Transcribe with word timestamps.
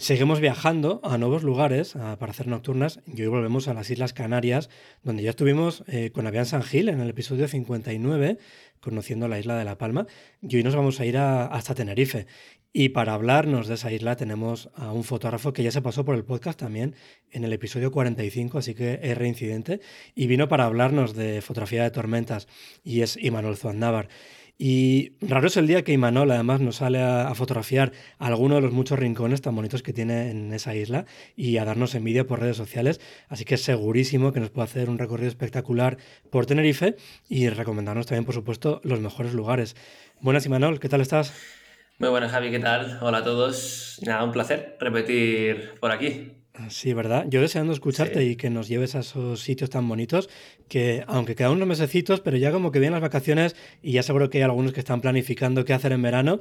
Seguimos 0.00 0.40
viajando 0.40 1.02
a 1.04 1.18
nuevos 1.18 1.42
lugares 1.42 1.92
para 1.92 2.32
hacer 2.32 2.46
nocturnas 2.46 3.00
y 3.06 3.20
hoy 3.20 3.28
volvemos 3.28 3.68
a 3.68 3.74
las 3.74 3.90
Islas 3.90 4.14
Canarias, 4.14 4.70
donde 5.02 5.22
ya 5.22 5.28
estuvimos 5.28 5.84
eh, 5.88 6.10
con 6.10 6.26
Avian 6.26 6.46
San 6.46 6.62
Gil 6.62 6.88
en 6.88 7.00
el 7.00 7.10
episodio 7.10 7.46
59, 7.46 8.38
conociendo 8.80 9.28
la 9.28 9.38
isla 9.38 9.58
de 9.58 9.66
La 9.66 9.76
Palma, 9.76 10.06
y 10.40 10.56
hoy 10.56 10.62
nos 10.62 10.74
vamos 10.74 11.00
a 11.00 11.04
ir 11.04 11.18
hasta 11.18 11.74
Tenerife. 11.74 12.26
Y 12.72 12.90
para 12.90 13.12
hablarnos 13.12 13.68
de 13.68 13.74
esa 13.74 13.92
isla 13.92 14.16
tenemos 14.16 14.70
a 14.74 14.90
un 14.90 15.04
fotógrafo 15.04 15.52
que 15.52 15.64
ya 15.64 15.70
se 15.70 15.82
pasó 15.82 16.02
por 16.02 16.14
el 16.14 16.24
podcast 16.24 16.58
también 16.58 16.94
en 17.30 17.44
el 17.44 17.52
episodio 17.52 17.92
45, 17.92 18.56
así 18.56 18.74
que 18.74 19.00
es 19.02 19.18
reincidente, 19.18 19.82
y 20.14 20.28
vino 20.28 20.48
para 20.48 20.64
hablarnos 20.64 21.14
de 21.14 21.42
fotografía 21.42 21.82
de 21.82 21.90
tormentas, 21.90 22.48
y 22.82 23.02
es 23.02 23.18
Imanol 23.18 23.58
Zuandávar. 23.58 24.08
Y 24.62 25.14
raro 25.22 25.46
es 25.46 25.56
el 25.56 25.66
día 25.66 25.84
que 25.84 25.94
Imanol 25.94 26.30
además 26.30 26.60
nos 26.60 26.76
sale 26.76 27.00
a, 27.00 27.34
fotografiar 27.34 27.92
alguno 28.18 28.56
de 28.56 28.60
los 28.60 28.72
muchos 28.72 28.98
rincones 28.98 29.40
tan 29.40 29.56
bonitos 29.56 29.82
que 29.82 29.94
tiene 29.94 30.30
en 30.30 30.52
esa 30.52 30.74
isla 30.74 31.06
y 31.34 31.56
a 31.56 31.64
darnos 31.64 31.94
envidia 31.94 32.26
por 32.26 32.40
redes 32.40 32.58
sociales. 32.58 33.00
Así 33.30 33.46
que 33.46 33.54
es 33.54 33.62
segurísimo 33.62 34.34
que 34.34 34.40
nos 34.40 34.50
puede 34.50 34.66
hacer 34.66 34.90
un 34.90 34.98
recorrido 34.98 35.30
espectacular 35.30 35.96
por 36.30 36.44
Tenerife 36.44 36.96
y 37.26 37.48
recomendarnos 37.48 38.04
también, 38.04 38.26
por 38.26 38.34
supuesto, 38.34 38.82
los 38.84 39.00
mejores 39.00 39.32
lugares. 39.32 39.76
Buenas, 40.20 40.44
Imanol, 40.44 40.78
¿qué 40.78 40.90
tal 40.90 41.00
estás? 41.00 41.32
Muy 41.98 42.10
buenas, 42.10 42.30
Javi, 42.30 42.50
¿qué 42.50 42.58
tal? 42.58 42.98
Hola 43.00 43.18
a 43.18 43.24
todos. 43.24 43.98
Nada, 44.04 44.24
un 44.24 44.32
placer 44.32 44.76
repetir 44.78 45.72
por 45.80 45.90
aquí. 45.90 46.39
Sí, 46.68 46.92
¿verdad? 46.92 47.26
Yo 47.28 47.40
deseando 47.40 47.72
escucharte 47.72 48.24
y 48.24 48.36
que 48.36 48.50
nos 48.50 48.68
lleves 48.68 48.94
a 48.94 49.00
esos 49.00 49.40
sitios 49.40 49.70
tan 49.70 49.88
bonitos 49.88 50.28
que, 50.68 51.04
aunque 51.06 51.34
quedan 51.34 51.52
unos 51.52 51.68
mesecitos, 51.68 52.20
pero 52.20 52.36
ya 52.36 52.50
como 52.50 52.72
que 52.72 52.80
vienen 52.80 52.94
las 52.94 53.02
vacaciones 53.02 53.56
y 53.82 53.92
ya 53.92 54.02
seguro 54.02 54.30
que 54.30 54.38
hay 54.38 54.44
algunos 54.44 54.72
que 54.72 54.80
están 54.80 55.00
planificando 55.00 55.64
qué 55.64 55.72
hacer 55.72 55.92
en 55.92 56.02
verano. 56.02 56.40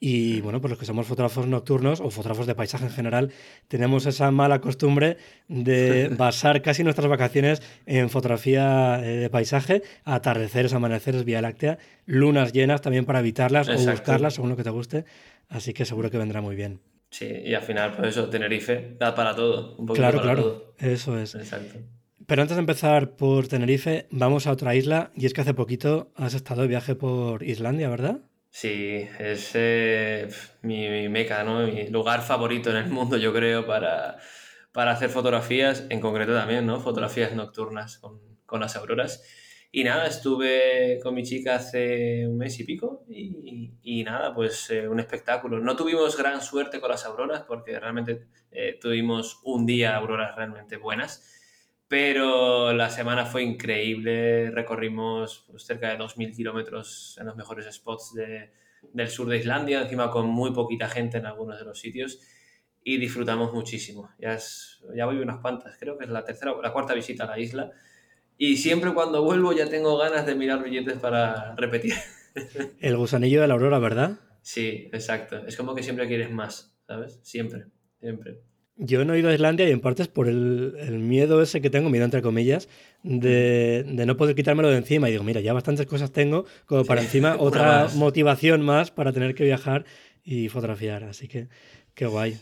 Y 0.00 0.40
bueno, 0.42 0.60
pues 0.60 0.70
los 0.70 0.78
que 0.78 0.84
somos 0.84 1.06
fotógrafos 1.06 1.46
nocturnos 1.46 2.00
o 2.00 2.10
fotógrafos 2.10 2.46
de 2.46 2.54
paisaje 2.54 2.84
en 2.84 2.90
general, 2.90 3.32
tenemos 3.68 4.04
esa 4.06 4.30
mala 4.30 4.60
costumbre 4.60 5.16
de 5.48 6.08
basar 6.18 6.60
casi 6.60 6.82
nuestras 6.82 7.08
vacaciones 7.08 7.62
en 7.86 8.10
fotografía 8.10 9.00
eh, 9.02 9.16
de 9.16 9.30
paisaje, 9.30 9.82
atardeceres, 10.04 10.74
amaneceres, 10.74 11.24
Vía 11.24 11.40
Láctea, 11.40 11.78
lunas 12.04 12.52
llenas 12.52 12.82
también 12.82 13.06
para 13.06 13.20
evitarlas 13.20 13.68
o 13.68 13.90
buscarlas 13.90 14.34
según 14.34 14.50
lo 14.50 14.56
que 14.56 14.64
te 14.64 14.70
guste. 14.70 15.04
Así 15.48 15.72
que 15.72 15.84
seguro 15.84 16.10
que 16.10 16.18
vendrá 16.18 16.40
muy 16.42 16.56
bien. 16.56 16.80
Sí, 17.14 17.28
y 17.44 17.54
al 17.54 17.62
final, 17.62 17.92
pues 17.94 18.08
eso, 18.08 18.28
Tenerife 18.28 18.96
da 18.98 19.14
para 19.14 19.36
todo. 19.36 19.76
Un 19.76 19.86
claro, 19.86 20.20
claro, 20.20 20.74
eso 20.78 21.16
es. 21.16 21.36
Exacto. 21.36 21.78
Pero 22.26 22.42
antes 22.42 22.56
de 22.56 22.60
empezar 22.60 23.14
por 23.14 23.46
Tenerife, 23.46 24.08
vamos 24.10 24.48
a 24.48 24.50
otra 24.50 24.74
isla, 24.74 25.12
y 25.14 25.24
es 25.24 25.32
que 25.32 25.42
hace 25.42 25.54
poquito 25.54 26.10
has 26.16 26.34
estado 26.34 26.62
de 26.62 26.66
viaje 26.66 26.96
por 26.96 27.44
Islandia, 27.44 27.88
¿verdad? 27.88 28.22
Sí, 28.50 29.06
es 29.20 29.52
eh, 29.54 30.28
mi, 30.62 31.08
meca, 31.08 31.44
¿no? 31.44 31.64
Mi 31.68 31.86
lugar 31.86 32.20
favorito 32.20 32.70
en 32.70 32.78
el 32.78 32.90
mundo, 32.90 33.16
yo 33.16 33.32
creo, 33.32 33.64
para, 33.64 34.18
para 34.72 34.90
hacer 34.90 35.08
fotografías, 35.08 35.86
en 35.90 36.00
concreto 36.00 36.34
también, 36.34 36.66
¿no? 36.66 36.80
Fotografías 36.80 37.32
nocturnas 37.32 37.98
con, 37.98 38.18
con 38.44 38.58
las 38.58 38.74
auroras. 38.74 39.22
Y 39.76 39.82
nada, 39.82 40.06
estuve 40.06 41.00
con 41.02 41.16
mi 41.16 41.24
chica 41.24 41.56
hace 41.56 42.28
un 42.28 42.38
mes 42.38 42.60
y 42.60 42.62
pico 42.62 43.04
y, 43.08 44.04
nada, 44.04 44.32
pues 44.32 44.70
eh, 44.70 44.86
un 44.86 45.00
espectáculo. 45.00 45.58
No 45.58 45.74
tuvimos 45.74 46.16
gran 46.16 46.40
suerte 46.42 46.80
con 46.80 46.90
las 46.92 47.04
auroras 47.04 47.42
porque 47.42 47.80
realmente 47.80 48.28
eh, 48.52 48.78
tuvimos 48.80 49.40
un 49.42 49.66
día 49.66 49.96
auroras 49.96 50.36
realmente 50.36 50.76
buenas, 50.76 51.28
pero 51.88 52.72
la 52.72 52.88
semana 52.88 53.26
fue 53.26 53.42
increíble. 53.42 54.52
Recorrimos 54.52 55.44
pues, 55.50 55.64
cerca 55.64 55.90
de 55.90 55.98
2.000 55.98 56.36
kilómetros 56.36 57.18
en 57.18 57.26
los 57.26 57.34
mejores 57.34 57.66
spots 57.74 58.14
del 58.92 59.08
sur 59.08 59.28
de 59.28 59.38
Islandia, 59.38 59.82
encima 59.82 60.08
con 60.08 60.28
muy 60.28 60.52
poquita 60.52 60.88
gente 60.88 61.18
en 61.18 61.26
algunos 61.26 61.58
de 61.58 61.64
los 61.64 61.80
sitios 61.80 62.20
y 62.84 62.98
disfrutamos 62.98 63.52
muchísimo. 63.52 64.08
Ya, 64.20 64.38
ya 64.94 65.06
voy 65.06 65.18
unas 65.18 65.40
cuantas, 65.40 65.76
creo 65.80 65.98
que 65.98 66.04
es 66.04 66.10
la 66.10 66.24
tercera 66.24 66.52
o 66.52 66.62
la 66.62 66.72
cuarta 66.72 66.94
visita 66.94 67.24
a 67.24 67.26
la 67.26 67.40
isla 67.40 67.72
y 68.38 68.56
siempre 68.56 68.92
cuando 68.92 69.22
vuelvo 69.22 69.52
ya 69.52 69.68
tengo 69.68 69.96
ganas 69.96 70.26
de 70.26 70.34
mirar 70.34 70.62
billetes 70.62 70.98
para 70.98 71.54
repetir. 71.56 71.94
El 72.80 72.96
gusanillo 72.96 73.40
de 73.40 73.48
la 73.48 73.54
aurora, 73.54 73.78
¿verdad? 73.78 74.18
Sí, 74.42 74.90
exacto. 74.92 75.46
Es 75.46 75.56
como 75.56 75.74
que 75.74 75.82
siempre 75.82 76.06
quieres 76.06 76.30
más, 76.30 76.76
¿sabes? 76.86 77.20
Siempre, 77.22 77.66
siempre. 78.00 78.40
Yo 78.76 79.04
no 79.04 79.14
he 79.14 79.20
ido 79.20 79.30
a 79.30 79.34
Islandia 79.34 79.68
y 79.68 79.72
en 79.72 79.80
parte 79.80 80.02
es 80.02 80.08
por 80.08 80.28
el, 80.28 80.98
miedo 80.98 81.40
ese 81.40 81.60
que 81.60 81.70
tengo, 81.70 81.90
miedo 81.90 82.04
entre 82.04 82.22
comillas, 82.22 82.68
de, 83.04 83.84
no 83.86 84.16
poder 84.16 84.34
quitármelo 84.34 84.68
de 84.68 84.78
encima. 84.78 85.08
Y 85.08 85.12
digo, 85.12 85.22
mira, 85.22 85.40
ya 85.40 85.52
bastantes 85.52 85.86
cosas 85.86 86.10
tengo, 86.10 86.44
como 86.66 86.84
para 86.84 87.00
encima 87.00 87.36
otra 87.38 87.88
motivación 87.94 88.62
más 88.62 88.90
para 88.90 89.12
tener 89.12 89.34
que 89.34 89.44
viajar 89.44 89.84
y 90.24 90.48
fotografiar. 90.48 91.04
Así 91.04 91.28
que, 91.28 91.48
qué 91.94 92.06
guay. 92.06 92.36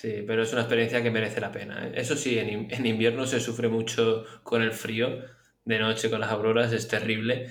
Sí, 0.00 0.24
pero 0.26 0.42
es 0.42 0.52
una 0.52 0.62
experiencia 0.62 1.02
que 1.02 1.10
merece 1.12 1.40
la 1.40 1.52
pena. 1.52 1.86
¿eh? 1.86 1.92
Eso 1.94 2.16
sí, 2.16 2.36
en, 2.36 2.68
en 2.70 2.86
invierno 2.86 3.24
se 3.26 3.38
sufre 3.38 3.68
mucho 3.68 4.24
con 4.42 4.62
el 4.62 4.72
frío, 4.72 5.20
de 5.66 5.78
noche 5.78 6.08
con 6.08 6.20
las 6.20 6.30
auroras, 6.30 6.72
es 6.72 6.88
terrible, 6.88 7.48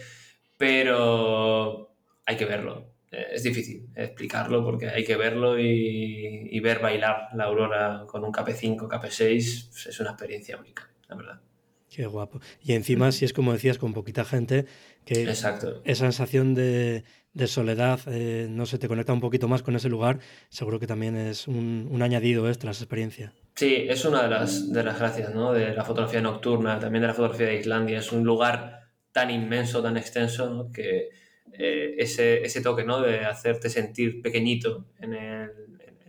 pero 0.58 1.96
hay 2.26 2.38
que 2.38 2.46
verlo. 2.46 2.94
Eh, 3.12 3.28
es 3.34 3.44
difícil 3.44 3.90
explicarlo 3.96 4.64
porque 4.64 4.90
hay 4.90 5.04
que 5.04 5.16
verlo 5.18 5.60
y, 5.60 6.60
ver 6.62 6.80
bailar 6.80 7.28
la 7.36 7.44
aurora 7.44 8.06
con 8.08 8.24
un 8.24 8.32
KP5, 8.32 8.88
KP6 8.88 9.90
es 9.90 10.00
una 10.00 10.12
experiencia 10.12 10.58
única, 10.58 10.90
la 11.08 11.16
verdad. 11.16 11.42
Qué 11.90 12.08
guapo. 12.08 12.40
Y 12.62 12.74
encima, 12.74 13.12
si 13.12 13.26
es 13.26 13.34
como 13.34 13.54
decías, 13.54 13.78
con 13.78 13.94
poquita 13.94 14.26
gente, 14.26 14.66
que 15.06 15.24
Exacto. 15.24 15.82
esa 15.86 16.06
sensación 16.06 16.56
de, 16.56 17.04
soledad, 17.46 18.00
eh, 18.08 18.48
no 18.50 18.66
sé, 18.66 18.80
te 18.80 18.88
conecta 18.88 19.14
un 19.14 19.22
poquito 19.22 19.48
más 19.48 19.62
con 19.62 19.76
ese 19.76 19.90
lugar, 19.90 20.20
seguro 20.50 20.80
que 20.80 20.88
también 20.88 21.16
es 21.16 21.48
un, 21.48 21.88
un 21.92 22.02
añadido 22.02 22.50
extra 22.50 22.70
a 22.70 22.72
esa 22.72 22.84
experiencia. 22.84 23.34
Sí, 23.56 23.86
es 23.88 24.04
una 24.04 24.24
de 24.24 24.30
las, 24.30 24.72
de 24.72 24.84
las 24.84 25.00
gracias 25.00 25.34
¿no? 25.34 25.54
de 25.54 25.74
la 25.74 25.86
fotografía 25.86 26.20
nocturna, 26.20 26.78
también 26.78 27.02
de 27.02 27.08
la 27.08 27.14
fotografía 27.14 27.48
de 27.48 27.60
Islandia. 27.60 28.00
Es 28.00 28.12
un 28.12 28.24
lugar 28.26 28.90
tan 29.14 29.32
inmenso, 29.32 29.82
tan 29.82 29.96
extenso, 29.96 30.70
que 30.74 31.10
eh, 31.54 31.96
ese, 31.98 32.44
ese, 32.44 32.60
toque 32.60 32.84
¿no? 32.84 33.00
de 33.00 33.20
hacerte 33.20 33.70
sentir 33.70 34.22
pequeñito 34.22 34.88
en, 35.00 35.14
el, 35.14 35.52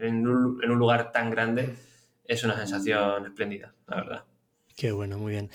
en, 0.00 0.26
un, 0.26 0.60
en, 0.64 0.70
un, 0.72 0.78
lugar 0.78 1.12
tan 1.12 1.30
grande 1.30 1.76
es 2.24 2.42
una 2.42 2.56
sensación 2.56 3.24
espléndida, 3.26 3.72
la 3.86 3.96
verdad. 3.96 4.24
Qué 4.76 4.90
bueno, 4.90 5.16
muy 5.16 5.32
bien. 5.32 5.48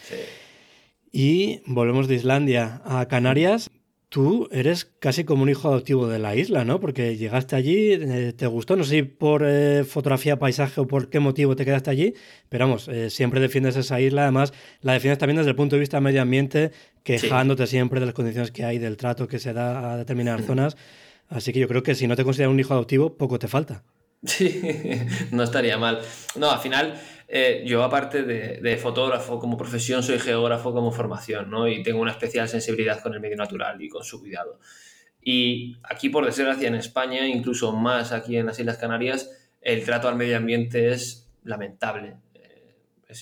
Y 1.11 1.61
volvemos 1.65 2.07
de 2.07 2.15
Islandia 2.15 2.81
a 2.85 3.05
Canarias. 3.09 3.69
Tú 4.11 4.49
eres 4.51 4.83
casi 4.99 5.23
como 5.23 5.43
un 5.43 5.47
hijo 5.47 5.69
adoptivo 5.69 6.05
de 6.05 6.19
la 6.19 6.35
isla, 6.35 6.65
¿no? 6.65 6.81
Porque 6.81 7.15
llegaste 7.15 7.55
allí, 7.55 7.93
eh, 7.93 8.33
te 8.35 8.45
gustó, 8.45 8.75
no 8.75 8.83
sé 8.83 8.89
si 8.89 9.03
por 9.03 9.41
eh, 9.45 9.85
fotografía, 9.85 10.37
paisaje 10.37 10.81
o 10.81 10.85
por 10.85 11.09
qué 11.09 11.21
motivo 11.21 11.55
te 11.55 11.63
quedaste 11.63 11.91
allí, 11.91 12.13
pero 12.49 12.65
vamos, 12.65 12.89
eh, 12.89 13.09
siempre 13.09 13.39
defiendes 13.39 13.77
esa 13.77 14.01
isla, 14.01 14.23
además 14.23 14.51
la 14.81 14.91
defiendes 14.91 15.17
también 15.17 15.37
desde 15.37 15.51
el 15.51 15.55
punto 15.55 15.77
de 15.77 15.79
vista 15.79 16.01
medio 16.01 16.21
ambiente, 16.21 16.71
quejándote 17.03 17.67
siempre 17.67 18.01
de 18.01 18.07
las 18.07 18.13
condiciones 18.13 18.51
que 18.51 18.65
hay, 18.65 18.79
del 18.79 18.97
trato 18.97 19.29
que 19.29 19.39
se 19.39 19.53
da 19.53 19.93
a 19.93 19.97
determinadas 19.97 20.45
zonas. 20.45 20.75
Así 21.29 21.53
que 21.53 21.61
yo 21.61 21.69
creo 21.69 21.81
que 21.81 21.95
si 21.95 22.05
no 22.05 22.17
te 22.17 22.25
consideras 22.25 22.51
un 22.51 22.59
hijo 22.59 22.73
adoptivo, 22.73 23.15
poco 23.15 23.39
te 23.39 23.47
falta. 23.47 23.85
Sí, 24.23 24.61
no 25.31 25.43
estaría 25.43 25.77
mal. 25.77 26.01
No, 26.35 26.51
al 26.51 26.59
final 26.59 26.99
eh, 27.33 27.63
yo 27.65 27.81
aparte 27.81 28.23
de, 28.23 28.77
fotógrafo 28.77 29.39
como 29.39 29.55
profesión, 29.57 30.03
soy 30.03 30.19
geógrafo 30.19 30.73
como 30.73 30.91
formación, 30.91 31.49
¿no? 31.49 31.65
Y 31.65 31.81
tengo 31.81 32.01
una 32.01 32.11
especial 32.11 32.49
sensibilidad 32.49 33.01
con 33.01 33.13
el 33.13 33.21
medio 33.21 33.37
natural 33.37 33.81
y 33.81 33.87
con 33.87 34.03
su 34.03 34.19
cuidado. 34.19 34.59
Y 35.21 35.77
aquí, 35.83 36.09
por 36.09 36.25
desgracia, 36.25 36.67
en 36.67 36.75
España, 36.75 37.25
incluso 37.25 37.71
más 37.71 38.11
aquí 38.11 38.35
en 38.35 38.47
las 38.47 38.59
Islas 38.59 38.77
Canarias, 38.77 39.31
el 39.61 39.85
trato 39.85 40.09
al 40.09 40.17
medio 40.17 40.35
ambiente 40.35 40.89
es 40.89 41.29
lamentable. 41.45 42.17
Eh, 42.33 42.75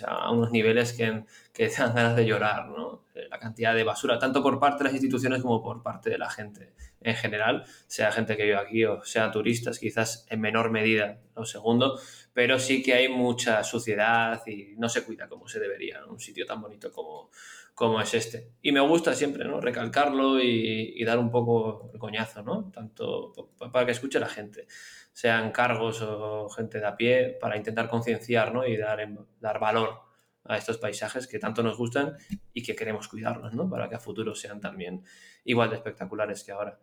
a 0.08 0.32
unos 0.32 0.52
niveles 0.52 0.94
que, 0.94 1.26
que 1.54 1.70
dan 1.70 1.94
ganas 1.94 2.16
de 2.16 2.26
llorar, 2.26 2.68
¿no? 2.70 3.04
La 3.30 3.38
cantidad 3.38 3.76
de 3.76 3.84
basura, 3.84 4.18
tanto 4.18 4.42
por 4.42 4.60
parte 4.60 4.80
de 4.80 4.86
las 4.86 4.94
instituciones 4.94 5.42
como 5.44 5.62
por 5.62 5.84
parte 5.84 6.10
de 6.10 6.18
la 6.18 6.32
gente 6.32 6.74
en 7.02 7.16
general, 7.16 7.66
sea 7.88 8.12
gente 8.12 8.36
que 8.36 8.44
vive 8.44 8.58
aquí 8.58 8.86
o 8.86 9.04
sea 9.04 9.32
turistas, 9.32 9.80
quizás 9.80 10.26
en 10.30 10.42
menor 10.42 10.70
medida, 10.70 11.20
lo 11.36 11.46
segundo, 11.46 12.00
pero 12.34 12.60
sí 12.60 12.84
que 12.84 12.94
hay 12.94 13.08
mucha 13.08 13.64
suciedad 13.64 14.42
y 14.46 14.76
no 14.78 14.90
se 14.90 15.04
cuida 15.04 15.28
como 15.28 15.48
se 15.48 15.60
debería, 15.60 16.06
un 16.06 16.20
sitio 16.20 16.46
tan 16.46 16.62
bonito 16.62 16.92
como, 16.92 17.30
como 17.74 18.02
es 18.02 18.14
este. 18.14 18.52
Y 18.62 18.72
me 18.74 18.82
gusta 18.82 19.14
siempre, 19.14 19.46
¿no? 19.46 19.62
Recalcarlo 19.62 20.42
y, 20.42 21.02
dar 21.06 21.18
un 21.18 21.32
poco 21.32 21.90
el 21.94 22.00
coñazo, 22.00 22.44
¿no? 22.44 22.70
Tanto 22.72 23.32
para 23.72 23.86
que 23.86 23.94
escuche 23.94 24.20
la 24.20 24.28
gente, 24.28 24.68
sean 25.14 25.52
cargos 25.52 26.02
o 26.02 26.50
gente 26.50 26.80
de 26.80 26.88
a 26.88 26.98
pie, 26.98 27.38
para 27.40 27.56
intentar 27.56 27.90
concienciar, 27.90 28.54
¿no? 28.54 28.68
Y 28.68 28.76
dar, 28.76 29.08
dar 29.40 29.60
valor 29.60 30.10
a 30.44 30.58
estos 30.58 30.78
paisajes 30.78 31.28
que 31.28 31.40
tanto 31.40 31.62
nos 31.64 31.78
gustan 31.78 32.18
y 32.54 32.64
que 32.64 32.76
queremos 32.76 33.08
cuidarlos, 33.08 33.54
¿no? 33.54 33.70
Para 33.70 33.88
que 33.88 33.96
a 33.96 34.00
futuro 34.00 34.36
sean 34.36 34.60
también 34.60 35.04
igual 35.46 35.70
de 35.70 35.76
espectaculares 35.78 36.44
que 36.44 36.52
ahora. 36.52 36.80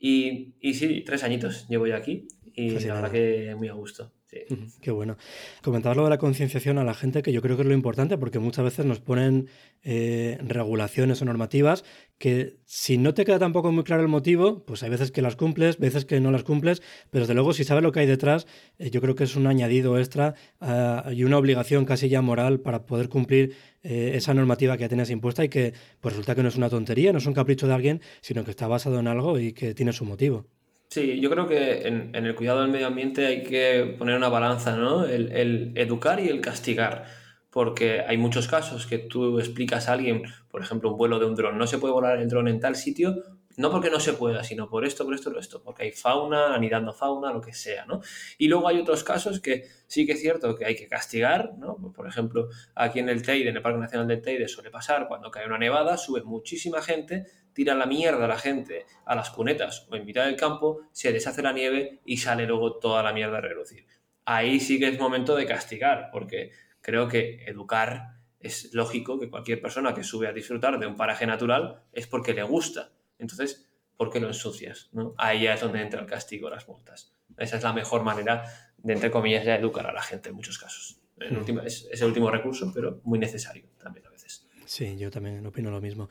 Y, 0.00 0.54
y 0.60 0.74
sí, 0.74 1.02
tres 1.04 1.22
añitos 1.22 1.68
llevo 1.68 1.86
ya 1.86 1.96
aquí 1.96 2.26
y 2.54 2.70
la 2.70 2.94
verdad 2.94 3.10
que 3.12 3.54
muy 3.56 3.68
a 3.68 3.74
gusto. 3.74 4.12
Qué 4.80 4.90
bueno. 4.90 5.16
Comentabas 5.62 5.96
lo 5.96 6.04
de 6.04 6.10
la 6.10 6.18
concienciación 6.18 6.78
a 6.78 6.84
la 6.84 6.94
gente, 6.94 7.22
que 7.22 7.32
yo 7.32 7.42
creo 7.42 7.56
que 7.56 7.62
es 7.62 7.68
lo 7.68 7.74
importante, 7.74 8.16
porque 8.16 8.38
muchas 8.38 8.64
veces 8.64 8.86
nos 8.86 9.00
ponen 9.00 9.48
eh, 9.82 10.38
regulaciones 10.42 11.20
o 11.20 11.24
normativas 11.24 11.84
que 12.20 12.58
si 12.66 12.98
no 12.98 13.14
te 13.14 13.24
queda 13.24 13.38
tampoco 13.38 13.72
muy 13.72 13.82
claro 13.82 14.02
el 14.02 14.08
motivo, 14.08 14.62
pues 14.66 14.82
hay 14.82 14.90
veces 14.90 15.10
que 15.10 15.22
las 15.22 15.36
cumples, 15.36 15.78
veces 15.78 16.04
que 16.04 16.20
no 16.20 16.30
las 16.30 16.44
cumples, 16.44 16.82
pero 17.10 17.22
desde 17.22 17.32
luego 17.32 17.54
si 17.54 17.64
sabes 17.64 17.82
lo 17.82 17.92
que 17.92 18.00
hay 18.00 18.06
detrás, 18.06 18.46
eh, 18.78 18.90
yo 18.90 19.00
creo 19.00 19.14
que 19.14 19.24
es 19.24 19.36
un 19.36 19.46
añadido 19.46 19.98
extra 19.98 20.34
ah, 20.60 21.10
y 21.10 21.24
una 21.24 21.38
obligación 21.38 21.86
casi 21.86 22.10
ya 22.10 22.20
moral 22.20 22.60
para 22.60 22.84
poder 22.84 23.08
cumplir 23.08 23.56
eh, 23.82 24.12
esa 24.16 24.34
normativa 24.34 24.76
que 24.76 24.82
ya 24.82 24.88
tienes 24.88 25.08
impuesta 25.08 25.42
y 25.44 25.48
que 25.48 25.72
pues 26.00 26.12
resulta 26.14 26.34
que 26.34 26.42
no 26.42 26.50
es 26.50 26.56
una 26.56 26.68
tontería, 26.68 27.10
no 27.10 27.18
es 27.18 27.26
un 27.26 27.32
capricho 27.32 27.66
de 27.66 27.72
alguien, 27.72 28.02
sino 28.20 28.44
que 28.44 28.50
está 28.50 28.68
basado 28.68 29.00
en 29.00 29.08
algo 29.08 29.38
y 29.38 29.54
que 29.54 29.72
tiene 29.72 29.94
su 29.94 30.04
motivo. 30.04 30.46
Sí, 30.90 31.20
yo 31.20 31.30
creo 31.30 31.46
que 31.46 31.86
en, 31.86 32.14
el 32.14 32.34
cuidado 32.34 32.60
del 32.60 32.70
medio 32.70 32.88
ambiente 32.88 33.24
hay 33.24 33.44
que 33.44 33.94
poner 33.96 34.16
una 34.16 34.28
balanza, 34.28 34.76
¿no? 34.76 35.06
El, 35.06 35.72
educar 35.76 36.20
y 36.20 36.28
el 36.28 36.42
castigar. 36.42 37.06
Porque 37.50 38.00
hay 38.00 38.16
muchos 38.16 38.46
casos 38.48 38.86
que 38.86 38.98
tú 38.98 39.38
explicas 39.38 39.88
a 39.88 39.92
alguien, 39.94 40.22
por 40.50 40.62
ejemplo, 40.62 40.90
un 40.90 40.96
vuelo 40.96 41.18
de 41.18 41.26
un 41.26 41.34
dron, 41.34 41.58
no 41.58 41.66
se 41.66 41.78
puede 41.78 41.92
volar 41.92 42.18
el 42.18 42.28
dron 42.28 42.48
en 42.48 42.60
tal 42.60 42.76
sitio, 42.76 43.16
no 43.56 43.70
porque 43.70 43.90
no 43.90 44.00
se 44.00 44.12
pueda, 44.12 44.44
sino 44.44 44.68
por 44.70 44.84
esto, 44.84 45.04
por 45.04 45.14
esto, 45.14 45.30
por 45.30 45.40
esto, 45.40 45.62
porque 45.62 45.82
hay 45.82 45.92
fauna, 45.92 46.54
anidando 46.54 46.92
fauna, 46.92 47.32
lo 47.32 47.40
que 47.40 47.52
sea, 47.52 47.84
¿no? 47.84 48.00
Y 48.38 48.48
luego 48.48 48.68
hay 48.68 48.78
otros 48.78 49.04
casos 49.04 49.40
que 49.40 49.64
sí 49.86 50.06
que 50.06 50.12
es 50.12 50.20
cierto 50.20 50.56
que 50.56 50.64
hay 50.64 50.76
que 50.76 50.86
castigar, 50.86 51.52
¿no? 51.58 51.76
Por 51.94 52.06
ejemplo, 52.06 52.48
aquí 52.74 53.00
en 53.00 53.08
el 53.08 53.22
Teide, 53.22 53.50
en 53.50 53.56
el 53.56 53.62
Parque 53.62 53.80
Nacional 53.80 54.06
del 54.06 54.22
Teide, 54.22 54.48
suele 54.48 54.70
pasar 54.70 55.08
cuando 55.08 55.30
cae 55.30 55.46
una 55.46 55.58
nevada, 55.58 55.98
sube 55.98 56.22
muchísima 56.22 56.80
gente 56.80 57.26
tira 57.52 57.74
la 57.74 57.86
mierda 57.86 58.24
a 58.24 58.28
la 58.28 58.38
gente 58.38 58.86
a 59.04 59.14
las 59.14 59.30
cunetas 59.30 59.86
o 59.90 59.96
en 59.96 60.04
mitad 60.04 60.24
del 60.24 60.36
campo, 60.36 60.82
se 60.92 61.12
deshace 61.12 61.42
la 61.42 61.52
nieve 61.52 62.00
y 62.04 62.18
sale 62.18 62.46
luego 62.46 62.78
toda 62.78 63.02
la 63.02 63.12
mierda 63.12 63.38
a 63.38 63.40
relucir. 63.40 63.86
Ahí 64.24 64.60
sí 64.60 64.78
que 64.78 64.88
es 64.88 64.98
momento 64.98 65.34
de 65.34 65.46
castigar, 65.46 66.10
porque 66.12 66.52
creo 66.80 67.08
que 67.08 67.44
educar 67.46 68.20
es 68.38 68.72
lógico 68.72 69.20
que 69.20 69.28
cualquier 69.28 69.60
persona 69.60 69.94
que 69.94 70.02
sube 70.02 70.26
a 70.26 70.32
disfrutar 70.32 70.78
de 70.78 70.86
un 70.86 70.96
paraje 70.96 71.26
natural 71.26 71.82
es 71.92 72.06
porque 72.06 72.34
le 72.34 72.42
gusta. 72.42 72.90
Entonces, 73.18 73.68
¿por 73.96 74.10
qué 74.10 74.18
lo 74.18 74.28
ensucias? 74.28 74.88
¿no? 74.92 75.14
Ahí 75.18 75.46
es 75.46 75.60
donde 75.60 75.82
entra 75.82 76.00
el 76.00 76.06
castigo, 76.06 76.48
las 76.48 76.66
multas. 76.66 77.12
Esa 77.36 77.58
es 77.58 77.62
la 77.62 77.72
mejor 77.72 78.02
manera 78.02 78.44
de, 78.78 78.94
entre 78.94 79.10
comillas, 79.10 79.44
ya 79.44 79.56
educar 79.56 79.86
a 79.86 79.92
la 79.92 80.02
gente 80.02 80.30
en 80.30 80.36
muchos 80.36 80.58
casos. 80.58 81.00
En 81.18 81.36
última, 81.36 81.62
es, 81.64 81.86
es 81.92 82.00
el 82.00 82.08
último 82.08 82.30
recurso, 82.30 82.72
pero 82.74 83.00
muy 83.04 83.18
necesario 83.18 83.66
también 83.78 84.06
a 84.06 84.10
veces. 84.10 84.46
Sí, 84.70 84.96
yo 84.96 85.10
también 85.10 85.44
opino 85.44 85.68
lo 85.72 85.80
mismo. 85.80 86.08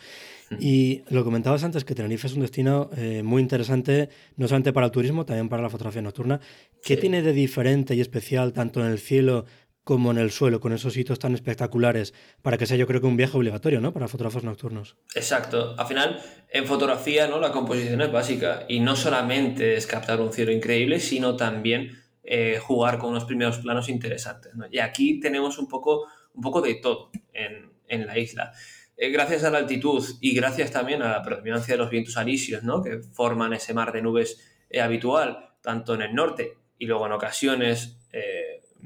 Y 0.60 1.04
lo 1.10 1.24
comentabas 1.24 1.64
antes 1.64 1.86
que 1.86 1.96
Tenerife 1.96 2.28
es 2.28 2.34
un 2.34 2.42
destino 2.42 2.90
eh, 2.98 3.24
muy 3.24 3.42
interesante, 3.42 4.10
no 4.36 4.50
solamente 4.50 4.74
para 4.74 4.88
el 4.88 4.92
turismo, 4.92 5.26
también 5.26 5.48
para 5.48 5.64
la 5.64 5.70
fotografía 5.70 6.02
nocturna. 6.02 6.42
¿Qué 6.84 6.98
tiene 6.98 7.22
de 7.22 7.32
diferente 7.32 7.96
y 7.96 8.02
especial 8.02 8.52
tanto 8.52 8.82
en 8.82 8.88
el 8.88 9.00
cielo 9.00 9.46
como 9.90 10.12
en 10.12 10.20
el 10.20 10.30
suelo, 10.30 10.60
con 10.60 10.72
esos 10.72 10.96
hitos 10.98 11.18
tan 11.18 11.34
espectaculares, 11.34 12.14
para 12.44 12.60
que 12.60 12.68
sea 12.68 12.78
yo 12.78 12.86
creo 12.86 13.02
que 13.02 13.08
un 13.08 13.18
viaje 13.18 13.36
obligatorio, 13.36 13.82
¿no? 13.82 13.92
Para 13.92 14.08
fotógrafos 14.08 14.44
nocturnos. 14.44 14.98
Exacto. 15.16 15.74
Al 15.80 15.88
final, 15.88 16.22
en 16.48 16.68
fotografía, 16.68 17.28
¿no? 17.28 17.40
La 17.40 17.52
composición 17.52 18.00
es 18.02 18.12
básica 18.12 18.66
y 18.70 18.82
no 18.82 18.96
solamente 18.96 19.74
es 19.74 19.88
captar 19.88 20.22
un 20.22 20.32
cielo 20.32 20.52
increíble, 20.52 21.00
sino 21.00 21.36
también 21.36 21.98
eh, 22.24 22.60
jugar 22.62 23.00
con 23.00 23.10
unos 23.10 23.26
primeros 23.26 23.58
planos 23.58 23.90
interesantes. 23.90 24.54
Y 24.70 24.78
aquí 24.78 25.20
tenemos 25.20 25.58
un 25.58 25.68
poco, 25.68 26.06
un 26.36 26.42
poco 26.44 26.62
de 26.62 26.76
todo 26.76 27.10
en, 27.34 27.72
en 27.88 28.06
la 28.06 28.20
isla. 28.20 28.52
Eh, 28.96 29.10
gracias 29.10 29.44
a 29.44 29.50
la 29.50 29.58
altitud 29.58 30.06
y 30.22 30.36
gracias 30.36 30.70
también 30.70 31.02
a 31.02 31.10
la 31.10 31.24
predominancia 31.24 31.74
de 31.74 31.80
los 31.80 31.90
vientos 31.90 32.16
alisios, 32.16 32.62
¿no? 32.62 32.84
que 32.84 33.00
forman 33.12 33.54
ese 33.54 33.74
mar 33.74 33.92
de 33.92 34.04
nubes 34.04 34.40
eh, 34.70 34.82
habitual, 34.82 35.50
tanto 35.64 35.96
en 35.96 36.04
el 36.04 36.14
norte 36.14 36.60
y 36.78 36.86
luego 36.86 37.08
en 37.08 37.14
ocasiones, 37.14 37.99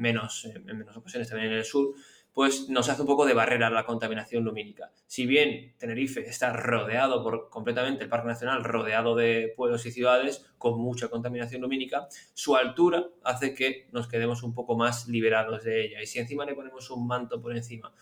menos, 0.04 0.46
en 0.46 0.66
menos 0.66 0.96
ocasiones 0.96 1.30
también 1.30 1.52
en 1.52 1.58
el 1.58 1.66
sur, 1.66 1.96
pues 2.34 2.68
nos 2.70 2.90
hace 2.90 3.02
un 3.02 3.08
poco 3.08 3.26
de 3.26 3.34
barrera 3.34 3.70
la 3.70 3.86
contaminación 3.86 4.44
lumínica. 4.44 4.92
Si 5.08 5.26
bien 5.26 5.76
Tenerife 5.78 6.22
está 6.22 6.52
rodeado 6.52 7.24
por 7.24 7.50
completamente 7.50 8.04
el 8.04 8.10
Parque 8.10 8.28
Nacional, 8.28 8.64
rodeado 8.64 9.16
de 9.16 9.54
pueblos 9.56 9.86
y 9.86 9.92
ciudades 9.92 10.46
con 10.58 10.80
mucha 10.80 11.10
contaminación 11.10 11.62
lumínica, 11.62 12.08
su 12.34 12.56
altura 12.56 13.08
hace 13.24 13.54
que 13.54 13.88
nos 13.92 14.08
quedemos 14.08 14.44
un 14.44 14.54
poco 14.54 14.76
más 14.76 15.08
liberados 15.08 15.64
de 15.64 15.86
ella. 15.86 16.02
Y 16.02 16.08
si 16.08 16.20
encima 16.20 16.46
le 16.46 16.56
ponemos 16.56 16.90
un 16.90 17.08
manto 17.08 17.40
por 17.40 17.56
encima 17.56 17.94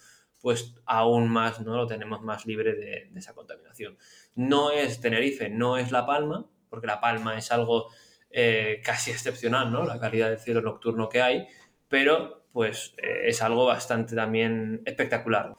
pues 0.41 0.75
aún 0.85 1.29
más 1.29 1.61
no 1.61 1.75
lo 1.75 1.87
tenemos 1.87 2.21
más 2.21 2.45
libre 2.45 2.73
de, 2.73 3.11
esa 3.15 3.33
contaminación. 3.33 3.97
No 4.35 4.71
es 4.71 4.99
Tenerife, 4.99 5.49
no 5.49 5.77
es 5.77 5.91
La 5.91 6.05
Palma, 6.05 6.49
porque 6.69 6.87
La 6.87 6.99
Palma 6.99 7.37
es 7.37 7.51
algo 7.51 7.89
eh, 8.29 8.81
casi 8.83 9.11
excepcional, 9.11 9.71
¿no? 9.71 9.85
La 9.85 9.99
calidad 9.99 10.29
del 10.29 10.39
cielo 10.39 10.61
nocturno 10.61 11.09
que 11.09 11.21
hay, 11.21 11.47
pero 11.91 12.45
pues 12.53 12.95
eh, 12.97 13.27
es 13.27 13.41
algo 13.43 13.65
bastante 13.65 14.15
también 14.15 14.81
espectacular. 14.85 15.53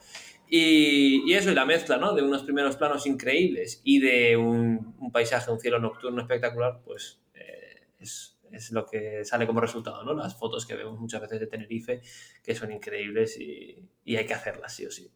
Y, 0.49 1.33
eso, 1.33 1.49
y 1.51 1.55
la 1.55 1.65
mezcla, 1.65 1.97
¿no? 1.97 2.13
De 2.13 2.21
unos 2.21 2.43
primeros 2.43 2.75
planos 2.75 3.07
increíbles 3.07 3.81
y 3.83 3.99
de 3.99 4.35
un, 4.35 4.95
paisaje, 5.11 5.49
un 5.51 5.59
cielo 5.59 5.79
nocturno 5.79 6.21
espectacular, 6.21 6.81
pues 6.83 7.21
eh, 7.33 7.87
es, 7.99 8.37
es 8.51 8.71
lo 8.71 8.85
que 8.85 9.23
sale 9.25 9.47
como 9.47 9.61
resultado, 9.61 10.03
¿no? 10.03 10.13
Las 10.13 10.35
fotos 10.35 10.65
que 10.65 10.75
vemos 10.75 10.99
muchas 10.99 11.21
veces 11.21 11.39
de 11.39 11.47
Tenerife, 11.47 12.01
que 12.43 12.53
son 12.53 12.71
increíbles 12.71 13.39
y, 13.39 13.89
hay 14.15 14.25
que 14.25 14.33
hacerlas 14.33 14.75
sí 14.75 14.85
o 14.85 14.91
sí. 14.91 15.09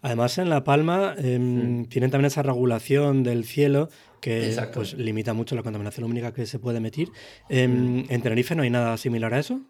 Además, 0.00 0.38
en 0.38 0.48
La 0.48 0.64
Palma 0.64 1.14
em, 1.18 1.84
tienen 1.86 2.10
también 2.10 2.26
esa 2.26 2.42
regulación 2.42 3.22
del 3.22 3.44
cielo 3.44 3.90
que 4.20 4.56
pues, 4.72 4.94
limita 4.94 5.34
mucho 5.34 5.54
la 5.54 5.62
contaminación 5.62 6.02
lumínica 6.02 6.32
que 6.32 6.46
se 6.46 6.58
puede 6.58 6.78
emitir. 6.78 7.10
Em, 7.48 8.04
¿En 8.08 8.22
Tenerife 8.22 8.54
no 8.54 8.62
hay 8.62 8.70
nada 8.70 8.96
similar 8.96 9.34
a 9.34 9.38
eso? 9.38 9.60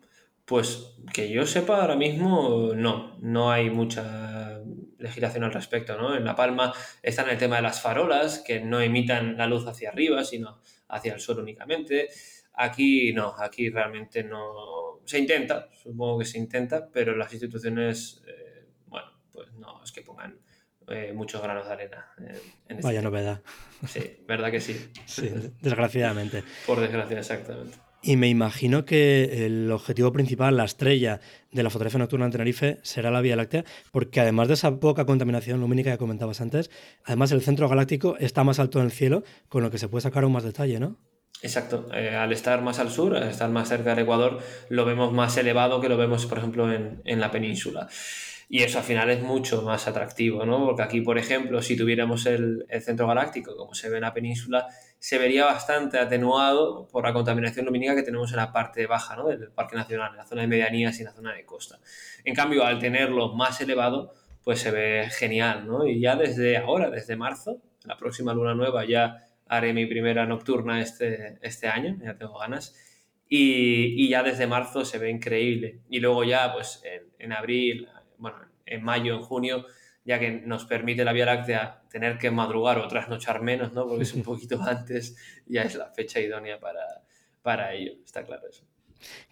Pues 0.45 0.97
que 1.13 1.31
yo 1.31 1.47
sepa 1.47 1.81
ahora 1.81 1.97
mismo 1.97 2.73
no, 2.75 3.17
no 3.21 3.51
hay 3.53 3.71
mucha 3.71 4.61
legislación 4.99 5.45
al 5.45 5.53
respecto, 5.53 5.97
¿no? 5.97 6.17
En 6.17 6.25
La 6.25 6.35
Palma 6.35 6.73
está 7.03 7.23
en 7.23 7.31
el 7.31 7.39
tema 7.39 7.57
de 7.57 7.63
las 7.63 7.81
farolas, 7.83 8.39
que 8.39 8.61
no 8.61 8.81
emitan 8.81 9.37
la 9.37 9.47
luz 9.47 9.67
hacia 9.67 9.91
arriba, 9.91 10.25
sino 10.25 10.61
hacia 10.89 11.15
el 11.15 11.21
suelo 11.21 11.43
únicamente. 11.43 12.09
Aquí 12.55 13.13
no, 13.13 13.35
aquí 13.39 13.71
realmente 13.71 14.25
no. 14.25 15.01
Se 15.05 15.19
intenta, 15.19 15.69
supongo 15.73 16.21
que 16.21 16.25
se 16.25 16.39
intenta, 16.39 16.89
pero 16.91 17.17
las 17.17 17.33
instituciones, 17.33 18.23
eh, 18.27 18.67
bueno, 18.87 19.09
pues 19.33 19.53
no 19.55 19.83
es 19.83 19.91
que 19.91 20.03
pongan 20.03 20.39
eh, 20.89 21.13
muchos 21.15 21.43
granos 21.43 21.67
de 21.67 21.73
arena. 21.73 22.07
En, 22.19 22.77
este 22.77 22.83
Vaya 22.83 23.03
novedad. 23.03 23.43
Sí, 23.87 24.19
verdad 24.27 24.51
que 24.51 24.61
sí. 24.61 24.91
Sí, 25.07 25.31
desgraciadamente. 25.61 26.45
Por 26.67 26.81
desgracia, 26.81 27.19
exactamente. 27.19 27.79
Y 28.05 28.17
me 28.17 28.29
imagino 28.29 28.85
que 28.85 29.47
el 29.47 29.71
objetivo 29.71 30.13
principal, 30.13 30.57
la 30.57 30.65
estrella 30.65 31.21
de 31.53 31.63
la 31.63 31.71
fotografía 31.71 32.01
nocturna 32.01 32.27
en 32.27 32.33
Tenerife 32.33 32.79
será 32.83 33.13
la 33.13 33.21
Vía 33.21 33.37
Láctea, 33.37 33.65
porque 33.93 34.21
además 34.21 34.49
de 34.49 34.55
esa 34.55 34.81
poca 34.81 35.07
contaminación 35.07 35.61
lumínica 35.61 35.93
que 35.93 35.99
comentabas 35.99 36.41
antes, 36.41 36.69
además 37.05 37.31
el 37.31 37.43
centro 37.43 37.69
galáctico 37.69 38.17
está 38.19 38.43
más 38.43 38.59
alto 38.59 38.81
en 38.81 38.87
el 38.87 38.91
cielo, 38.91 39.23
con 39.49 39.63
lo 39.63 39.71
que 39.71 39.79
se 39.79 39.89
puede 39.89 40.03
sacar 40.03 40.25
aún 40.25 40.33
más 40.33 40.43
detalle, 40.43 40.81
¿no? 40.81 40.99
Exacto. 41.43 41.89
Eh, 41.95 42.15
al 42.15 42.33
estar 42.33 42.61
más 42.63 42.81
al 42.81 42.91
sur, 42.91 43.17
al 43.17 43.29
estar 43.29 43.51
más 43.51 43.69
cerca 43.69 43.91
del 43.91 44.01
Ecuador, 44.01 44.41
lo 44.69 44.85
vemos 44.85 45.13
más 45.13 45.37
elevado 45.37 45.81
que 45.81 45.89
lo 45.89 45.97
vemos, 45.97 46.27
por 46.27 46.39
ejemplo, 46.39 46.73
en, 46.73 47.03
en, 47.05 47.21
la 47.21 47.31
península. 47.31 47.89
Y 48.55 48.63
eso 48.65 48.77
al 48.77 48.85
final 48.85 49.09
es 49.09 49.23
mucho 49.23 49.63
más 49.63 49.89
atractivo, 49.89 50.45
¿no? 50.45 50.67
Porque 50.67 50.83
aquí, 50.83 51.01
por 51.01 51.17
ejemplo, 51.17 51.63
si 51.63 51.75
tuviéramos 51.75 52.27
el, 52.27 52.67
el, 52.69 52.83
centro 52.83 53.07
galáctico, 53.07 53.57
como 53.57 53.73
se 53.73 53.89
ve 53.89 53.97
en 53.97 54.03
la 54.03 54.13
península, 54.13 54.67
se 54.99 55.17
vería 55.17 55.47
bastante 55.47 55.99
atenuado 55.99 56.87
por 56.89 57.03
la 57.03 57.15
contaminación 57.15 57.65
lumínica 57.65 57.95
que 57.95 58.03
tenemos 58.03 58.31
en 58.31 58.37
la 58.37 58.53
parte 58.53 58.87
baja 58.87 59.17
¿no? 59.17 59.29
del 59.29 59.51
Parque 59.53 59.75
Nacional, 59.77 60.11
en 60.11 60.19
la 60.19 60.27
zona 60.27 60.43
de 60.43 60.49
medianías 60.49 60.99
y 60.99 61.01
en 61.01 61.07
la 61.07 61.15
zona 61.15 61.33
de 61.33 61.47
costa. 61.47 61.79
En 62.27 62.35
cambio, 62.35 62.67
al 62.67 62.79
tenerlo 62.79 63.33
más 63.33 63.59
elevado, 63.63 64.13
pues 64.45 64.61
se 64.61 64.71
ve 64.71 65.09
genial, 65.11 65.67
¿no? 65.67 65.87
Y 65.87 65.99
ya 65.99 66.17
desde 66.17 66.59
ahora, 66.59 66.91
desde 66.91 67.17
marzo, 67.17 67.63
la 67.87 67.97
próxima 67.97 68.35
luna 68.35 68.55
nueva 68.55 68.85
ya 68.85 69.17
haré 69.49 69.73
mi 69.73 69.87
primera 69.87 70.27
nocturna 70.27 70.83
este, 70.83 71.39
este 71.41 71.69
año, 71.69 71.97
ya 72.05 72.19
tengo 72.19 72.39
ganas. 72.39 72.77
Y, 73.31 74.11
ya 74.11 74.23
desde 74.23 74.47
marzo 74.47 74.85
se 74.85 74.99
ve 74.99 75.09
increíble. 75.09 75.81
Y 75.89 76.01
luego 76.01 76.23
ya, 76.23 76.53
pues 76.53 76.83
en, 77.19 77.33
abril, 77.33 77.89
bueno, 78.23 78.39
en 78.65 78.85
mayo, 78.85 79.15
en 79.15 79.23
junio, 79.23 79.67
ya 80.05 80.19
que 80.19 80.31
nos 80.31 80.65
permite 80.65 81.05
la 81.05 81.13
Vía 81.13 81.27
Láctea 81.27 81.83
tener 81.91 82.19
que 82.19 82.31
madrugar 82.31 82.79
o 82.79 82.87
trasnochar 82.89 83.43
menos, 83.43 83.73
¿no? 83.73 83.87
Porque 83.87 84.05
es 84.05 84.15
un 84.15 84.23
poquito 84.31 84.63
antes, 84.63 85.17
ya 85.47 85.63
es 85.63 85.75
la 85.75 85.91
fecha 85.91 86.21
idónea 86.21 86.59
para, 86.61 87.03
para 87.43 87.75
ello, 87.75 87.95
está 88.05 88.25
claro 88.25 88.49
eso. 88.49 88.65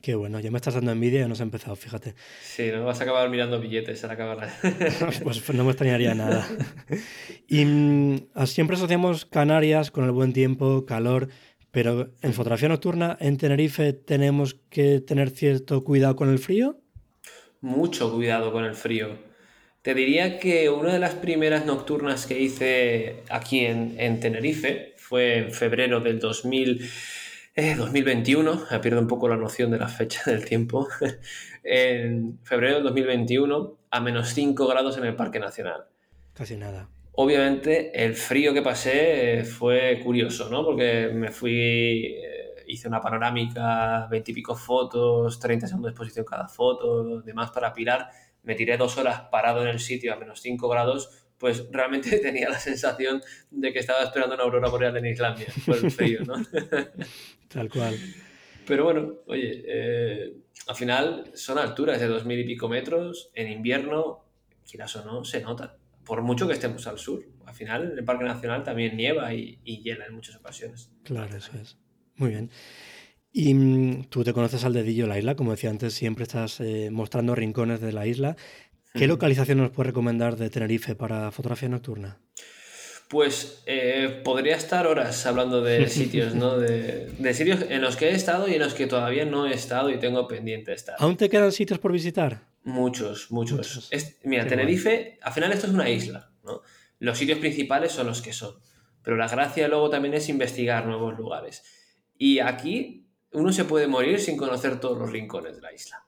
Qué 0.03 0.17
bueno, 0.17 0.41
ya 0.41 0.51
me 0.51 0.57
estás 0.57 0.75
dando 0.75 0.91
envidia 0.91 1.25
y 1.25 1.29
no 1.29 1.37
se 1.37 1.43
ha 1.43 1.45
empezado, 1.45 1.77
fíjate. 1.77 2.17
Sí, 2.43 2.71
no 2.73 2.85
vas 2.85 2.99
a 2.99 3.05
acabar 3.05 3.31
mirando 3.31 3.61
billetes 3.61 4.03
al 4.03 4.11
acabar. 4.11 4.49
pues 5.23 5.55
no 5.55 5.63
me 5.63 5.71
extrañaría 5.71 6.15
nada. 6.15 6.47
Y 7.47 7.65
mm, 7.65 8.29
siempre 8.47 8.77
asociamos 8.77 9.27
Canarias 9.27 9.93
con 9.93 10.05
el 10.05 10.11
buen 10.11 10.33
tiempo, 10.33 10.87
calor, 10.87 11.29
pero 11.71 12.13
en 12.23 12.33
fotografía 12.33 12.69
nocturna 12.69 13.17
en 13.21 13.37
Tenerife 13.37 13.93
tenemos 13.93 14.55
que 14.55 15.01
tener 15.01 15.31
cierto 15.31 15.85
cuidado 15.85 16.17
con 16.17 16.29
el 16.29 16.41
frío. 16.41 16.81
Mucho 17.61 18.13
cuidado 18.13 18.53
con 18.53 18.65
el 18.65 18.75
frío. 18.75 19.19
Te 19.83 19.95
diría 19.95 20.39
que 20.39 20.69
una 20.69 20.93
de 20.93 20.99
las 20.99 21.15
primeras 21.15 21.65
nocturnas 21.65 22.27
que 22.27 22.39
hice 22.39 23.23
aquí 23.31 23.65
en, 23.65 23.95
en 23.99 24.21
Tenerife 24.21 24.95
fue 24.97 25.39
en 25.39 25.53
febrero 25.53 26.01
del 26.01 26.19
2000. 26.19 26.89
2021, 27.77 28.67
eh, 28.71 28.79
pierdo 28.79 29.01
un 29.01 29.09
poco 29.09 29.29
la 29.29 29.37
noción 29.37 29.71
de 29.71 29.79
la 29.79 29.89
fecha 29.89 30.23
del 30.31 30.45
tiempo, 30.45 30.89
en 31.63 32.39
febrero 32.43 32.77
del 32.77 32.85
2021 32.85 33.79
a 33.91 34.01
menos 34.01 34.29
5 34.31 34.67
grados 34.67 34.97
en 34.99 35.05
el 35.05 35.17
Parque 35.17 35.41
Nacional. 35.41 35.85
Casi 36.33 36.57
nada. 36.57 36.89
Obviamente 37.13 37.91
el 38.05 38.15
frío 38.15 38.55
que 38.55 38.63
pasé 38.63 39.41
eh, 39.41 39.45
fue 39.45 40.01
curioso, 40.03 40.49
¿no? 40.49 40.65
Porque 40.65 41.11
me 41.13 41.31
fui, 41.31 42.17
eh, 42.17 42.40
hice 42.71 42.89
una 42.89 43.01
panorámica, 43.01 44.07
20 44.11 44.31
y 44.31 44.35
pico 44.35 44.55
fotos, 44.55 45.39
30 45.39 45.67
segundos 45.67 45.89
de 45.89 45.93
exposición 45.93 46.25
cada 46.25 46.49
foto, 46.49 47.21
demás 47.23 47.51
para 47.51 47.73
pilar. 47.73 48.09
Me 48.43 48.55
tiré 48.55 48.77
dos 48.77 48.97
horas 48.97 49.23
parado 49.31 49.63
en 49.63 49.69
el 49.69 49.81
sitio 49.81 50.15
a 50.15 50.17
menos 50.17 50.41
5 50.41 50.69
grados 50.69 51.21
pues 51.41 51.67
realmente 51.73 52.19
tenía 52.21 52.49
la 52.49 52.59
sensación 52.61 53.21
de 53.51 53.73
que 53.73 53.81
estaba 53.81 54.05
esperando 54.05 54.35
una 54.35 54.45
aurora 54.45 54.69
boreal 54.69 54.97
en 54.99 55.07
Islandia, 55.07 55.47
por 55.67 55.77
el 55.77 55.91
frío, 55.91 56.21
¿no? 56.25 56.35
Tal 57.49 57.69
cual. 57.69 57.97
Pero 58.67 58.85
bueno, 58.85 59.15
oye, 59.27 59.65
eh, 59.67 60.35
al 60.69 60.77
final 60.77 61.33
son 61.35 61.59
alturas 61.59 61.99
de 61.99 62.07
dos 62.07 62.25
mil 62.25 62.39
y 62.39 62.45
pico 62.45 62.69
metros, 62.69 63.31
en 63.35 63.51
invierno, 63.51 64.25
quieras 64.71 64.95
o 64.97 65.05
no, 65.05 65.25
se 65.25 65.41
nota, 65.41 65.77
por 66.05 66.23
mucho 66.23 66.47
que 66.47 66.53
estemos 66.53 66.87
al 66.87 66.99
sur. 66.99 67.25
Al 67.47 67.55
final, 67.55 67.93
en 67.93 67.99
el 67.99 68.05
Parque 68.05 68.25
Nacional 68.25 68.63
también 68.63 68.97
nieva 68.97 69.35
y, 69.35 69.59
hiela 69.65 70.07
en 70.07 70.15
muchas 70.15 70.37
ocasiones. 70.37 70.93
Claro, 71.03 71.37
eso 71.37 71.51
es. 71.61 71.79
Muy 72.21 72.31
bien. 72.31 72.51
Y 73.33 73.55
mm, 73.55 74.05
tú 74.05 74.23
te 74.25 74.35
conoces 74.35 74.65
al 74.65 74.75
dedillo 74.75 75.07
la 75.07 75.19
isla, 75.19 75.35
como 75.37 75.53
decía 75.53 75.71
antes, 75.71 75.95
siempre 75.95 76.25
estás 76.25 76.61
eh, 76.61 76.91
mostrando 76.93 77.35
rincones 77.35 77.81
de 77.81 77.93
la 77.93 78.07
isla. 78.07 78.37
¿Qué 78.93 79.07
localización 79.07 79.59
nos 79.59 79.71
puede 79.71 79.89
recomendar 79.89 80.37
de 80.37 80.51
Tenerife 80.51 80.95
para 80.95 81.31
fotografía 81.31 81.69
nocturna? 81.71 82.19
Pues 83.09 83.63
eh, 83.67 84.21
podría 84.23 84.57
estar 84.57 84.87
horas 84.87 85.25
hablando 85.25 85.63
de 85.63 85.89
sitios, 85.89 86.35
¿no? 86.35 86.59
De, 86.59 87.33
sitios 87.33 87.65
en 87.71 87.81
los 87.81 87.97
que 87.97 88.11
he 88.11 88.15
estado 88.15 88.49
y 88.49 88.55
en 88.55 88.61
los 88.61 88.75
que 88.75 88.87
todavía 88.87 89.25
no 89.25 89.47
he 89.47 89.55
estado 89.55 89.89
y 89.89 89.99
tengo 89.99 90.29
pendiente 90.29 90.75
estar. 90.75 90.97
¿Aún 90.99 91.17
te 91.17 91.31
quedan 91.31 91.53
sitios 91.53 91.79
por 91.79 91.93
visitar? 91.93 92.43
Muchos, 92.65 93.31
muchos. 93.31 93.89
mira, 94.25 94.47
Tenerife, 94.47 95.19
al 95.23 95.33
final 95.33 95.53
esto 95.53 95.69
es 95.69 95.73
una 95.73 95.89
isla, 95.89 96.31
¿no? 96.45 96.61
Los 96.99 97.17
sitios 97.17 97.39
principales 97.39 97.93
son 97.93 98.09
los 98.09 98.21
que 98.21 98.35
son. 98.35 98.57
Pero 99.03 99.17
la 99.17 99.29
gracia 99.29 99.69
luego 99.69 99.89
también 99.89 100.13
es 100.13 100.29
investigar 100.29 100.85
nuevos 100.85 101.17
lugares. 101.17 101.80
Y 102.23 102.39
aquí 102.41 103.07
uno 103.33 103.51
se 103.51 103.65
puede 103.65 103.87
morir 103.87 104.21
sin 104.21 104.37
conocer 104.37 104.79
todos 104.79 104.99
los 104.99 105.11
rincones 105.11 105.57
de 105.57 105.63
la 105.63 105.73
isla. 105.73 106.05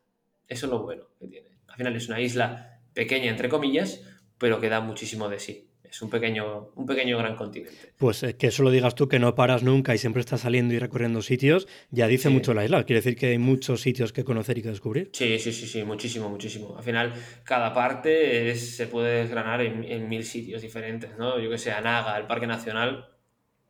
Eso 0.47 0.67
es 0.67 0.71
lo 0.71 0.83
bueno 0.83 1.05
que 1.19 1.27
tiene. 1.27 1.49
Al 1.69 1.77
final 1.77 1.97
es 1.97 2.07
una 2.07 2.21
isla 2.21 2.83
pequeña 2.93 3.31
entre 3.31 3.49
comillas, 3.49 4.03
pero 4.37 4.61
que 4.61 4.69
da 4.69 4.83
muchísimo 4.83 5.31
de 5.31 5.39
sí. 5.39 5.71
Es 5.83 6.03
un 6.03 6.11
pequeño, 6.11 6.71
un 6.75 6.85
pequeño 6.85 7.17
gran 7.17 7.35
continente. 7.35 7.95
Pues 7.97 8.23
eh, 8.25 8.37
que 8.37 8.49
eso 8.49 8.63
lo 8.63 8.71
digas 8.71 8.95
tú, 8.95 9.09
que 9.09 9.19
no 9.19 9.35
paras 9.35 9.63
nunca 9.63 9.95
y 9.95 9.99
siempre 9.99 10.21
estás 10.21 10.43
saliendo 10.43 10.75
y 10.75 10.79
recorriendo 10.79 11.23
sitios, 11.23 11.67
ya 11.91 12.07
dice 12.09 12.29
mucho 12.29 12.53
la 12.53 12.67
isla. 12.67 12.85
Quiere 12.85 13.01
decir 13.01 13.17
que 13.17 13.29
hay 13.29 13.39
muchos 13.39 13.81
sitios 13.81 14.13
que 14.13 14.23
conocer 14.23 14.59
y 14.59 14.63
que 14.63 14.69
descubrir. 14.69 15.11
Sí, 15.15 15.39
sí, 15.39 15.51
sí, 15.51 15.67
sí, 15.67 15.83
muchísimo, 15.83 16.29
muchísimo. 16.29 16.77
Al 16.77 16.85
final, 16.85 17.15
cada 17.43 17.73
parte 17.73 18.55
se 18.55 18.87
puede 18.87 19.21
desgranar 19.23 19.63
en, 19.63 20.09
mil 20.11 20.25
sitios 20.25 20.61
diferentes, 20.61 21.17
¿no? 21.17 21.41
Yo 21.41 21.49
que 21.49 21.57
sé, 21.57 21.73
Anaga, 21.73 22.19
el 22.19 22.27
Parque 22.27 22.47
Nacional, 22.47 23.09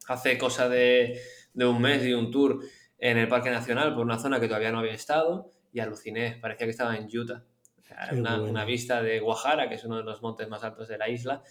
hace 0.08 0.38
cosa 0.38 0.68
de, 0.68 1.20
de 1.54 1.66
un 1.66 1.80
mes 1.80 2.02
de 2.02 2.14
un 2.14 2.30
tour 2.30 2.60
en 2.98 3.18
el 3.18 3.28
Parque 3.28 3.50
Nacional 3.50 3.94
por 3.94 4.04
una 4.04 4.18
zona 4.18 4.40
que 4.40 4.46
todavía 4.46 4.72
no 4.72 4.78
había 4.78 4.94
estado 4.94 5.50
y 5.72 5.80
aluciné, 5.80 6.38
parecía 6.40 6.66
que 6.66 6.70
estaba 6.70 6.96
en 6.96 7.06
Utah 7.06 7.44
una, 8.12 8.64
vista 8.64 9.02
de 9.02 9.20
Guajara, 9.20 9.68
que 9.68 9.76
es 9.76 9.84
uno 9.84 9.96
de 9.96 10.04
los 10.04 10.22
montes 10.22 10.48
más 10.48 10.64
altos 10.64 10.88
de 10.88 10.98
la 10.98 11.08
isla, 11.08 11.42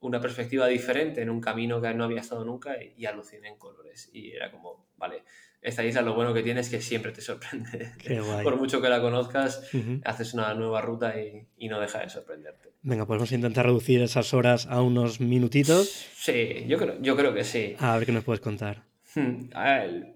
una 0.00 0.20
perspectiva 0.20 0.66
diferente 0.66 1.22
en 1.22 1.30
un 1.30 1.40
camino 1.40 1.80
que 1.80 1.94
no 1.94 2.04
había 2.04 2.20
estado 2.20 2.44
nunca 2.44 2.76
y, 2.82 3.06
aluciné 3.06 3.48
en 3.48 3.56
colores. 3.56 4.10
Y 4.12 4.32
era 4.32 4.50
como, 4.50 4.86
vale, 4.96 5.24
esta 5.62 5.84
isla 5.84 6.02
lo 6.02 6.14
bueno 6.14 6.34
que 6.34 6.42
tiene 6.42 6.60
es 6.60 6.68
que 6.68 6.80
siempre 6.80 7.12
te 7.12 7.22
sorprende. 7.22 7.92
Por 8.42 8.56
mucho 8.56 8.82
que 8.82 8.88
la 8.88 9.00
conozcas, 9.00 9.70
haces 10.04 10.34
una 10.34 10.52
nueva 10.54 10.82
ruta 10.82 11.14
y, 11.18 11.68
no 11.68 11.80
deja 11.80 12.00
de 12.00 12.10
sorprenderte. 12.10 12.74
Venga, 12.82 13.06
podemos 13.06 13.32
intentar 13.32 13.64
reducir 13.64 14.02
esas 14.02 14.34
horas 14.34 14.66
a 14.66 14.82
unos 14.82 15.20
minutitos. 15.20 15.88
Sí, 16.14 16.66
yo 16.68 16.76
creo, 16.76 17.00
yo 17.00 17.16
creo 17.16 17.32
que 17.32 17.44
sí. 17.44 17.76
A 17.78 17.96
ver 17.96 18.04
qué 18.04 18.12
nos 18.12 18.24
puedes 18.24 18.40
contar. 18.40 18.84
Hmm. 19.14 19.48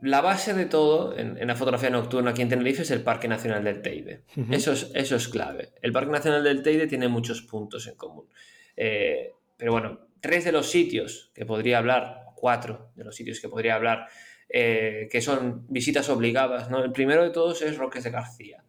La 0.02 0.20
base 0.20 0.54
de 0.54 0.66
todo 0.66 1.16
en, 1.16 1.46
la 1.46 1.54
fotografía 1.54 1.90
nocturna 1.90 2.30
aquí 2.30 2.42
en 2.42 2.48
Tenerife 2.48 2.82
es 2.82 2.90
el 2.90 3.02
Parque 3.02 3.28
Nacional 3.28 3.62
del 3.62 3.80
Teide. 3.80 4.22
eso, 4.50 4.72
es, 4.72 4.90
eso 4.94 5.16
es 5.16 5.28
clave. 5.28 5.72
El 5.82 5.92
Parque 5.92 6.10
Nacional 6.10 6.42
del 6.42 6.62
Teide 6.62 6.86
tiene 6.86 7.08
muchos 7.08 7.42
puntos 7.42 7.86
en 7.86 7.94
común. 7.94 8.26
Eh, 8.76 9.32
pero 9.56 9.72
bueno, 9.72 10.00
tres 10.20 10.44
de 10.44 10.52
los 10.52 10.70
sitios 10.70 11.30
que 11.34 11.46
podría 11.46 11.78
hablar, 11.78 12.26
cuatro 12.34 12.90
de 12.94 13.04
los 13.04 13.14
sitios 13.14 13.40
que 13.40 13.48
podría 13.48 13.74
hablar, 13.74 14.06
eh, 14.48 15.08
que 15.10 15.20
son 15.20 15.66
visitas 15.68 16.08
obligadas. 16.08 16.70
¿no? 16.70 16.82
El 16.82 16.92
primero 16.92 17.22
de 17.22 17.30
todos 17.30 17.62
es 17.62 17.76
Roques 17.76 18.04
de 18.04 18.10
García. 18.10 18.64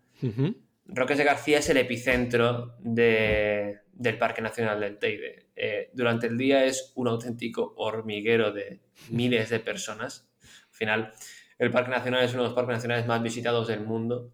Roques 0.92 1.18
de 1.18 1.24
García 1.24 1.60
es 1.60 1.70
el 1.70 1.78
epicentro 1.78 2.76
del 2.80 4.18
Parque 4.18 4.42
Nacional 4.42 4.80
del 4.80 4.98
Teide. 4.98 5.48
Eh, 5.56 5.92
durante 5.94 6.28
el 6.28 6.38
día 6.38 6.66
es 6.66 6.94
un 6.96 7.08
auténtico 7.08 7.74
hormiguero 7.78 8.52
de 8.52 8.82
miles 9.10 9.50
de 9.50 9.60
personas. 9.60 10.28
Al 10.42 10.74
final, 10.74 11.14
el 11.60 11.70
Parque 11.70 11.92
Nacional 11.92 12.24
es 12.24 12.34
uno 12.34 12.44
de 12.44 12.50
los 12.50 12.56
parques 12.56 12.76
nacionales 12.76 13.06
más 13.06 13.22
visitados 13.22 13.68
del 13.68 13.82
mundo 13.82 14.34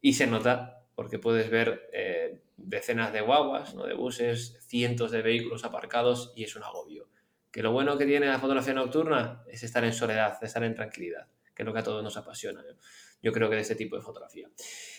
y 0.00 0.14
se 0.14 0.26
nota 0.26 0.84
porque 0.94 1.18
puedes 1.18 1.50
ver 1.50 1.90
eh, 1.92 2.40
decenas 2.56 3.12
de 3.12 3.20
guaguas, 3.20 3.74
¿no? 3.74 3.84
de 3.84 3.94
buses, 3.94 4.56
cientos 4.66 5.10
de 5.10 5.20
vehículos 5.20 5.64
aparcados 5.64 6.32
y 6.36 6.44
es 6.44 6.56
un 6.56 6.62
agobio. 6.62 7.08
Que 7.52 7.62
lo 7.62 7.72
bueno 7.72 7.98
que 7.98 8.06
tiene 8.06 8.26
la 8.26 8.38
fotografía 8.38 8.72
nocturna 8.72 9.44
es 9.48 9.62
estar 9.62 9.84
en 9.84 9.92
soledad, 9.92 10.42
estar 10.42 10.64
en 10.64 10.74
tranquilidad, 10.74 11.26
que 11.54 11.62
es 11.62 11.66
lo 11.66 11.72
que 11.74 11.80
a 11.80 11.82
todos 11.82 12.02
nos 12.02 12.16
apasiona. 12.16 12.62
Yo 13.26 13.32
creo 13.32 13.50
que 13.50 13.56
de 13.56 13.62
este 13.62 13.74
tipo 13.74 13.96
de 13.96 14.02
fotografía. 14.02 14.48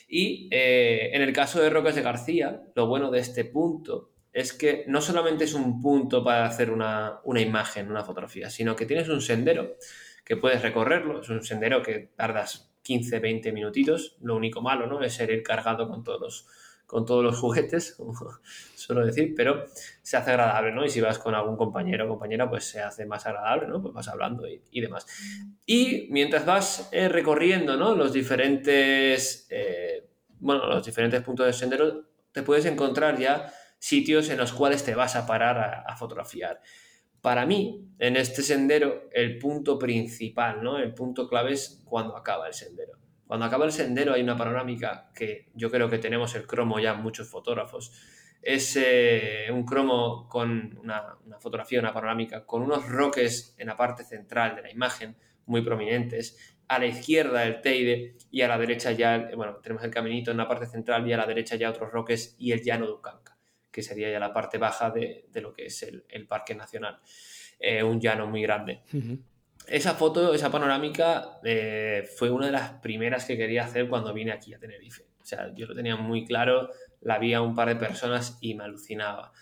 Y 0.05 0.49
eh, 0.51 1.11
en 1.13 1.21
el 1.21 1.31
caso 1.31 1.61
de 1.61 1.69
Roques 1.69 1.95
de 1.95 2.01
García, 2.01 2.61
lo 2.75 2.87
bueno 2.87 3.09
de 3.09 3.19
este 3.19 3.45
punto 3.45 4.11
es 4.33 4.51
que 4.51 4.83
no 4.85 4.99
solamente 4.99 5.45
es 5.45 5.53
un 5.53 5.81
punto 5.81 6.25
para 6.25 6.45
hacer 6.45 6.69
una, 6.69 7.21
imagen, 7.37 7.89
una 7.89 8.03
fotografía, 8.03 8.49
sino 8.49 8.75
que 8.75 8.85
tienes 8.85 9.07
un 9.07 9.21
sendero 9.21 9.77
que 10.25 10.35
puedes 10.35 10.61
recorrerlo. 10.61 11.21
Es 11.21 11.29
un 11.29 11.41
sendero 11.41 11.81
que 11.81 12.09
tardas 12.17 12.69
15, 12.81 13.19
20 13.19 13.53
minutitos. 13.53 14.17
Lo 14.19 14.35
único 14.35 14.61
malo, 14.61 14.87
¿no? 14.87 15.01
Es 15.01 15.13
ser 15.13 15.31
ir 15.31 15.41
cargado 15.41 15.87
con 15.87 16.03
todos 16.03 16.19
los, 16.19 16.47
con 16.87 17.05
todos 17.05 17.23
los 17.23 17.37
juguetes, 17.37 17.93
como 17.97 18.13
suelo 18.75 19.05
decir, 19.05 19.33
pero 19.35 19.65
se 20.01 20.17
hace 20.17 20.31
agradable, 20.31 20.71
¿no? 20.71 20.85
Y 20.85 20.89
si 20.89 21.01
vas 21.01 21.19
con 21.19 21.35
algún 21.35 21.57
compañero 21.57 22.05
o 22.05 22.09
compañera, 22.09 22.49
pues 22.49 22.63
se 22.63 22.81
hace 22.81 23.05
más 23.05 23.27
agradable, 23.27 23.67
¿no? 23.67 23.81
Pues 23.81 23.93
vas 23.93 24.07
hablando 24.07 24.47
y, 24.47 24.81
demás. 24.81 25.05
Y 25.65 26.07
mientras 26.09 26.45
vas 26.45 26.89
eh, 26.91 27.09
recorriendo, 27.09 27.75
¿no? 27.77 27.93
Los 27.93 28.13
diferentes, 28.13 29.47
eh, 29.51 30.07
bueno, 30.39 30.65
los 30.65 30.85
diferentes 30.85 31.21
puntos 31.21 31.45
del 31.45 31.53
sendero, 31.53 32.05
te 32.31 32.41
puedes 32.41 32.65
encontrar 32.65 33.19
ya 33.19 33.53
sitios 33.79 34.29
en 34.29 34.37
los 34.37 34.53
cuales 34.53 34.83
te 34.83 34.95
vas 34.95 35.15
a 35.15 35.27
parar 35.27 35.83
a, 35.85 35.95
fotografiar. 35.97 36.61
Para 37.21 37.45
mí, 37.45 37.89
en 37.99 38.15
este 38.15 38.41
sendero, 38.41 39.09
el 39.11 39.37
punto 39.37 39.77
principal, 39.77 40.63
¿no? 40.63 40.77
El 40.77 40.93
punto 40.93 41.27
clave 41.27 41.53
es 41.53 41.81
cuando 41.85 42.15
acaba 42.15 42.47
el 42.47 42.53
sendero. 42.53 42.93
Cuando 43.27 43.45
acaba 43.45 43.65
el 43.65 43.71
sendero 43.71 44.13
hay 44.13 44.21
una 44.21 44.37
panorámica 44.37 45.11
que 45.13 45.49
yo 45.53 45.69
creo 45.69 45.89
que 45.89 45.97
tenemos 45.97 46.33
el 46.35 46.47
cromo 46.47 46.79
ya 46.79 46.93
muchos 46.93 47.29
fotógrafos. 47.29 47.91
Es 48.41 48.77
eh, 48.77 49.47
un 49.51 49.65
cromo 49.65 50.27
con 50.29 50.77
una, 50.81 51.17
una, 51.25 51.39
fotografía, 51.39 51.79
una 51.79 51.93
panorámica, 51.93 52.45
con 52.45 52.61
unos 52.61 52.87
roques 52.87 53.55
en 53.57 53.67
la 53.67 53.75
parte 53.75 54.03
central 54.03 54.55
de 54.55 54.61
la 54.61 54.71
imagen 54.71 55.17
muy 55.45 55.61
prominentes. 55.61 56.55
A 56.69 56.79
la 56.79 56.85
izquierda 56.85 57.45
el 57.45 57.61
Teide 57.61 58.15
y 58.31 58.41
a 58.41 58.47
la 58.47 58.57
derecha 58.57 58.91
ya, 58.91 59.29
bueno, 59.35 59.57
tenemos 59.57 59.83
el 59.83 59.91
caminito 59.91 60.31
en 60.31 60.37
la 60.37 60.47
parte 60.47 60.65
central 60.65 61.07
y 61.07 61.13
a 61.13 61.17
la 61.17 61.25
derecha 61.25 61.55
ya 61.55 61.69
otros 61.69 61.91
roques 61.91 62.35
y 62.39 62.51
el 62.51 62.61
llano 62.61 62.85
de 62.85 62.93
Ucanca 62.93 63.37
que 63.77 63.83
sería 63.83 64.09
ya 64.09 64.19
la 64.19 64.33
parte 64.33 64.57
baja 64.57 64.89
de, 64.89 65.29
lo 65.35 65.53
que 65.53 65.67
es 65.67 65.83
el, 65.83 66.27
Parque 66.27 66.55
Nacional. 66.55 66.99
eh, 67.59 67.83
un 67.83 68.01
llano 68.01 68.25
muy 68.25 68.41
grande. 68.41 68.81
Esa 69.67 69.93
foto, 69.95 70.33
esa 70.33 70.49
panorámica, 70.49 71.39
eh, 71.43 72.07
fue 72.17 72.29
una 72.29 72.45
de 72.45 72.51
las 72.53 72.71
primeras 72.73 73.25
que 73.25 73.37
quería 73.37 73.65
hacer 73.65 73.89
cuando 73.89 74.13
vine 74.13 74.31
aquí 74.31 74.53
a 74.53 74.59
Tenerife. 74.59 75.03
O 75.21 75.25
sea, 75.25 75.53
yo 75.53 75.67
lo 75.67 75.75
tenía 75.75 75.97
muy 75.97 76.25
claro, 76.25 76.69
la 77.01 77.19
vi 77.19 77.33
a 77.33 77.41
un 77.41 77.53
par 77.53 77.67
de 77.67 77.75
personas 77.75 78.37
y 78.39 78.55
me 78.55 78.63
alucinaba. 78.63 79.33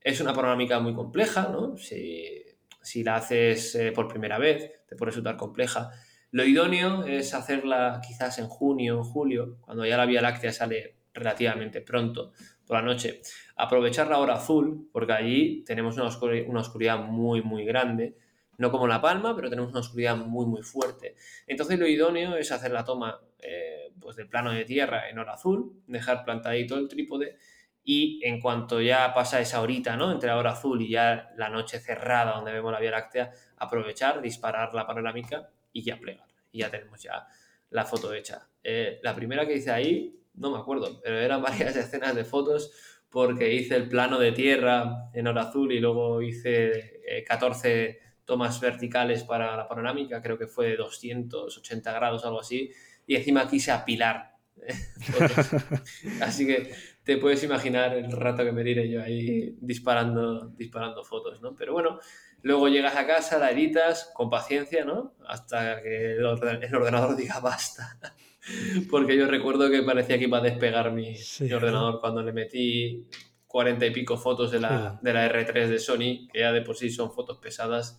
Es 0.00 0.20
una 0.20 0.34
panorámica 0.34 0.80
muy 0.80 0.94
compleja, 0.94 1.48
¿no? 1.50 1.76
Si, 1.78 2.44
si 2.82 3.02
la 3.02 3.16
haces 3.16 3.74
eh, 3.74 3.92
por 3.92 4.08
primera 4.08 4.38
vez, 4.38 4.70
te 4.86 4.96
puede 4.96 5.10
resultar 5.10 5.36
compleja. 5.36 5.90
Lo 6.30 6.44
idóneo 6.44 7.04
es 7.04 7.34
hacerla 7.34 8.00
quizás 8.06 8.38
en 8.38 8.46
junio 8.46 9.00
o 9.00 9.04
julio, 9.04 9.56
cuando 9.62 9.84
ya 9.84 9.96
la 9.96 10.06
Vía 10.06 10.22
Láctea 10.22 10.52
sale 10.52 10.96
relativamente 11.12 11.80
pronto 11.80 12.32
por 12.66 12.76
la 12.76 12.82
noche. 12.82 13.20
Aprovechar 13.56 14.08
la 14.08 14.18
hora 14.18 14.34
azul, 14.34 14.88
porque 14.92 15.12
allí 15.12 15.64
tenemos 15.64 15.96
una, 15.96 16.06
oscuridad 16.06 16.98
muy, 16.98 17.42
muy 17.42 17.64
grande. 17.64 18.16
No 18.60 18.70
como 18.70 18.86
La 18.86 19.00
Palma, 19.00 19.34
pero 19.34 19.48
tenemos 19.48 19.70
una 19.70 19.80
oscuridad 19.80 20.18
muy, 20.18 20.44
muy 20.44 20.62
fuerte. 20.62 21.14
Entonces 21.46 21.78
lo 21.78 21.88
idóneo 21.88 22.36
es 22.36 22.52
hacer 22.52 22.72
la 22.72 22.84
toma 22.84 23.18
eh, 23.38 23.90
pues 23.98 24.16
del 24.16 24.28
plano 24.28 24.52
de 24.52 24.66
tierra 24.66 25.08
en 25.08 25.18
hora 25.18 25.32
azul, 25.32 25.82
dejar 25.86 26.26
plantadito 26.26 26.76
el 26.76 26.86
trípode 26.86 27.38
y 27.82 28.20
en 28.22 28.38
cuanto 28.38 28.82
ya 28.82 29.14
pasa 29.14 29.40
esa 29.40 29.62
horita, 29.62 29.96
¿no? 29.96 30.12
Entre 30.12 30.28
la 30.28 30.36
hora 30.36 30.50
azul 30.50 30.82
y 30.82 30.90
ya 30.90 31.30
la 31.38 31.48
noche 31.48 31.80
cerrada 31.80 32.34
donde 32.34 32.52
vemos 32.52 32.70
la 32.70 32.80
Vía 32.80 32.90
Láctea, 32.90 33.32
aprovechar, 33.56 34.20
disparar 34.20 34.74
la 34.74 34.86
panorámica 34.86 35.48
y 35.72 35.82
ya 35.82 35.98
plegar. 35.98 36.28
Y 36.52 36.58
ya 36.58 36.70
tenemos 36.70 37.02
ya 37.02 37.26
la 37.70 37.86
foto 37.86 38.12
hecha. 38.12 38.46
Eh, 38.62 39.00
la 39.02 39.14
primera 39.14 39.46
que 39.46 39.54
hice 39.54 39.70
ahí, 39.70 40.20
no 40.34 40.50
me 40.50 40.58
acuerdo, 40.58 41.00
pero 41.02 41.18
eran 41.18 41.40
varias 41.42 41.76
escenas 41.76 42.14
de 42.14 42.24
fotos 42.26 42.72
porque 43.08 43.54
hice 43.54 43.74
el 43.76 43.88
plano 43.88 44.18
de 44.18 44.32
tierra 44.32 45.08
en 45.14 45.26
hora 45.28 45.44
azul 45.44 45.72
y 45.72 45.80
luego 45.80 46.20
hice 46.20 47.00
14 47.26 47.84
eh, 47.84 48.09
tomas 48.30 48.60
verticales 48.60 49.24
para 49.24 49.56
la 49.56 49.66
panorámica, 49.66 50.22
creo 50.22 50.38
que 50.38 50.46
fue 50.46 50.68
de 50.68 50.76
280 50.76 51.92
grados, 51.92 52.24
algo 52.24 52.38
así, 52.38 52.70
y 53.04 53.16
encima 53.16 53.48
quise 53.48 53.72
apilar. 53.72 54.36
Así 56.20 56.46
que 56.46 56.70
te 57.02 57.16
puedes 57.16 57.42
imaginar 57.42 57.96
el 57.96 58.12
rato 58.12 58.44
que 58.44 58.52
me 58.52 58.62
diré 58.62 58.88
yo 58.88 59.02
ahí 59.02 59.56
disparando, 59.60 60.50
disparando 60.50 61.02
fotos, 61.02 61.42
¿no? 61.42 61.56
Pero 61.56 61.72
bueno, 61.72 61.98
luego 62.42 62.68
llegas 62.68 62.94
a 62.94 63.04
casa, 63.04 63.40
la 63.40 63.50
editas 63.50 64.12
con 64.14 64.30
paciencia, 64.30 64.84
¿no? 64.84 65.14
Hasta 65.26 65.82
que 65.82 66.12
el 66.12 66.24
ordenador 66.24 67.16
diga 67.16 67.40
basta. 67.40 67.98
Porque 68.90 69.16
yo 69.16 69.26
recuerdo 69.26 69.68
que 69.68 69.82
parecía 69.82 70.18
que 70.18 70.26
iba 70.26 70.38
a 70.38 70.42
despegar 70.42 70.92
mi, 70.92 71.16
ordenador 71.52 72.00
cuando 72.00 72.22
le 72.22 72.32
metí 72.32 73.08
cuarenta 73.48 73.86
y 73.86 73.90
pico 73.90 74.16
fotos 74.16 74.52
de 74.52 74.60
la, 74.60 75.00
de 75.02 75.12
la 75.12 75.28
R3 75.28 75.66
de 75.66 75.78
Sony, 75.80 76.28
que 76.32 76.38
ya 76.38 76.52
de 76.52 76.62
por 76.62 76.76
sí 76.76 76.90
son 76.90 77.10
fotos 77.10 77.38
pesadas, 77.38 77.98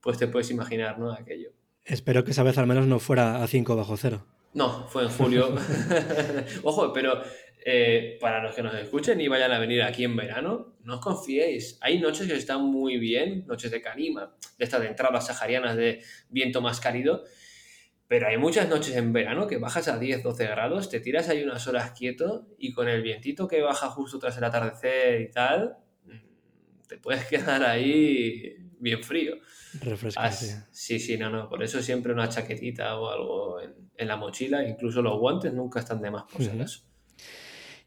pues 0.00 0.18
te 0.18 0.28
puedes 0.28 0.50
imaginar, 0.50 0.98
¿no? 0.98 1.12
Aquello. 1.12 1.52
Espero 1.84 2.24
que 2.24 2.30
esa 2.30 2.42
vez 2.42 2.58
al 2.58 2.66
menos 2.66 2.86
no 2.86 2.98
fuera 2.98 3.42
a 3.42 3.46
5 3.46 3.76
bajo 3.76 3.96
cero. 3.96 4.26
No, 4.52 4.86
fue 4.88 5.04
en 5.04 5.08
julio. 5.10 5.54
Ojo, 6.62 6.92
pero 6.92 7.22
eh, 7.64 8.18
para 8.20 8.42
los 8.42 8.54
que 8.54 8.62
nos 8.62 8.74
escuchen 8.74 9.20
y 9.20 9.28
vayan 9.28 9.52
a 9.52 9.58
venir 9.58 9.82
aquí 9.82 10.04
en 10.04 10.16
verano, 10.16 10.74
no 10.82 10.94
os 10.94 11.00
confiéis. 11.00 11.78
Hay 11.80 12.00
noches 12.00 12.26
que 12.26 12.34
están 12.34 12.62
muy 12.62 12.98
bien, 12.98 13.44
noches 13.46 13.70
de 13.70 13.80
calima, 13.80 14.34
de 14.58 14.64
estas 14.64 14.80
de 14.80 14.88
entradas 14.88 15.26
saharianas 15.26 15.76
de 15.76 16.02
viento 16.30 16.60
más 16.60 16.80
cálido, 16.80 17.24
pero 18.08 18.26
hay 18.26 18.38
muchas 18.38 18.68
noches 18.68 18.96
en 18.96 19.12
verano 19.12 19.46
que 19.46 19.58
bajas 19.58 19.86
a 19.86 19.98
10, 19.98 20.24
12 20.24 20.46
grados, 20.46 20.90
te 20.90 20.98
tiras 20.98 21.28
ahí 21.28 21.44
unas 21.44 21.66
horas 21.68 21.92
quieto 21.92 22.48
y 22.58 22.72
con 22.72 22.88
el 22.88 23.02
vientito 23.02 23.46
que 23.46 23.62
baja 23.62 23.88
justo 23.88 24.18
tras 24.18 24.36
el 24.36 24.44
atardecer 24.44 25.20
y 25.20 25.30
tal, 25.30 25.76
mm, 26.06 26.88
te 26.88 26.96
puedes 26.98 27.24
quedar 27.28 27.62
ahí 27.62 28.56
bien 28.80 29.02
frío. 29.02 29.36
Refrescante. 29.80 30.64
sí, 30.70 30.98
sí, 30.98 31.16
no, 31.16 31.30
no. 31.30 31.48
Por 31.48 31.62
eso 31.62 31.80
siempre 31.80 32.12
una 32.12 32.28
chaquetita 32.28 32.98
o 32.98 33.10
algo 33.10 33.60
en, 33.60 34.08
la 34.08 34.16
mochila, 34.16 34.66
incluso 34.66 35.02
los 35.02 35.18
guantes 35.18 35.52
nunca 35.52 35.80
están 35.80 36.00
de 36.00 36.10
más, 36.10 36.24
por 36.24 36.42
si 36.42 36.48
acaso. 36.48 36.80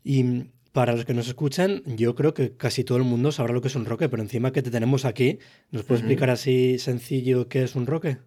Y 0.04 0.52
para 0.72 0.94
los 0.94 1.06
que 1.06 1.14
nos 1.14 1.28
escuchan, 1.28 1.82
yo 1.86 2.16
creo 2.16 2.34
que 2.34 2.56
casi 2.56 2.84
todo 2.84 2.98
el 2.98 3.04
mundo 3.04 3.32
sabrá 3.32 3.54
lo 3.54 3.62
que 3.62 3.68
es 3.68 3.76
un 3.76 3.86
roque, 3.86 4.10
pero 4.10 4.22
encima 4.22 4.52
que 4.52 4.62
te 4.62 4.72
tenemos 4.72 5.06
aquí, 5.06 5.40
¿nos 5.72 5.84
puedes 5.84 6.02
explicar 6.02 6.30
así 6.30 6.78
sencillo 6.80 7.48
qué 7.48 7.64
es 7.64 7.76
un 7.76 7.86
roque? 7.86 8.18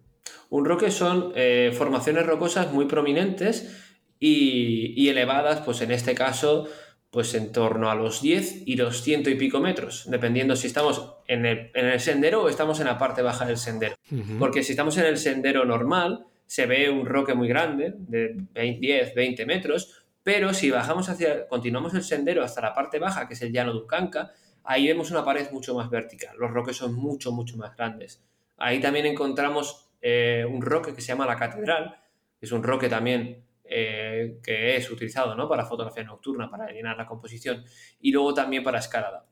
Un 0.49 0.65
roque 0.65 0.91
son 0.91 1.33
eh, 1.35 1.71
formaciones 1.77 2.25
rocosas 2.25 2.71
muy 2.71 2.85
prominentes 2.85 3.83
y, 4.19 5.09
elevadas, 5.09 5.61
pues 5.61 5.81
en 5.81 5.91
este 5.91 6.15
caso, 6.15 6.67
pues 7.09 7.33
en 7.33 7.51
torno 7.51 7.89
a 7.89 7.95
los 7.95 8.21
10 8.21 8.63
y 8.65 8.75
los 8.75 9.01
ciento 9.01 9.29
y 9.29 9.35
pico 9.35 9.59
metros, 9.59 10.05
dependiendo 10.09 10.55
si 10.55 10.67
estamos 10.67 11.15
en 11.27 11.45
el, 11.45 11.99
sendero 11.99 12.43
o 12.43 12.49
estamos 12.49 12.79
en 12.79 12.87
la 12.87 12.97
parte 12.97 13.21
baja 13.21 13.45
del 13.45 13.57
sendero. 13.57 13.95
Porque 14.39 14.63
si 14.63 14.73
estamos 14.73 14.97
en 14.97 15.05
el 15.05 15.17
sendero 15.17 15.65
normal, 15.65 16.25
se 16.45 16.65
ve 16.65 16.89
un 16.89 17.05
roque 17.05 17.33
muy 17.33 17.47
grande, 17.47 17.93
de 17.97 18.35
10, 18.53 19.15
20 19.15 19.45
metros, 19.45 20.05
pero 20.23 20.53
si 20.53 20.69
bajamos 20.69 21.07
hacia, 21.07 21.47
continuamos 21.47 21.93
el 21.93 22.03
sendero 22.03 22.43
hasta 22.43 22.61
la 22.61 22.73
parte 22.73 22.99
baja, 22.99 23.27
que 23.27 23.33
es 23.33 23.41
el 23.41 23.53
llano 23.53 23.71
de 23.71 23.79
Ucanca, 23.79 24.33
ahí 24.63 24.87
vemos 24.87 25.09
una 25.09 25.23
pared 25.23 25.49
mucho 25.51 25.73
más 25.73 25.89
vertical. 25.89 26.35
Los 26.37 26.51
roques 26.51 26.75
son 26.75 26.93
mucho, 26.93 27.31
mucho 27.31 27.55
más 27.55 27.75
grandes. 27.77 28.21
Ahí 28.57 28.81
también 28.81 29.05
encontramos 29.05 29.89
eh, 30.01 30.45
un 30.49 30.61
roque 30.61 30.93
que 30.93 31.01
se 31.01 31.07
llama 31.07 31.25
la 31.25 31.37
Catedral, 31.37 31.95
que 32.39 32.45
es 32.45 32.51
un 32.51 32.63
roque 32.63 32.89
también 32.89 33.46
eh, 33.69 34.39
que 34.43 34.75
es 34.75 34.89
utilizado 34.89 35.35
¿no? 35.35 35.47
para 35.47 35.65
fotografía 35.65 36.03
nocturna, 36.03 36.49
para 36.49 36.71
llenar 36.71 36.97
la 36.97 37.05
composición, 37.05 37.63
y 37.99 38.11
luego 38.11 38.33
también 38.33 38.63
para 38.63 38.79
escalada. 38.79 39.25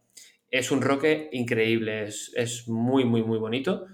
Es 0.50 0.72
un 0.72 0.82
roque 0.82 1.30
increíble, 1.34 2.04
es, 2.04 2.32
es 2.36 2.68
muy, 2.68 3.04
muy, 3.06 3.24
muy 3.24 3.40
bonito. 3.40 3.88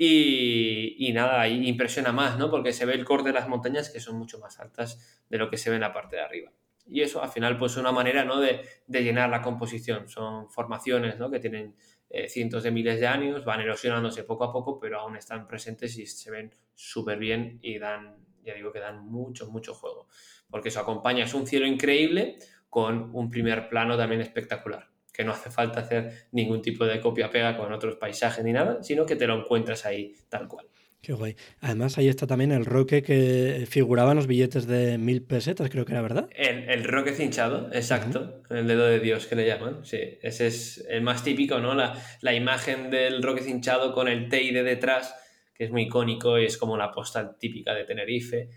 Y, 0.00 0.94
y, 1.08 1.12
nada, 1.12 1.48
impresiona 1.48 2.12
más, 2.12 2.38
¿no? 2.38 2.50
Porque 2.50 2.72
se 2.72 2.86
ve 2.86 2.94
el 2.94 3.04
corte 3.04 3.30
de 3.30 3.34
las 3.34 3.48
montañas 3.48 3.90
que 3.90 3.98
son 3.98 4.16
mucho 4.16 4.38
más 4.38 4.60
altas 4.60 5.24
de 5.28 5.38
lo 5.38 5.50
que 5.50 5.56
se 5.56 5.70
ve 5.70 5.76
en 5.76 5.82
la 5.82 5.92
parte 5.92 6.16
de 6.16 6.22
arriba. 6.22 6.52
Y 6.86 7.02
eso 7.02 7.22
al 7.22 7.28
final 7.28 7.58
pues 7.58 7.72
es 7.72 7.78
una 7.78 7.90
manera, 7.90 8.24
¿no? 8.24 8.40
De, 8.40 8.60
de 8.86 9.02
llenar 9.02 9.28
la 9.28 9.42
composición. 9.42 10.08
Son 10.08 10.48
formaciones, 10.50 11.18
¿no? 11.18 11.30
Que 11.30 11.40
tienen 11.40 11.74
eh, 12.10 12.28
cientos 12.28 12.62
de 12.62 12.70
miles 12.70 13.00
de 13.00 13.06
años, 13.06 13.44
van 13.44 13.60
erosionándose 13.60 14.24
poco 14.24 14.44
a 14.44 14.52
poco, 14.52 14.80
pero 14.80 15.00
aún 15.00 15.16
están 15.16 15.46
presentes 15.46 15.98
y 15.98 16.06
se 16.06 16.30
ven 16.30 16.54
súper 16.74 17.18
bien 17.18 17.58
y 17.60 17.78
dan, 17.78 18.16
ya 18.48 18.54
digo 18.54 18.72
que 18.72 18.80
dan 18.80 19.06
mucho, 19.06 19.50
mucho 19.50 19.74
juego. 19.74 20.08
Porque 20.50 20.68
eso 20.68 20.80
acompaña, 20.80 21.24
es 21.24 21.34
un 21.34 21.46
cielo 21.46 21.66
increíble 21.66 22.38
con 22.68 23.14
un 23.14 23.30
primer 23.30 23.68
plano 23.68 23.96
también 23.96 24.20
espectacular 24.20 24.88
que 25.18 25.24
no 25.24 25.32
hace 25.32 25.50
falta 25.50 25.80
hacer 25.80 26.28
ningún 26.30 26.62
tipo 26.62 26.86
de 26.86 27.00
copia-pega 27.00 27.56
con 27.56 27.72
otros 27.72 27.96
paisajes 27.96 28.44
ni 28.44 28.52
nada, 28.52 28.84
sino 28.84 29.04
que 29.04 29.16
te 29.16 29.26
lo 29.26 29.40
encuentras 29.40 29.84
ahí 29.84 30.14
tal 30.28 30.46
cual. 30.46 30.68
Qué 31.00 31.12
guay. 31.12 31.36
Además, 31.60 31.98
ahí 31.98 32.08
está 32.08 32.26
también 32.26 32.52
el 32.52 32.64
roque 32.64 33.02
que 33.02 33.66
figuraba 33.68 34.12
en 34.12 34.16
los 34.16 34.28
billetes 34.28 34.66
de 34.66 34.96
mil 34.96 35.22
pesetas, 35.22 35.70
creo 35.70 35.84
que 35.84 35.92
era, 35.92 36.02
¿verdad? 36.02 36.28
El, 36.36 36.84
roque 36.84 37.14
cinchado, 37.14 37.68
exacto. 37.72 38.42
El 38.48 38.68
dedo 38.68 38.86
de 38.86 39.00
Dios 39.00 39.26
que 39.26 39.34
le 39.34 39.46
llaman. 39.46 39.84
Sí, 39.84 39.98
ese 40.22 40.48
es 40.48 40.84
el 40.88 41.02
más 41.02 41.24
típico, 41.24 41.58
¿no? 41.58 41.74
La, 41.74 42.00
la 42.20 42.34
imagen 42.34 42.90
del 42.90 43.22
roque 43.22 43.42
cinchado 43.42 43.92
con 43.92 44.06
el 44.06 44.28
Teide 44.28 44.62
detrás, 44.62 45.14
que 45.58 45.64
es 45.64 45.70
muy 45.72 45.82
icónico 45.82 46.38
y 46.38 46.46
es 46.46 46.56
como 46.56 46.76
la 46.76 46.92
postal 46.92 47.36
típica 47.38 47.74
de 47.74 47.84
Tenerife. 47.84 48.48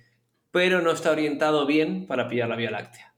Pero 0.52 0.82
no 0.82 0.92
está 0.92 1.12
orientado 1.12 1.66
bien 1.66 2.06
para 2.06 2.28
pillar 2.28 2.48
la 2.48 2.56
Vía 2.56 2.72
Láctea, 2.72 3.16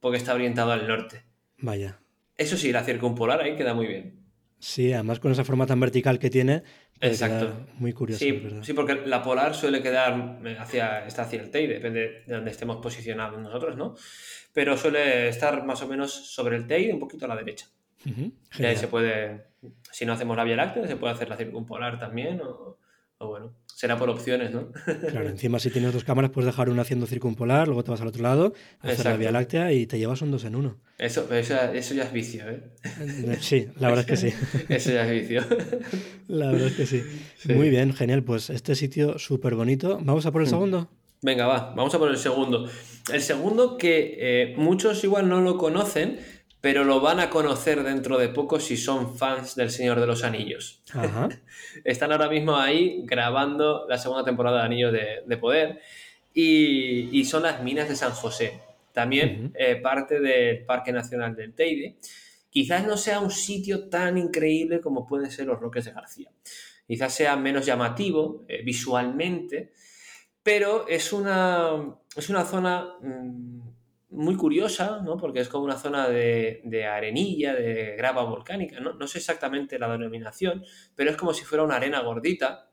porque 0.00 0.16
está 0.16 0.34
orientado 0.34 0.72
al 0.72 0.88
norte. 0.88 1.24
Vaya. 1.58 2.00
Eso 2.36 2.56
sí, 2.56 2.72
la 2.72 2.84
circumpolar 2.84 3.40
ahí 3.40 3.56
queda 3.56 3.74
muy 3.74 3.86
bien. 3.86 4.24
Sí, 4.58 4.92
además 4.92 5.20
con 5.20 5.32
esa 5.32 5.44
forma 5.44 5.66
tan 5.66 5.80
vertical 5.80 6.18
que 6.18 6.30
tiene. 6.30 6.62
Exacto. 7.00 7.66
Muy 7.74 7.92
curioso. 7.92 8.20
Sí, 8.20 8.42
sí, 8.62 8.72
porque 8.72 9.02
la 9.06 9.22
polar 9.22 9.54
suele 9.54 9.82
quedar 9.82 10.40
hacia, 10.58 11.06
está 11.06 11.22
hacia 11.22 11.42
el 11.42 11.50
TEI, 11.50 11.66
depende 11.66 12.22
de 12.26 12.34
donde 12.34 12.50
estemos 12.50 12.78
posicionados 12.78 13.38
nosotros, 13.40 13.76
¿no? 13.76 13.94
Pero 14.54 14.76
suele 14.78 15.28
estar 15.28 15.64
más 15.66 15.82
o 15.82 15.88
menos 15.88 16.12
sobre 16.12 16.56
el 16.56 16.66
TEI, 16.66 16.90
un 16.90 17.00
poquito 17.00 17.26
a 17.26 17.28
la 17.28 17.36
derecha. 17.36 17.66
y 18.04 18.64
ahí 18.64 18.76
se 18.76 18.88
puede, 18.88 19.48
si 19.92 20.06
no 20.06 20.14
hacemos 20.14 20.36
la 20.36 20.44
Vía 20.44 20.56
Láctea, 20.56 20.86
se 20.86 20.96
puede 20.96 21.12
hacer 21.12 21.28
la 21.28 21.36
circumpolar 21.36 21.98
también, 21.98 22.40
o, 22.40 22.78
o 23.18 23.28
bueno, 23.28 23.52
será 23.66 23.96
por 23.96 24.10
opciones, 24.10 24.52
¿no? 24.52 24.72
Claro, 25.08 25.28
encima 25.28 25.58
si 25.58 25.70
tienes 25.70 25.92
dos 25.92 26.04
cámaras 26.04 26.30
puedes 26.30 26.46
dejar 26.46 26.68
una 26.68 26.82
haciendo 26.82 27.06
circumpolar, 27.06 27.66
luego 27.66 27.84
te 27.84 27.90
vas 27.90 28.00
al 28.00 28.08
otro 28.08 28.22
lado, 28.22 28.54
hacer 28.80 29.04
la 29.04 29.16
Vía 29.16 29.32
Láctea 29.32 29.72
y 29.72 29.86
te 29.86 29.98
llevas 29.98 30.22
un 30.22 30.30
dos 30.30 30.44
en 30.44 30.56
uno. 30.56 30.76
Eso, 30.98 31.32
eso, 31.32 31.54
ya 31.94 32.02
es 32.04 32.12
vicio, 32.12 32.44
¿eh? 32.48 32.62
Sí, 33.40 33.68
la 33.78 33.88
verdad 33.88 34.00
es 34.00 34.06
que 34.06 34.16
sí. 34.16 34.36
eso 34.68 34.92
ya 34.92 35.06
es 35.06 35.10
vicio. 35.10 35.44
La 36.28 36.50
verdad 36.50 36.66
es 36.68 36.74
que 36.74 36.86
sí. 36.86 37.02
Muy 37.54 37.70
bien, 37.70 37.92
genial. 37.92 38.24
Pues 38.24 38.50
este 38.50 38.74
sitio 38.74 39.16
súper 39.16 39.54
bonito. 39.54 40.00
¿Vamos 40.02 40.26
a 40.26 40.32
por 40.32 40.40
el 40.40 40.48
mm. 40.48 40.50
segundo? 40.50 40.90
Venga, 41.22 41.46
va, 41.46 41.72
vamos 41.76 41.94
a 41.94 41.98
por 41.98 42.10
el 42.10 42.16
segundo. 42.16 42.68
El 43.12 43.22
segundo 43.22 43.76
que 43.76 44.16
eh, 44.18 44.54
muchos 44.56 45.04
igual 45.04 45.28
no 45.28 45.40
lo 45.40 45.56
conocen, 45.56 46.18
pero 46.66 46.82
lo 46.82 47.00
van 47.00 47.20
a 47.20 47.30
conocer 47.30 47.84
dentro 47.84 48.18
de 48.18 48.28
poco 48.28 48.58
si 48.58 48.76
son 48.76 49.16
fans 49.16 49.54
del 49.54 49.70
Señor 49.70 50.00
de 50.00 50.06
los 50.08 50.24
Anillos. 50.24 50.82
Están 51.84 52.10
ahora 52.10 52.28
mismo 52.28 52.56
ahí 52.56 53.02
grabando 53.04 53.86
la 53.88 53.96
segunda 53.98 54.24
temporada 54.24 54.58
de 54.58 54.64
Anillos 54.64 54.92
de, 54.92 55.36
Poder 55.36 55.80
y, 56.34 57.24
son 57.24 57.44
las 57.44 57.62
minas 57.62 57.88
de 57.88 57.94
San 57.94 58.10
José, 58.10 58.58
también 58.92 59.52
eh, 59.56 59.76
parte 59.76 60.18
del 60.18 60.64
Parque 60.64 60.90
Nacional 60.90 61.36
del 61.36 61.54
Teide. 61.54 61.98
Quizás 62.50 62.84
no 62.84 62.96
sea 62.96 63.20
un 63.20 63.30
sitio 63.30 63.88
tan 63.88 64.18
increíble 64.18 64.80
como 64.80 65.06
pueden 65.06 65.30
ser 65.30 65.46
los 65.46 65.60
Roques 65.60 65.84
de 65.84 65.92
García. 65.92 66.32
quizás 66.84 67.14
sea 67.14 67.36
menos 67.36 67.64
llamativo 67.64 68.44
eh, 68.48 68.62
visualmente, 68.64 69.70
pero 70.42 70.88
es 70.88 71.12
una, 71.12 71.94
es 72.16 72.28
una 72.28 72.44
zona 72.44 72.96
mm, 73.00 73.75
muy 74.08 74.36
curiosa, 74.36 75.00
¿no? 75.02 75.16
porque 75.16 75.40
es 75.40 75.48
como 75.48 75.64
una 75.64 75.78
zona 75.78 76.08
de, 76.08 76.88
arenilla, 76.90 77.54
de 77.54 77.96
grava 77.96 78.22
volcánica, 78.24 78.80
¿no? 78.80 78.92
no 78.92 79.06
sé 79.06 79.18
exactamente 79.18 79.78
la 79.78 79.90
denominación, 79.90 80.64
pero 80.94 81.10
es 81.10 81.16
como 81.16 81.34
si 81.34 81.44
fuera 81.44 81.64
una 81.64 81.76
arena 81.76 82.00
gordita 82.00 82.70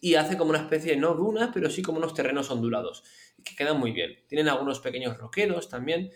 y 0.00 0.14
hace 0.14 0.36
como 0.36 0.50
una 0.50 0.60
especie, 0.60 0.96
no 0.96 1.14
dunas, 1.14 1.50
pero 1.52 1.70
sí 1.70 1.82
como 1.82 1.98
unos 1.98 2.14
terrenos 2.14 2.50
ondulados, 2.50 3.04
que 3.44 3.54
quedan 3.54 3.78
muy 3.78 3.92
bien. 3.92 4.18
Tienen 4.28 4.48
algunos 4.48 4.80
pequeños 4.80 5.16
roqueros 5.18 5.68
también 5.68 6.10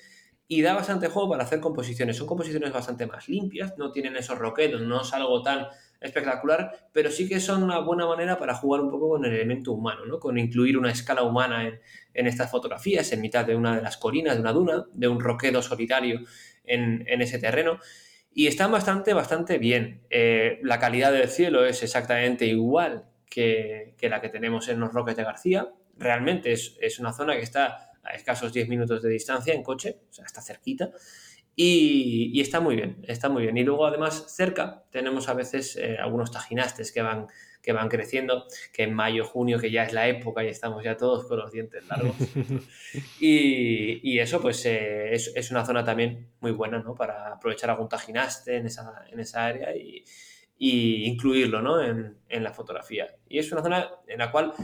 y 0.47 0.63
da 0.63 0.75
bastante 0.75 1.09
juego 1.09 1.31
para 1.31 1.45
hacer 1.45 1.61
composiciones. 1.61 2.17
Son 2.17 2.27
composiciones 2.27 2.73
bastante 2.73 3.07
más 3.07 3.29
limpias, 3.29 3.77
no 3.79 3.93
tienen 3.93 4.17
esos 4.17 4.39
roqueros, 4.39 4.83
no 4.83 5.03
es 5.03 5.13
algo 5.13 5.43
tan 5.43 5.69
espectacular, 6.01 6.89
pero 6.93 7.11
sí 7.11 7.29
que 7.29 7.41
son 7.41 7.63
una 7.63 7.79
buena 7.79 8.07
manera 8.07 8.39
para 8.39 8.55
jugar 8.55 8.81
un 8.81 8.91
poco 8.91 9.11
con 9.11 9.25
el 9.25 9.33
elemento 9.33 9.73
humano, 9.73 10.05
¿no? 10.05 10.21
con 10.21 10.39
incluir 10.39 10.77
una 10.77 10.91
escala 10.91 11.23
humana 11.23 11.67
en, 12.13 12.27
estas 12.27 12.51
fotografías, 12.51 13.11
en 13.13 13.21
mitad 13.21 13.45
de 13.45 13.57
una 13.57 13.77
de 13.77 13.83
las 13.83 13.97
colinas, 13.97 14.35
de 14.35 14.41
una 14.41 14.53
duna, 14.53 14.85
de 14.93 15.09
un 15.09 15.21
roquedo 15.21 15.63
solitario 15.63 16.21
en, 16.65 17.05
ese 17.23 17.39
terreno. 17.39 17.79
Y 18.33 18.49
están 18.49 18.73
bastante, 18.73 19.13
bastante 19.13 19.59
bien. 19.59 20.03
Eh, 20.11 20.59
la 20.63 20.79
calidad 20.79 21.13
del 21.13 21.29
cielo 21.29 21.65
es 21.65 21.83
exactamente 21.83 22.47
igual 22.47 23.05
que, 23.31 23.95
la 24.03 24.21
que 24.21 24.29
tenemos 24.29 24.69
en 24.69 24.81
los 24.81 24.93
Roques 24.93 25.17
de 25.17 25.25
García. 25.25 25.73
Realmente 25.97 26.53
es, 26.53 26.77
es 26.81 26.99
una 26.99 27.13
zona 27.13 27.35
que 27.35 27.43
está 27.43 27.93
a 28.03 28.15
escasos 28.15 28.53
10 28.53 28.69
minutos 28.69 29.03
de 29.03 29.09
distancia 29.09 29.55
en 29.55 29.63
coche, 29.63 30.01
o 30.11 30.13
sea, 30.13 30.25
está 30.25 30.43
cerquita. 30.43 30.91
Y, 31.57 32.41
está 32.41 32.61
muy 32.61 32.77
bien, 32.77 33.05
está 33.07 33.29
muy 33.29 33.43
bien. 33.45 33.57
Y 33.57 33.63
luego 33.63 33.87
además 33.87 34.25
cerca 34.29 34.85
tenemos 34.91 35.29
a 35.29 35.35
veces 35.35 35.77
eh, 35.77 35.97
algunos 35.99 36.31
tajinastes 36.31 36.91
que 36.91 37.03
van, 37.03 37.29
que 37.63 37.73
van 37.73 37.89
creciendo, 37.89 38.47
que 38.73 38.83
en 38.83 38.95
mayo, 38.95 39.25
junio, 39.25 39.59
que 39.59 39.71
ya 39.71 39.85
es 39.85 39.93
la 39.93 40.09
época 40.09 40.45
y 40.45 40.49
estamos 40.49 40.83
ya 40.83 40.97
todos 40.97 41.27
con 41.27 41.39
los 41.39 41.53
dientes 41.53 41.87
largos. 41.87 42.17
y, 43.21 44.19
eso 44.19 44.41
pues 44.41 44.65
eh, 44.67 45.13
es, 45.13 45.51
una 45.51 45.65
zona 45.65 45.85
también 45.85 46.29
muy 46.41 46.53
buena 46.53 46.79
¿no? 46.79 46.95
para 46.95 47.33
aprovechar 47.33 47.71
algún 47.71 47.89
tajinaste 47.89 48.57
en 48.57 48.67
esa, 48.67 49.05
en 49.11 49.21
esa 49.21 49.47
área 49.47 49.75
y, 49.77 50.05
incluirlo 50.59 51.61
¿no? 51.61 51.83
en, 51.83 52.17
en 52.29 52.43
la 52.43 52.53
fotografía. 52.53 53.15
Y 53.29 53.39
es 53.39 53.53
una 53.53 53.63
zona 53.63 53.91
en 54.07 54.19
la 54.19 54.31
cual 54.31 54.55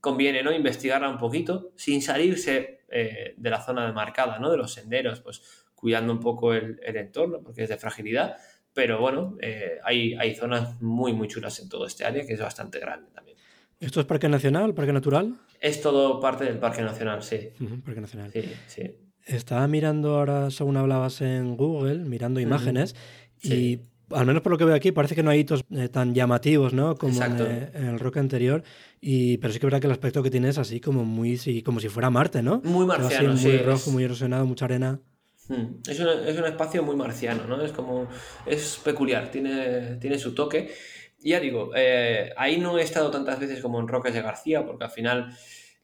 conviene 0.00 0.42
¿no? 0.42 0.52
investigarla 0.52 1.08
un 1.08 1.18
poquito 1.18 1.72
sin 1.76 2.00
salirse 2.02 2.80
eh, 2.88 3.34
de 3.36 3.50
la 3.50 3.60
zona 3.60 3.86
demarcada, 3.86 4.38
¿no? 4.38 4.50
de 4.50 4.56
los 4.56 4.72
senderos, 4.72 5.20
pues 5.20 5.42
cuidando 5.78 6.12
un 6.12 6.20
poco 6.20 6.54
el, 6.54 6.80
entorno, 6.82 7.40
porque 7.40 7.62
es 7.62 7.68
de 7.68 7.76
fragilidad, 7.76 8.36
pero 8.72 9.00
bueno, 9.00 9.36
eh, 9.40 9.78
hay, 9.84 10.14
hay 10.14 10.34
zonas 10.34 10.80
muy, 10.82 11.12
muy 11.12 11.28
chulas 11.28 11.60
en 11.60 11.68
todo 11.68 11.86
este 11.86 12.04
área, 12.04 12.26
que 12.26 12.34
es 12.34 12.40
bastante 12.40 12.80
grande 12.80 13.10
también. 13.14 13.38
¿Esto 13.78 14.00
es 14.00 14.06
parque 14.06 14.28
nacional, 14.28 14.74
parque 14.74 14.92
natural? 14.92 15.36
Es 15.60 15.80
todo 15.80 16.20
parte 16.20 16.44
del 16.44 16.58
parque 16.58 16.82
nacional, 16.82 17.22
sí. 17.22 17.50
parque 17.84 18.00
nacional. 18.00 18.32
Sí, 18.32 18.42
sí. 18.66 18.96
Estaba 19.24 19.68
mirando 19.68 20.16
ahora, 20.16 20.50
según 20.50 20.76
hablabas 20.76 21.20
en 21.20 21.56
Google, 21.56 21.98
mirando 21.98 22.40
imágenes, 22.40 22.96
y 23.40 23.80
al 24.10 24.26
menos 24.26 24.42
por 24.42 24.52
lo 24.52 24.58
que 24.58 24.64
veo 24.64 24.74
aquí, 24.74 24.90
parece 24.90 25.14
que 25.14 25.22
no 25.22 25.30
hay 25.30 25.40
hitos 25.40 25.64
eh, 25.70 25.88
tan 25.88 26.14
llamativos, 26.14 26.72
¿no? 26.72 26.96
Como 26.96 27.22
en, 27.22 27.70
el 27.74 27.98
rock 27.98 28.16
anterior. 28.16 28.62
Y, 29.00 29.38
pero 29.38 29.52
sí 29.52 29.60
que 29.60 29.66
es 29.66 29.70
verdad 29.70 29.80
que 29.80 29.86
el 29.86 29.92
aspecto 29.92 30.22
que 30.22 30.30
tiene 30.30 30.48
es 30.48 30.58
así 30.58 30.80
como 30.80 31.04
muy, 31.04 31.38
como 31.62 31.78
si 31.78 31.88
fuera 31.88 32.10
Marte, 32.10 32.42
¿no? 32.42 32.60
Muy 32.64 32.86
marciano, 32.86 33.34
Muy 33.34 33.58
rojo, 33.58 33.90
muy 33.90 34.04
erosionado, 34.04 34.46
mucha 34.46 34.64
arena. 34.64 35.00
Hmm. 35.48 35.80
Es, 35.88 35.98
un 35.98 36.44
espacio 36.44 36.82
muy 36.82 36.94
marciano, 36.94 37.44
¿no? 37.46 37.62
Es 37.62 37.72
como. 37.72 38.06
Es 38.46 38.80
peculiar, 38.84 39.30
tiene, 39.30 39.96
tiene 39.96 40.18
su 40.18 40.34
toque. 40.34 40.72
Y 41.20 41.30
ya 41.30 41.40
digo, 41.40 41.72
eh, 41.74 42.32
ahí 42.36 42.58
no 42.58 42.78
he 42.78 42.82
estado 42.82 43.10
tantas 43.10 43.40
veces 43.40 43.60
como 43.60 43.80
en 43.80 43.88
Roques 43.88 44.14
de 44.14 44.22
García, 44.22 44.64
porque 44.64 44.84
al 44.84 44.90
final 44.90 45.36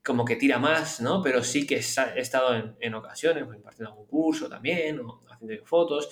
como 0.05 0.25
que 0.25 0.37
tira 0.37 0.59
más, 0.59 1.01
¿no? 1.01 1.23
Pero 1.23 1.43
sí 1.43 1.67
que 1.67 1.77
he 1.77 2.21
estado 2.21 2.55
en, 2.55 2.77
en 2.79 2.95
ocasiones, 2.95 3.45
pues, 3.45 3.57
impartiendo 3.57 3.91
algún 3.91 4.07
curso 4.07 4.49
también, 4.49 5.01
o 5.01 5.23
haciendo 5.31 5.65
fotos, 5.65 6.09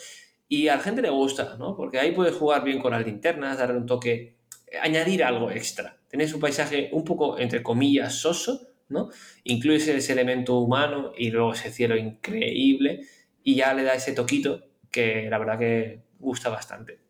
y 0.48 0.68
a 0.68 0.76
la 0.76 0.82
gente 0.82 1.02
le 1.02 1.10
gusta, 1.10 1.56
¿no? 1.58 1.76
Porque 1.76 1.98
ahí 1.98 2.12
puedes 2.12 2.34
jugar 2.34 2.64
bien 2.64 2.80
con 2.80 2.92
las 2.92 3.04
linternas, 3.04 3.58
darle 3.58 3.76
un 3.76 3.86
toque, 3.86 4.38
añadir 4.80 5.22
algo 5.22 5.50
extra. 5.50 5.98
Tenés 6.08 6.32
un 6.32 6.40
paisaje 6.40 6.88
un 6.92 7.04
poco, 7.04 7.38
entre 7.38 7.62
comillas, 7.62 8.14
soso, 8.14 8.68
¿no? 8.88 9.10
Incluyes 9.44 9.88
ese 9.88 10.12
elemento 10.12 10.58
humano 10.58 11.12
y 11.16 11.30
luego 11.30 11.52
ese 11.52 11.70
cielo 11.70 11.96
increíble 11.96 13.02
y 13.44 13.56
ya 13.56 13.74
le 13.74 13.82
da 13.82 13.94
ese 13.94 14.12
toquito 14.12 14.62
que 14.90 15.26
la 15.28 15.38
verdad 15.38 15.58
que 15.58 16.00
gusta 16.18 16.48
bastante. 16.48 17.00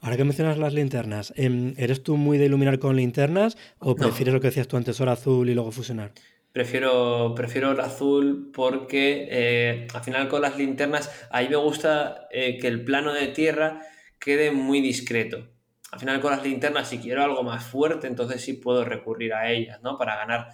Ahora 0.00 0.16
que 0.16 0.24
mencionas 0.24 0.58
las 0.58 0.74
linternas, 0.74 1.32
em, 1.36 1.74
¿eres 1.78 2.02
tú 2.02 2.16
muy 2.16 2.38
de 2.38 2.46
iluminar 2.46 2.78
con 2.78 2.96
linternas 2.96 3.56
o 3.78 3.96
prefieres 3.96 4.34
lo 4.34 4.40
que 4.40 4.48
decías 4.48 4.68
tú 4.68 4.76
antes, 4.76 5.00
hora 5.00 5.12
azul 5.12 5.48
y 5.48 5.54
luego 5.54 5.70
fusionar? 5.72 6.12
Prefiero, 6.52 7.34
prefiero 7.34 7.72
el 7.72 7.80
azul 7.80 8.50
porque 8.52 9.26
eh, 9.30 9.88
al 9.94 10.02
final 10.02 10.28
con 10.28 10.42
las 10.42 10.58
linternas, 10.58 11.10
ahí 11.30 11.48
me 11.48 11.56
gusta 11.56 12.28
eh, 12.30 12.58
que 12.58 12.68
el 12.68 12.84
plano 12.84 13.14
de 13.14 13.28
tierra 13.28 13.80
quede 14.18 14.50
muy 14.50 14.82
discreto. 14.82 15.48
Al 15.92 16.00
final 16.00 16.20
con 16.20 16.32
las 16.32 16.42
linternas, 16.42 16.88
si 16.88 16.98
quiero 16.98 17.22
algo 17.22 17.42
más 17.42 17.64
fuerte, 17.64 18.06
entonces 18.06 18.42
sí 18.42 18.54
puedo 18.54 18.84
recurrir 18.84 19.32
a 19.32 19.50
ellas, 19.50 19.80
¿no? 19.82 19.96
Para 19.96 20.16
ganar 20.16 20.48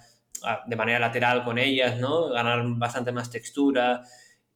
de 0.67 0.75
manera 0.77 0.99
lateral 0.99 1.43
con 1.43 1.57
ellas, 1.57 1.99
¿no? 1.99 2.29
Ganar 2.29 2.63
bastante 2.77 3.11
más 3.11 3.29
textura 3.29 4.03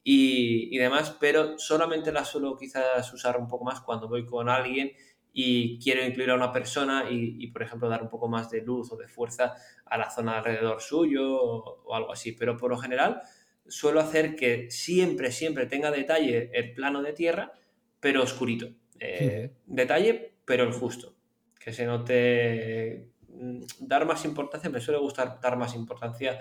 y, 0.04 0.76
y 0.76 0.78
demás, 0.78 1.16
pero 1.20 1.58
solamente 1.58 2.12
las 2.12 2.30
suelo 2.30 2.58
quizás 2.58 3.12
usar 3.14 3.38
un 3.38 3.48
poco 3.48 3.64
más 3.64 3.82
cuando 3.82 4.08
voy 4.08 4.26
con 4.26 4.50
alguien 4.50 4.92
y 5.34 5.80
quiero 5.80 6.06
incluir 6.06 6.30
a 6.30 6.36
una 6.36 6.52
persona 6.52 7.06
y, 7.10 7.48
por 7.48 7.64
ejemplo, 7.64 7.90
dar 7.90 8.04
un 8.04 8.10
poco 8.10 8.28
más 8.28 8.52
de 8.52 8.62
luz 8.62 8.92
o 8.92 8.96
de 8.96 9.08
fuerza 9.08 9.56
a 9.86 9.98
la 9.98 10.12
zona 10.12 10.38
alrededor 10.38 10.80
suyo 10.80 11.42
o, 11.42 11.96
algo 11.96 12.14
así. 12.14 12.34
Pero 12.34 12.56
por 12.56 12.70
lo 12.70 12.78
general 12.78 13.24
suelo 13.68 14.00
hacer 14.00 14.36
que 14.36 14.70
siempre, 14.70 15.32
siempre 15.32 15.66
tenga 15.66 15.90
detalle 15.90 16.52
el 16.54 16.74
plano 16.76 17.02
de 17.02 17.14
tierra, 17.14 17.52
pero 18.00 18.22
oscurito. 18.22 18.70
Eh, 19.00 19.52
detalle, 19.66 20.36
pero 20.46 20.64
el 20.64 20.72
justo. 20.72 21.16
Que 21.60 21.74
se 21.74 21.86
note... 21.86 23.10
Mm, 23.30 23.62
dar 23.80 24.06
más 24.06 24.26
importancia, 24.26 24.70
me 24.70 24.82
suele 24.82 25.00
gustar 25.00 25.40
dar 25.42 25.58
más 25.58 25.74
importancia 25.74 26.40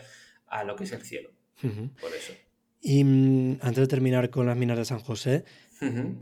a 0.49 0.65
lo 0.65 0.77
que 0.77 0.85
es 0.85 0.93
el 0.93 1.01
cielo. 1.01 1.31
Por 1.99 2.13
eso. 2.13 2.35
Y 2.83 3.05
mm, 3.05 3.59
antes 3.63 3.77
de 3.77 3.87
terminar 3.87 4.29
con 4.31 4.47
las 4.47 4.57
minas 4.57 4.77
de 4.77 4.85
San 4.85 4.99
José, 4.99 5.45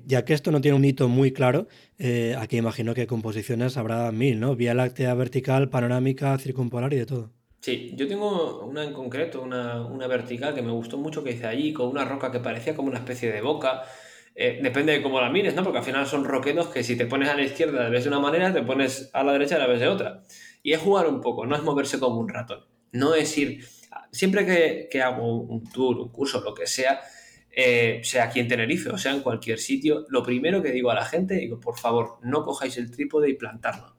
ya 0.07 0.25
que 0.25 0.33
esto 0.33 0.51
no 0.51 0.61
tiene 0.61 0.77
un 0.77 0.85
hito 0.85 1.09
muy 1.09 1.33
claro, 1.33 1.69
eh, 1.99 2.35
aquí 2.39 2.57
imagino 2.57 2.95
que 2.95 3.07
composiciones 3.07 3.77
habrá 3.77 4.11
mil, 4.11 4.41
¿no? 4.41 4.57
Vía 4.57 4.73
láctea 4.73 5.13
vertical, 5.15 5.69
panorámica, 5.69 6.39
circumpolar 6.39 6.93
y 6.95 6.97
de 6.97 7.07
todo. 7.07 7.31
Sí, 7.61 7.93
yo 7.95 8.09
tengo 8.09 8.65
una 8.65 8.85
en 8.85 8.95
concreto, 8.95 9.43
una, 9.43 10.07
vertical 10.07 10.55
que 10.55 10.63
me 10.63 10.73
gustó 10.73 10.97
mucho 10.97 11.23
que 11.23 11.33
hice 11.33 11.47
allí, 11.47 11.75
con 11.75 11.89
una 11.89 12.07
roca 12.07 12.33
que 12.33 12.41
parecía 12.41 12.75
como 12.75 12.89
una 12.89 12.99
especie 12.99 13.31
de 13.31 13.43
boca. 13.43 13.83
Eh, 14.35 14.61
depende 14.63 14.93
de 14.93 15.03
cómo 15.03 15.21
la 15.21 15.29
mires, 15.29 15.55
¿no? 15.55 15.63
Porque 15.63 15.79
al 15.79 15.85
final 15.85 16.07
son 16.07 16.25
roquedos 16.25 16.69
que 16.69 16.83
si 16.83 16.97
te 16.97 17.05
pones 17.05 17.29
a 17.29 17.37
la 17.37 17.43
izquierda 17.43 17.83
la 17.83 17.91
ves 17.91 18.05
de 18.05 18.09
una 18.09 18.21
manera, 18.21 18.53
te 18.55 18.63
pones 18.63 19.11
a 19.13 19.23
la 19.25 19.33
derecha 19.33 19.59
la 19.59 19.67
ves 19.67 19.81
de 19.81 19.89
otra. 19.89 20.23
Y 20.63 20.73
es 20.73 20.81
jugar 20.81 21.07
un 21.07 21.21
poco, 21.21 21.45
no 21.45 21.55
es 21.55 21.63
moverse 21.63 21.99
como 21.99 22.19
un 22.19 22.29
ratón. 22.29 22.61
No 22.93 23.15
es 23.15 23.37
ir... 23.37 23.63
Siempre 24.13 24.89
que, 24.91 25.03
hago 25.03 25.37
un 25.37 25.65
tour, 25.71 25.99
un 25.99 26.09
curso, 26.09 26.41
lo 26.41 26.55
que 26.55 26.67
sea, 26.67 27.01
eh, 27.53 28.01
sea 28.05 28.25
aquí 28.25 28.39
en 28.39 28.47
Tenerife 28.47 28.91
o 28.91 28.99
sea 28.99 29.13
en 29.13 29.23
cualquier 29.23 29.59
sitio, 29.59 30.07
lo 30.09 30.23
primero 30.23 30.63
que 30.63 30.71
digo 30.71 30.91
a 30.91 30.95
la 30.95 31.05
gente, 31.05 31.35
digo, 31.35 31.61
por 31.61 31.77
favor, 31.77 32.19
no 32.23 32.45
cojáis 32.45 32.77
el 32.77 32.91
trípode 32.91 33.29
y 33.29 33.35
plantarlo. 33.35 33.97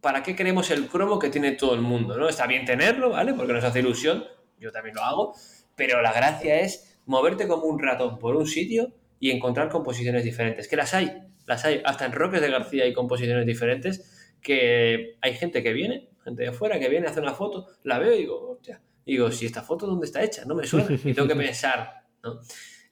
¿Para 0.00 0.22
qué 0.22 0.36
queremos 0.36 0.70
el 0.70 0.86
cromo 0.86 1.18
que 1.18 1.30
tiene 1.30 1.52
todo 1.52 1.74
el 1.74 1.80
mundo? 1.80 2.16
¿no? 2.18 2.28
Está 2.28 2.46
bien 2.46 2.64
tenerlo, 2.64 3.10
¿vale? 3.10 3.34
Porque 3.34 3.52
nos 3.52 3.64
hace 3.64 3.80
ilusión, 3.80 4.24
yo 4.58 4.70
también 4.72 4.94
lo 4.94 5.02
hago, 5.02 5.34
pero 5.74 6.02
la 6.02 6.12
gracia 6.12 6.60
es 6.60 7.00
moverte 7.06 7.48
como 7.48 7.64
un 7.64 7.78
ratón 7.78 8.18
por 8.18 8.36
un 8.36 8.46
sitio 8.46 8.92
y 9.18 9.30
encontrar 9.30 9.68
composiciones 9.68 10.24
diferentes. 10.24 10.68
Que 10.68 10.76
las 10.76 10.94
hay, 10.94 11.12
las 11.46 11.64
hay, 11.64 11.82
hasta 11.84 12.04
en 12.04 12.12
Roques 12.12 12.40
de 12.40 12.50
García 12.50 12.84
hay 12.84 12.92
composiciones 12.92 13.46
diferentes, 13.46 14.34
que 14.42 15.16
hay 15.22 15.34
gente 15.34 15.62
que 15.62 15.72
viene, 15.72 16.08
gente 16.26 16.42
de 16.42 16.48
afuera 16.48 16.78
que 16.78 16.88
viene 16.88 17.06
a 17.06 17.10
hacer 17.10 17.22
una 17.22 17.34
foto, 17.34 17.66
la 17.84 17.98
veo 17.98 18.14
y 18.14 18.18
digo, 18.18 18.50
hostia, 18.50 18.82
digo, 19.04 19.30
si 19.30 19.46
esta 19.46 19.62
foto 19.62 19.86
dónde 19.86 20.06
está 20.06 20.22
hecha, 20.22 20.44
no 20.44 20.54
me 20.54 20.66
suena, 20.66 20.88
y 20.92 21.14
tengo 21.14 21.28
que 21.28 21.36
pensar, 21.36 22.04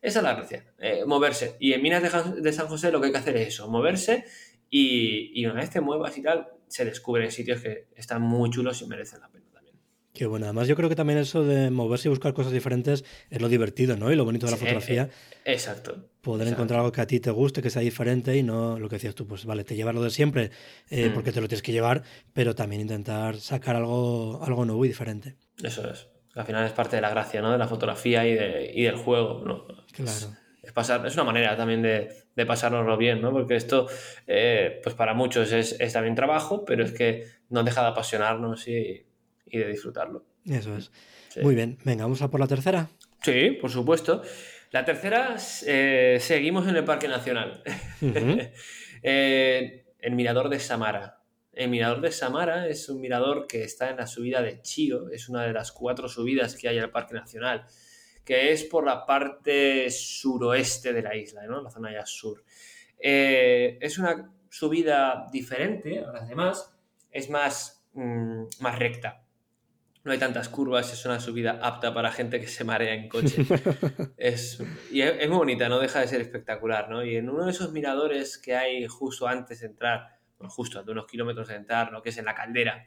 esa 0.00 0.18
es 0.18 0.22
la 0.22 0.34
gracia, 0.34 0.64
eh, 0.78 1.04
moverse. 1.04 1.56
Y 1.58 1.72
en 1.72 1.82
Minas 1.82 2.02
de, 2.36 2.52
San 2.52 2.68
José 2.68 2.92
lo 2.92 3.00
que 3.00 3.06
hay 3.06 3.12
que 3.12 3.18
hacer 3.18 3.36
es 3.36 3.48
eso, 3.48 3.68
moverse 3.68 4.24
y, 4.70 5.44
una 5.46 5.60
vez 5.60 5.70
te 5.70 5.80
muevas 5.80 6.16
y 6.16 6.22
tal, 6.22 6.48
se 6.68 6.84
descubren 6.84 7.30
sitios 7.30 7.60
que 7.60 7.88
están 7.96 8.22
muy 8.22 8.50
chulos 8.50 8.80
y 8.82 8.86
merecen 8.86 9.20
la 9.20 9.28
pena. 9.28 9.43
Qué 10.14 10.26
bueno, 10.26 10.46
además 10.46 10.68
yo 10.68 10.76
creo 10.76 10.88
que 10.88 10.94
también 10.94 11.18
eso 11.18 11.42
de 11.42 11.70
moverse 11.70 12.08
y 12.08 12.10
buscar 12.10 12.32
cosas 12.32 12.52
diferentes 12.52 13.04
es 13.30 13.42
lo 13.42 13.48
divertido, 13.48 13.96
¿no? 13.96 14.12
Y 14.12 14.16
lo 14.16 14.24
bonito 14.24 14.46
de 14.46 14.52
la 14.52 14.58
fotografía. 14.58 15.08
Eh, 15.44 15.52
exacto. 15.52 16.08
Poder 16.20 16.46
encontrar 16.46 16.78
algo 16.78 16.92
que 16.92 17.00
a 17.00 17.06
ti 17.06 17.18
te 17.18 17.32
guste, 17.32 17.60
que 17.60 17.68
sea 17.68 17.82
diferente 17.82 18.36
y 18.36 18.44
no 18.44 18.78
lo 18.78 18.88
que 18.88 18.96
decías 18.96 19.16
tú, 19.16 19.26
pues 19.26 19.44
vale, 19.44 19.64
te 19.64 19.74
llevas 19.74 19.94
lo 19.94 20.02
de 20.02 20.10
siempre 20.10 20.52
eh, 20.88 21.08
mm. 21.08 21.14
porque 21.14 21.32
te 21.32 21.40
lo 21.40 21.48
tienes 21.48 21.62
que 21.62 21.72
llevar, 21.72 22.04
pero 22.32 22.54
también 22.54 22.80
intentar 22.80 23.36
sacar 23.36 23.74
algo, 23.74 24.40
algo 24.44 24.64
nuevo 24.64 24.84
y 24.84 24.88
diferente. 24.88 25.34
Eso 25.62 25.90
es 25.90 26.06
al 26.34 26.44
final 26.44 26.66
es 26.66 26.72
parte 26.72 26.96
de 26.96 27.02
la 27.02 27.10
gracia, 27.10 27.40
¿no? 27.40 27.52
De 27.52 27.58
la 27.58 27.68
fotografía 27.68 28.26
y, 28.26 28.82
del 28.82 28.96
juego, 28.96 29.42
¿no? 29.44 29.66
Claro. 29.92 30.34
es, 30.62 30.72
pasar, 30.72 31.06
es 31.06 31.14
una 31.14 31.24
manera 31.24 31.56
también 31.56 31.82
de, 31.82 32.24
de 32.34 32.46
pasárnoslo 32.46 32.96
bien, 32.96 33.22
¿no? 33.22 33.30
Porque 33.30 33.56
esto, 33.56 33.86
eh, 34.26 34.80
pues 34.82 34.94
para 34.94 35.14
muchos 35.14 35.52
es, 35.52 35.76
es, 35.78 35.92
también 35.92 36.14
trabajo, 36.14 36.64
pero 36.64 36.84
es 36.84 36.92
que 36.92 37.26
no 37.50 37.62
deja 37.62 37.82
de 37.82 37.88
apasionarnos 37.88 38.66
y, 38.66 39.06
y 39.46 39.58
de 39.58 39.68
disfrutarlo. 39.68 40.24
Eso 40.46 40.76
es. 40.76 40.90
Sí. 41.28 41.40
Muy 41.40 41.54
bien, 41.54 41.78
venga, 41.84 42.04
vamos 42.04 42.22
a 42.22 42.30
por 42.30 42.40
la 42.40 42.46
tercera. 42.46 42.88
Sí, 43.22 43.52
por 43.60 43.70
supuesto. 43.70 44.22
La 44.70 44.84
tercera, 44.84 45.36
eh, 45.66 46.18
seguimos 46.20 46.68
en 46.68 46.76
el 46.76 46.84
Parque 46.84 47.08
Nacional. 47.08 47.62
Uh 48.00 48.06
-huh. 48.06 48.52
eh, 49.02 49.84
el 50.00 50.14
Mirador 50.14 50.48
de 50.48 50.58
Samara. 50.58 51.20
El 51.52 51.70
Mirador 51.70 52.00
de 52.00 52.10
Samara 52.10 52.66
es 52.66 52.88
un 52.88 53.00
mirador 53.00 53.46
que 53.46 53.62
está 53.62 53.90
en 53.90 53.96
la 53.98 54.06
subida 54.06 54.42
de 54.42 54.60
Chío, 54.60 55.08
es 55.10 55.28
una 55.28 55.44
de 55.44 55.52
las 55.52 55.70
cuatro 55.70 56.08
subidas 56.08 56.56
que 56.56 56.68
hay 56.68 56.78
al 56.78 56.90
Parque 56.90 57.14
Nacional, 57.14 57.64
que 58.24 58.52
es 58.52 58.64
por 58.64 58.84
la 58.84 59.06
parte 59.06 59.88
suroeste 59.90 60.92
de 60.92 61.02
la 61.02 61.14
isla, 61.14 61.46
¿no? 61.46 61.62
la 61.62 61.70
zona 61.70 61.92
ya 61.92 62.04
sur. 62.04 62.42
Eh, 62.98 63.78
es 63.80 63.98
una 63.98 64.32
subida 64.50 65.26
diferente 65.30 66.00
a 66.00 66.12
las 66.12 66.28
demás, 66.28 66.74
es 67.10 67.30
más, 67.30 67.86
mmm, 67.92 68.44
más 68.60 68.78
recta. 68.78 69.23
No 70.04 70.12
hay 70.12 70.18
tantas 70.18 70.50
curvas, 70.50 70.92
es 70.92 71.04
una 71.06 71.18
subida 71.18 71.58
apta 71.62 71.94
para 71.94 72.12
gente 72.12 72.38
que 72.38 72.46
se 72.46 72.62
marea 72.62 72.94
en 72.94 73.08
coche. 73.08 73.42
es, 74.18 74.62
y 74.92 75.00
es, 75.00 75.14
es, 75.18 75.28
muy 75.28 75.38
bonita, 75.38 75.68
no 75.68 75.78
deja 75.78 76.00
de 76.00 76.08
ser 76.08 76.20
espectacular. 76.20 76.90
¿no? 76.90 77.04
Y 77.04 77.16
en 77.16 77.30
uno 77.30 77.46
de 77.46 77.50
esos 77.50 77.72
miradores 77.72 78.36
que 78.36 78.54
hay 78.54 78.86
justo 78.86 79.26
antes 79.26 79.60
de 79.60 79.66
entrar, 79.66 80.18
bueno, 80.38 80.50
justo 80.50 80.78
a 80.78 80.82
unos 80.82 81.06
kilómetros 81.06 81.48
de 81.48 81.54
entrar, 81.54 81.90
lo 81.90 82.02
que 82.02 82.10
es 82.10 82.18
en 82.18 82.26
la 82.26 82.34
caldera, 82.34 82.86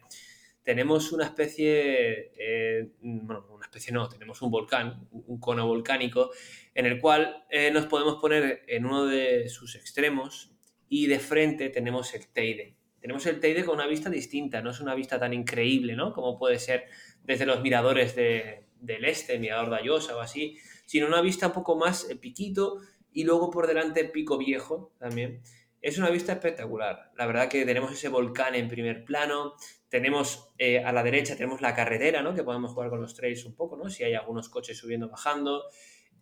tenemos 0.67 1.13
una 1.13 1.23
especie, 1.23 2.33
eh, 2.37 2.91
bueno, 2.99 3.47
una 3.49 3.65
especie 3.65 3.93
no, 3.93 4.09
tenemos 4.09 4.41
un 4.41 4.51
volcán, 4.51 5.07
un 5.11 5.39
cono 5.39 5.65
volcánico, 5.65 6.31
en 6.75 6.85
el 6.85 6.99
cual 6.99 7.45
eh, 7.49 7.71
nos 7.71 7.85
podemos 7.85 8.17
poner 8.17 8.63
en 8.67 8.85
uno 8.85 9.05
de 9.05 9.47
sus 9.47 9.75
extremos 9.75 10.51
y 10.89 11.07
de 11.07 11.19
frente 11.19 11.69
tenemos 11.69 12.13
el 12.13 12.27
Teide. 12.27 12.75
Tenemos 12.99 13.25
el 13.25 13.39
Teide 13.39 13.63
con 13.63 13.75
una 13.75 13.87
vista 13.87 14.09
distinta, 14.09 14.61
no 14.61 14.71
es 14.71 14.79
una 14.79 14.95
vista 14.95 15.19
tan 15.19 15.33
increíble, 15.33 15.95
¿no? 15.95 16.13
Como 16.13 16.37
puede 16.37 16.59
ser 16.59 16.85
desde 17.23 17.45
los 17.45 17.61
miradores 17.61 18.15
de, 18.15 18.65
del 18.81 19.05
este, 19.05 19.39
Mirador 19.39 19.69
de 19.69 19.77
Ayosa 19.77 20.15
o 20.15 20.19
así, 20.19 20.57
sino 20.85 21.07
una 21.07 21.21
vista 21.21 21.47
un 21.47 21.53
poco 21.53 21.75
más 21.75 22.09
eh, 22.09 22.15
piquito 22.15 22.79
y 23.11 23.23
luego 23.23 23.49
por 23.49 23.67
delante 23.67 24.05
Pico 24.05 24.37
Viejo 24.37 24.93
también. 24.99 25.41
Es 25.81 25.97
una 25.97 26.09
vista 26.09 26.33
espectacular. 26.33 27.11
La 27.15 27.27
verdad 27.27 27.49
que 27.49 27.65
tenemos 27.65 27.91
ese 27.91 28.09
volcán 28.09 28.55
en 28.55 28.67
primer 28.67 29.05
plano, 29.05 29.55
tenemos 29.89 30.49
eh, 30.57 30.83
a 30.83 30.91
la 30.91 31.03
derecha 31.03 31.35
tenemos 31.35 31.61
la 31.61 31.73
carretera, 31.75 32.21
¿no? 32.21 32.33
Que 32.33 32.43
podemos 32.43 32.73
jugar 32.73 32.89
con 32.89 33.01
los 33.01 33.15
trails 33.15 33.45
un 33.45 33.55
poco, 33.55 33.77
¿no? 33.77 33.89
Si 33.89 34.03
hay 34.03 34.15
algunos 34.15 34.49
coches 34.49 34.77
subiendo, 34.77 35.09
bajando. 35.09 35.63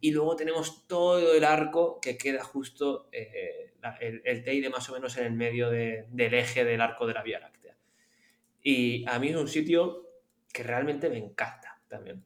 Y 0.02 0.12
luego 0.12 0.36
tenemos 0.36 0.88
todo 0.88 1.34
el 1.34 1.44
arco 1.44 2.00
que 2.02 2.18
queda 2.18 2.44
justo 2.44 3.10
eh, 3.12 3.74
el, 4.00 4.22
el, 4.26 4.44
Teide 4.44 4.70
más 4.70 4.90
o 4.90 4.94
menos 4.94 5.18
en 5.18 5.26
el 5.26 5.34
medio 5.34 5.70
de, 5.70 6.06
del 6.10 6.34
eje 6.34 6.64
del 6.66 6.82
arco 6.82 7.08
de 7.08 7.14
la 7.14 7.24
Vía 7.24 7.40
Láctea. 7.40 7.76
Y 8.62 9.06
a 9.08 9.20
mí 9.20 9.30
es 9.30 9.36
un 9.36 9.48
sitio 9.48 10.10
que 10.52 10.64
realmente 10.64 11.10
me 11.10 11.18
encanta 11.18 11.80
también. 11.88 12.24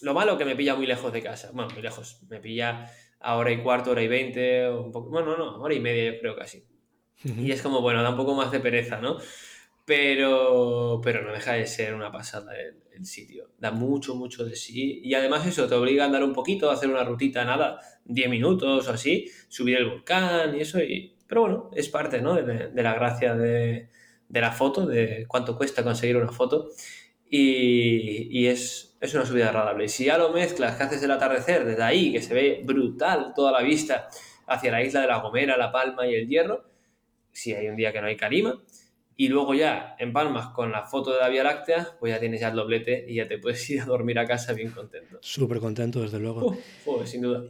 Lo 0.00 0.14
malo 0.14 0.36
que 0.36 0.44
me 0.44 0.56
pilla 0.56 0.74
muy 0.74 0.86
lejos 0.86 1.12
de 1.12 1.22
casa. 1.22 1.50
Bueno, 1.52 1.70
muy 1.72 1.82
lejos. 1.82 2.22
Me 2.28 2.40
pilla 2.40 2.90
a 3.20 3.36
hora 3.36 3.52
y 3.52 3.62
cuarto, 3.62 3.92
hora 3.92 4.02
y 4.02 4.08
veinte, 4.08 4.68
un 4.68 4.90
poco, 4.90 5.10
bueno, 5.10 5.36
no, 5.36 5.62
hora 5.62 5.74
y 5.74 5.80
media 5.80 6.12
yo 6.12 6.18
creo 6.18 6.36
casi. 6.36 6.66
Y 7.24 7.52
es 7.52 7.62
como, 7.62 7.80
bueno, 7.80 8.02
da 8.02 8.10
un 8.10 8.16
poco 8.16 8.34
más 8.34 8.50
de 8.50 8.58
pereza, 8.58 9.00
¿no? 9.00 9.18
Pero, 9.84 11.00
pero 11.02 11.22
no 11.22 11.32
deja 11.32 11.54
de 11.54 11.66
ser 11.66 11.94
una 11.94 12.12
pasada 12.12 12.54
el, 12.56 12.76
el, 12.96 13.04
sitio. 13.04 13.50
Da 13.58 13.72
mucho, 13.72 14.14
mucho 14.14 14.44
de 14.44 14.54
sí. 14.54 15.00
Y 15.02 15.14
además 15.14 15.46
eso, 15.46 15.66
te 15.68 15.74
obliga 15.74 16.04
a 16.04 16.06
andar 16.06 16.22
un 16.22 16.32
poquito, 16.32 16.70
a 16.70 16.74
hacer 16.74 16.88
una 16.88 17.04
rutita, 17.04 17.44
nada, 17.44 17.80
10 18.04 18.30
minutos 18.30 18.88
o 18.88 18.90
así, 18.92 19.28
subir 19.48 19.76
el 19.78 19.88
volcán 19.88 20.54
y 20.56 20.60
eso. 20.60 20.80
Y... 20.80 21.16
Pero 21.26 21.40
bueno, 21.42 21.70
es 21.74 21.88
parte, 21.88 22.20
¿no? 22.20 22.34
De, 22.34 22.68
de 22.68 22.82
la 22.82 22.94
gracia 22.94 23.34
de, 23.34 23.88
de, 24.28 24.40
la 24.40 24.52
foto, 24.52 24.86
de 24.86 25.24
cuánto 25.26 25.56
cuesta 25.56 25.82
conseguir 25.82 26.16
una 26.16 26.30
foto. 26.30 26.68
Y, 27.28 28.28
y 28.30 28.46
es, 28.46 28.96
es, 29.00 29.14
una 29.14 29.26
subida 29.26 29.48
agradable. 29.48 29.86
Y 29.86 29.88
si 29.88 30.04
ya 30.04 30.18
lo 30.18 30.30
mezclas, 30.32 30.76
que 30.76 30.82
haces 30.84 31.02
el 31.02 31.10
atardecer 31.10 31.64
desde 31.64 31.82
ahí, 31.82 32.12
que 32.12 32.22
se 32.22 32.34
ve 32.34 32.62
brutal 32.64 33.32
toda 33.34 33.50
la 33.50 33.62
vista 33.62 34.08
hacia 34.46 34.70
la 34.70 34.82
isla 34.82 35.00
de 35.00 35.06
La 35.06 35.18
Gomera, 35.18 35.56
La 35.56 35.72
Palma 35.72 36.06
y 36.06 36.14
el 36.14 36.28
Hierro, 36.28 36.64
si 37.32 37.54
hay 37.54 37.68
un 37.68 37.76
día 37.76 37.92
que 37.92 38.00
no 38.00 38.06
hay 38.06 38.16
calima, 38.16 38.62
y 39.16 39.28
luego 39.28 39.54
ya 39.54 39.94
en 39.98 40.12
Palmas 40.12 40.48
con 40.48 40.72
la 40.72 40.84
foto 40.84 41.12
de 41.12 41.20
la 41.20 41.28
Vía 41.28 41.44
Láctea, 41.44 41.96
pues 41.98 42.12
ya 42.12 42.20
tienes 42.20 42.40
ya 42.40 42.48
el 42.48 42.56
doblete 42.56 43.04
y 43.08 43.16
ya 43.16 43.28
te 43.28 43.38
puedes 43.38 43.68
ir 43.70 43.80
a 43.80 43.86
dormir 43.86 44.18
a 44.18 44.26
casa 44.26 44.52
bien 44.52 44.70
contento. 44.70 45.18
Súper 45.20 45.58
contento, 45.58 46.00
desde 46.00 46.18
luego. 46.18 46.46
Uh, 46.46 46.58
joder, 46.84 47.06
sin 47.06 47.22
duda. 47.22 47.44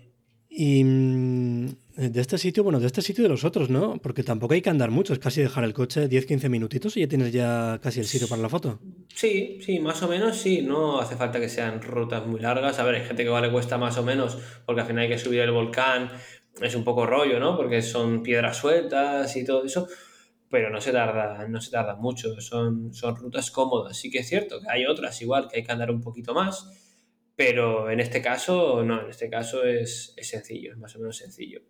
Y 0.55 0.85
mm, 0.85 1.67
de 1.97 2.21
este 2.21 2.37
sitio, 2.37 2.63
bueno, 2.63 2.79
de 2.79 2.87
este 2.87 3.01
sitio 3.01 3.23
y 3.23 3.25
de 3.25 3.31
los 3.31 3.45
otros, 3.45 3.71
¿no? 3.71 3.97
Porque 4.03 4.23
tampoco 4.23 4.53
hay 4.53 4.61
que 4.61 4.69
andar 4.69 4.91
mucho, 4.91 5.15
es 5.15 5.19
casi 5.19 5.41
dejar 5.41 5.65
el 5.65 5.73
coche 5.73 6.11
10-15 6.11 6.51
minutitos 6.51 6.95
y 6.99 7.01
ya 7.01 7.09
tienes 7.09 7.33
ya 7.33 7.81
casi 7.83 8.01
el 8.01 8.07
sitio 8.07 8.29
para 8.29 8.43
la 8.43 8.51
foto. 8.51 8.79
Sí, 9.15 9.59
sí, 9.65 9.79
más 9.79 10.03
o 10.03 10.09
menos 10.09 10.37
sí, 10.37 10.61
no 10.61 11.01
hace 11.01 11.17
falta 11.17 11.41
que 11.41 11.49
sean 11.49 11.81
rutas 11.81 12.27
muy 12.27 12.41
largas. 12.41 12.79
A 12.79 12.85
ver, 12.85 12.97
hay 12.97 13.05
gente 13.07 13.25
que 13.25 13.31
vale 13.31 13.51
cuesta 13.51 13.79
más 13.79 13.97
o 13.97 14.03
menos, 14.03 14.37
porque 14.67 14.83
al 14.83 14.87
final 14.87 15.05
hay 15.05 15.09
que 15.09 15.19
subir 15.19 15.41
el 15.41 15.53
volcán, 15.53 16.11
es 16.61 16.75
un 16.75 16.85
poco 16.85 17.07
rollo, 17.07 17.41
¿no? 17.41 17.57
Porque 17.57 17.81
son 17.81 18.23
piedras 18.23 18.59
sueltas 18.59 19.35
y 19.37 19.47
todo 19.47 19.65
eso 19.65 19.89
pero 20.53 20.69
no 20.69 20.83
se 20.83 20.93
tarda, 20.93 21.49
no 21.49 21.63
se 21.63 21.71
tarda 21.71 21.97
mucho, 21.97 22.39
son, 22.43 22.93
son 22.93 23.17
rutas 23.17 23.51
cómodas. 23.51 23.97
Sí 23.97 24.11
que 24.11 24.19
es 24.19 24.29
cierto 24.29 24.61
que 24.61 24.67
hay 24.69 24.85
otras 24.85 25.23
igual 25.23 25.49
que 25.49 25.57
hay 25.57 25.65
que 25.65 25.73
andar 25.73 25.91
un 25.91 26.03
poquito 26.03 26.35
más, 26.35 26.69
pero 27.35 27.91
en 27.91 28.01
este 28.01 28.21
caso, 28.21 28.85
no, 28.85 29.01
en 29.01 29.09
este 29.09 29.31
caso 29.31 29.65
es, 29.65 30.13
es 30.15 30.29
sencillo, 30.29 30.73
es 30.73 30.77
más 30.77 30.95
o 30.95 30.99
menos 30.99 31.17
sencillo. 31.17 31.63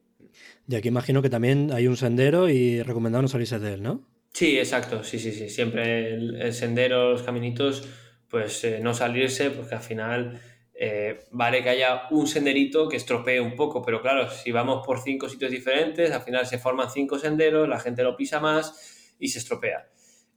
Y 0.67 0.75
aquí 0.75 0.89
imagino 0.89 1.23
que 1.23 1.31
también 1.31 1.71
hay 1.73 1.87
un 1.87 1.97
sendero 1.97 2.49
y 2.49 2.83
recomendado 2.83 3.23
no 3.23 3.29
salirse 3.29 3.61
de 3.61 3.75
él, 3.75 3.85
¿no? 3.85 4.05
Sí, 4.33 4.59
exacto, 4.59 5.05
sí, 5.05 5.21
sí, 5.21 5.31
sí. 5.31 5.49
Siempre 5.49 6.15
el, 6.15 6.43
el 6.43 6.53
sendero, 6.53 7.13
los 7.13 7.23
caminitos, 7.23 7.89
pues 8.27 8.65
eh, 8.65 8.81
no 8.83 8.95
salirse, 8.95 9.51
porque 9.51 9.77
al 9.77 9.83
final 9.83 10.41
eh, 10.85 11.27
vale 11.31 11.63
que 11.63 11.69
haya 11.69 12.09
un 12.11 12.27
senderito 12.27 12.89
que 12.89 12.97
estropee 12.97 13.41
un 13.41 13.55
poco, 13.55 13.83
pero 13.83 14.03
claro, 14.03 14.29
si 14.29 14.51
vamos 14.51 14.85
por 14.85 15.01
cinco 15.01 15.29
sitios 15.29 15.53
diferentes, 15.53 16.11
al 16.11 16.23
final 16.23 16.45
se 16.45 16.59
forman 16.59 16.91
cinco 16.91 17.21
senderos, 17.21 17.69
la 17.69 17.79
gente 17.79 18.03
lo 18.03 18.17
pisa 18.17 18.41
más 18.41 19.15
y 19.21 19.29
se 19.29 19.39
estropea. 19.39 19.89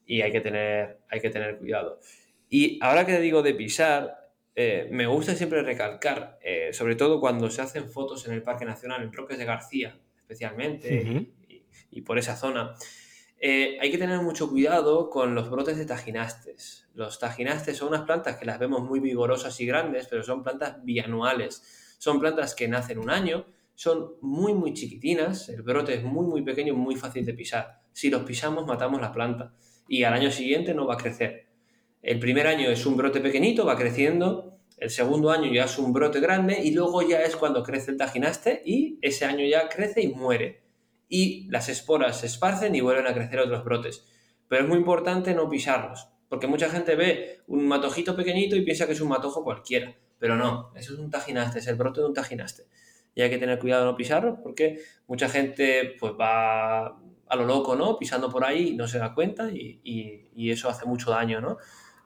Y 0.05 0.21
hay 0.21 0.31
que 0.31 0.41
tener, 0.41 0.99
hay 1.10 1.19
que 1.19 1.31
tener 1.31 1.58
cuidado. 1.58 1.99
Y 2.47 2.77
ahora 2.84 3.08
que 3.08 3.19
digo 3.19 3.41
de 3.41 3.55
pisar, 3.55 4.29
eh, 4.53 4.88
me 4.91 5.08
gusta 5.08 5.34
siempre 5.34 5.63
recalcar, 5.63 6.38
eh, 6.43 6.69
sobre 6.73 6.95
todo 6.95 7.19
cuando 7.19 7.49
se 7.49 7.63
hacen 7.63 7.89
fotos 7.89 8.27
en 8.27 8.36
el 8.36 8.43
Parque 8.43 8.65
Nacional, 8.65 9.01
en 9.01 9.12
Roques 9.12 9.39
de 9.39 9.45
García, 9.45 9.97
especialmente, 10.15 10.99
uh 10.99 11.08
-huh. 11.08 11.27
y, 11.47 11.63
y, 11.89 12.01
por 12.01 12.19
esa 12.19 12.36
zona, 12.36 12.75
hay 13.41 13.89
que 13.89 13.97
tener 13.97 14.21
mucho 14.21 14.47
cuidado 14.47 15.10
con 15.10 15.34
los 15.34 15.49
brotes 15.49 15.75
de 15.79 15.88
taginastes. 15.88 16.85
Los 16.95 17.19
taginastes 17.19 17.75
son 17.77 17.89
unas 17.89 18.03
plantas 18.03 18.38
que 18.38 18.45
las 18.45 18.58
vemos 18.58 18.81
muy 18.81 19.01
vigorosas 19.01 19.60
y 19.60 19.65
grandes, 19.65 20.08
pero 20.08 20.23
son 20.23 20.41
plantas 20.43 20.84
bianuales. 20.84 21.62
Son 21.99 22.21
plantas 22.21 22.55
que 22.55 22.69
nacen 22.69 22.99
un 22.99 23.10
año, 23.10 23.45
son 23.73 24.13
muy, 24.21 24.53
muy 24.53 24.73
chiquitinas, 24.73 25.49
el 25.49 25.62
brote 25.62 25.93
es 25.93 26.03
muy, 26.03 26.25
muy 26.25 26.41
pequeño, 26.41 26.73
muy 26.73 26.95
fácil 26.95 27.25
de 27.25 27.34
pisar. 27.34 27.81
Si 27.91 28.10
los 28.10 28.23
pisamos, 28.23 28.65
matamos 28.65 29.01
la 29.01 29.12
planta 29.12 29.53
y 29.89 30.03
al 30.03 30.13
año 30.13 30.31
siguiente 30.31 30.73
no 30.73 30.88
va 30.88 30.93
a 30.93 30.97
crecer. 30.97 31.47
El 32.01 32.19
primer 32.19 32.47
año 32.47 32.69
es 32.69 32.86
un 32.86 32.95
brote 32.95 33.19
pequeñito, 33.19 33.65
va 33.65 33.75
creciendo, 33.75 34.58
el 34.77 34.89
segundo 34.89 35.31
año 35.31 35.51
ya 35.51 35.65
es 35.65 35.77
un 35.77 35.91
brote 35.91 36.21
grande 36.21 36.62
y 36.63 36.71
luego 36.71 37.01
ya 37.01 37.21
es 37.23 37.36
cuando 37.36 37.63
crece 37.63 37.91
el 37.91 37.97
taginaste 37.97 38.62
y 38.65 38.99
ese 39.01 39.25
año 39.25 39.45
ya 39.45 39.67
crece 39.67 40.01
y 40.01 40.08
muere 40.08 40.63
y 41.10 41.49
las 41.49 41.67
esporas 41.67 42.21
se 42.21 42.27
esparcen 42.27 42.73
y 42.73 42.81
vuelven 42.81 43.08
a 43.08 43.13
crecer 43.13 43.39
otros 43.39 43.63
brotes. 43.65 44.05
Pero 44.47 44.63
es 44.63 44.69
muy 44.69 44.77
importante 44.77 45.34
no 45.34 45.49
pisarlos, 45.49 46.08
porque 46.30 46.48
mucha 46.48 46.70
gente 46.70 46.96
ve 46.96 47.42
un 47.48 47.68
matojito 47.68 48.16
pequeñito 48.16 48.56
y 48.56 48.62
piensa 48.62 48.86
que 48.86 48.94
es 48.94 49.02
un 49.02 49.10
matojo 49.10 49.44
cualquiera, 49.44 49.96
pero 50.18 50.36
no, 50.36 50.72
eso 50.76 50.94
es 50.94 51.00
un 51.00 51.10
taginaste, 51.10 51.60
es 51.60 51.68
el 51.68 51.76
brote 51.76 52.02
de 52.02 52.08
un 52.08 52.14
taginaste. 52.14 52.68
Y 53.14 53.22
hay 53.22 53.30
que 53.30 53.38
tener 53.38 53.60
cuidado 53.60 53.86
de 53.86 53.92
no 53.92 53.98
pisarlos 53.98 54.40
porque 54.44 54.82
mucha 55.08 55.30
gente 55.30 55.96
pues 56.00 56.14
va 56.20 56.88
a 56.88 57.36
lo 57.36 57.46
loco, 57.46 57.76
¿no? 57.76 57.98
Pisando 57.98 58.30
por 58.30 58.44
ahí 58.44 58.70
y 58.70 58.76
no 58.76 58.88
se 58.88 58.98
da 58.98 59.14
cuenta 59.14 59.50
y, 59.50 59.80
y, 59.84 60.30
y 60.36 60.52
eso 60.52 60.70
hace 60.70 60.86
mucho 60.86 61.12
daño, 61.12 61.40
¿no? 61.40 61.58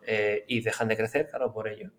Eh, 0.06 0.46
y 0.48 0.62
dejan 0.62 0.88
de 0.88 0.98
crecer, 0.98 1.28
claro, 1.28 1.52
por 1.52 1.68
ello. 1.68 1.92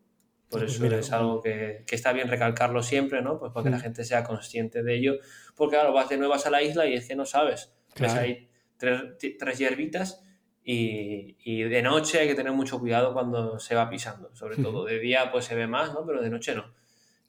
Por 0.48 0.64
eso 0.64 0.82
Mira, 0.82 0.98
es 0.98 1.12
algo 1.12 1.40
que, 1.40 1.84
que, 1.86 1.94
está 1.94 2.12
bien 2.12 2.26
recalcarlo 2.26 2.82
siempre, 2.82 3.22
¿no? 3.22 3.38
Pues 3.38 3.52
para 3.52 3.64
que 3.64 3.70
mm. 3.70 3.72
la 3.72 3.78
gente 3.78 4.04
sea 4.04 4.24
consciente 4.24 4.82
de 4.82 4.96
ello. 4.96 5.18
Porque, 5.54 5.76
claro, 5.76 5.92
vas 5.92 6.08
de 6.08 6.16
nuevas 6.16 6.44
a 6.46 6.50
la 6.50 6.60
isla 6.62 6.86
y 6.86 6.94
es 6.94 7.06
que 7.06 7.14
no 7.14 7.24
sabes. 7.24 7.72
Claro. 7.94 8.14
Ves 8.14 8.20
ahí 8.20 8.48
tres, 8.76 9.02
tres 9.38 9.58
hierbitas 9.58 10.24
y, 10.72 11.36
y, 11.42 11.62
de 11.62 11.82
noche 11.82 12.20
hay 12.20 12.28
que 12.28 12.34
tener 12.34 12.52
mucho 12.52 12.78
cuidado 12.78 13.12
cuando 13.12 13.58
se 13.58 13.74
va 13.74 13.90
pisando. 13.90 14.30
Sobre 14.34 14.56
todo 14.56 14.84
de 14.84 14.98
día 15.00 15.32
pues 15.32 15.44
se 15.44 15.54
ve 15.54 15.66
más, 15.66 15.92
¿no? 15.92 16.06
Pero 16.06 16.22
de 16.22 16.30
noche 16.30 16.54
no. 16.54 16.64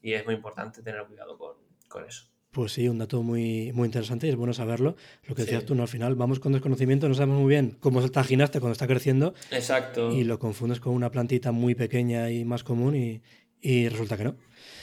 Y 0.01 0.13
es 0.13 0.25
muy 0.25 0.35
importante 0.35 0.81
tener 0.81 1.03
cuidado 1.05 1.37
con, 1.37 1.55
con 1.87 2.05
eso. 2.05 2.25
Pues 2.51 2.73
sí, 2.73 2.87
un 2.87 2.97
dato 2.97 3.23
muy, 3.23 3.71
muy 3.71 3.85
interesante 3.85 4.27
y 4.27 4.29
es 4.29 4.35
bueno 4.35 4.53
saberlo. 4.53 4.95
Lo 5.23 5.35
que 5.35 5.43
decías 5.43 5.61
sí. 5.61 5.67
tú, 5.67 5.75
¿no? 5.75 5.83
al 5.83 5.87
final 5.87 6.15
vamos 6.15 6.39
con 6.39 6.51
desconocimiento, 6.51 7.07
no 7.07 7.15
sabemos 7.15 7.39
muy 7.39 7.49
bien 7.49 7.77
cómo 7.79 8.01
se 8.01 8.07
está 8.07 8.23
ginaste 8.23 8.59
cuando 8.59 8.73
está 8.73 8.87
creciendo. 8.87 9.33
Exacto. 9.51 10.11
Y 10.11 10.23
lo 10.23 10.37
confundes 10.37 10.79
con 10.79 10.93
una 10.93 11.09
plantita 11.09 11.51
muy 11.51 11.75
pequeña 11.75 12.29
y 12.29 12.43
más 12.45 12.63
común 12.63 12.95
y, 12.95 13.21
y 13.61 13.89
resulta 13.89 14.17
que 14.17 14.25
no. 14.25 14.31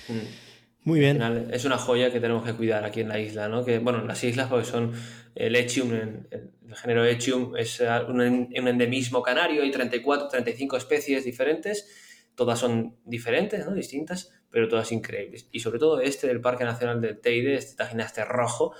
Mm. 0.09 0.49
Muy 0.89 1.01
bien. 1.01 1.21
es 1.53 1.67
una 1.67 1.77
joya 1.77 2.11
que 2.11 2.19
tenemos 2.19 2.45
que 2.45 2.55
cuidar 2.55 2.83
aquí 2.85 3.03
en 3.03 3.09
la 3.09 3.19
isla, 3.19 3.49
¿no? 3.49 3.63
Que, 3.63 3.79
bueno, 3.79 4.01
en 4.01 4.09
las 4.09 4.25
islas 4.25 4.49
porque 4.49 4.65
son 4.65 4.93
el 5.39 5.55
Echium, 5.55 5.93
el, 5.93 6.49
género 6.75 7.05
Echium 7.05 7.57
es 7.57 7.81
un, 8.09 8.21
un, 8.21 8.49
endemismo 8.53 9.23
canario, 9.23 9.63
hay 9.63 9.71
34, 9.71 10.27
35 10.29 10.77
especies 10.77 11.25
diferentes, 11.25 11.89
todas 12.35 12.59
son 12.59 12.97
diferentes, 13.05 13.65
¿no? 13.65 13.73
Distintas, 13.73 14.33
pero 14.51 14.67
todas 14.67 14.91
increíbles. 14.91 15.49
Y 15.53 15.61
sobre 15.61 15.79
todo 15.79 16.01
este 16.01 16.27
del 16.27 16.41
Parque 16.41 16.65
Nacional 16.65 17.01
del 17.01 17.21
Teide, 17.21 17.55
este 17.55 17.77
tajinaste 17.77 18.25
rojo, 18.25 18.75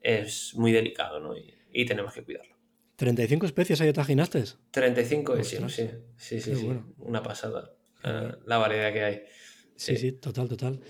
es 0.00 0.54
muy 0.54 0.70
delicado, 0.70 1.18
¿no? 1.18 1.34
Y, 1.36 1.84
tenemos 1.84 2.12
que 2.12 2.22
cuidarlo. 2.22 2.56
¿35 2.96 3.46
especies 3.46 3.80
hay 3.80 3.88
de 3.88 3.92
tajinastes? 3.92 4.58
35 4.70 5.42
sí, 5.42 5.58
sí, 5.68 5.90
sí, 6.16 6.40
sí, 6.40 6.70
una 6.98 7.22
pasada. 7.22 7.72
Eh, 8.04 8.32
la 8.46 8.58
variedad 8.58 8.92
que 8.92 9.02
hay. 9.02 9.22
Sí, 9.76 9.96
sí, 9.96 10.12
total, 10.12 10.48
total. 10.48 10.80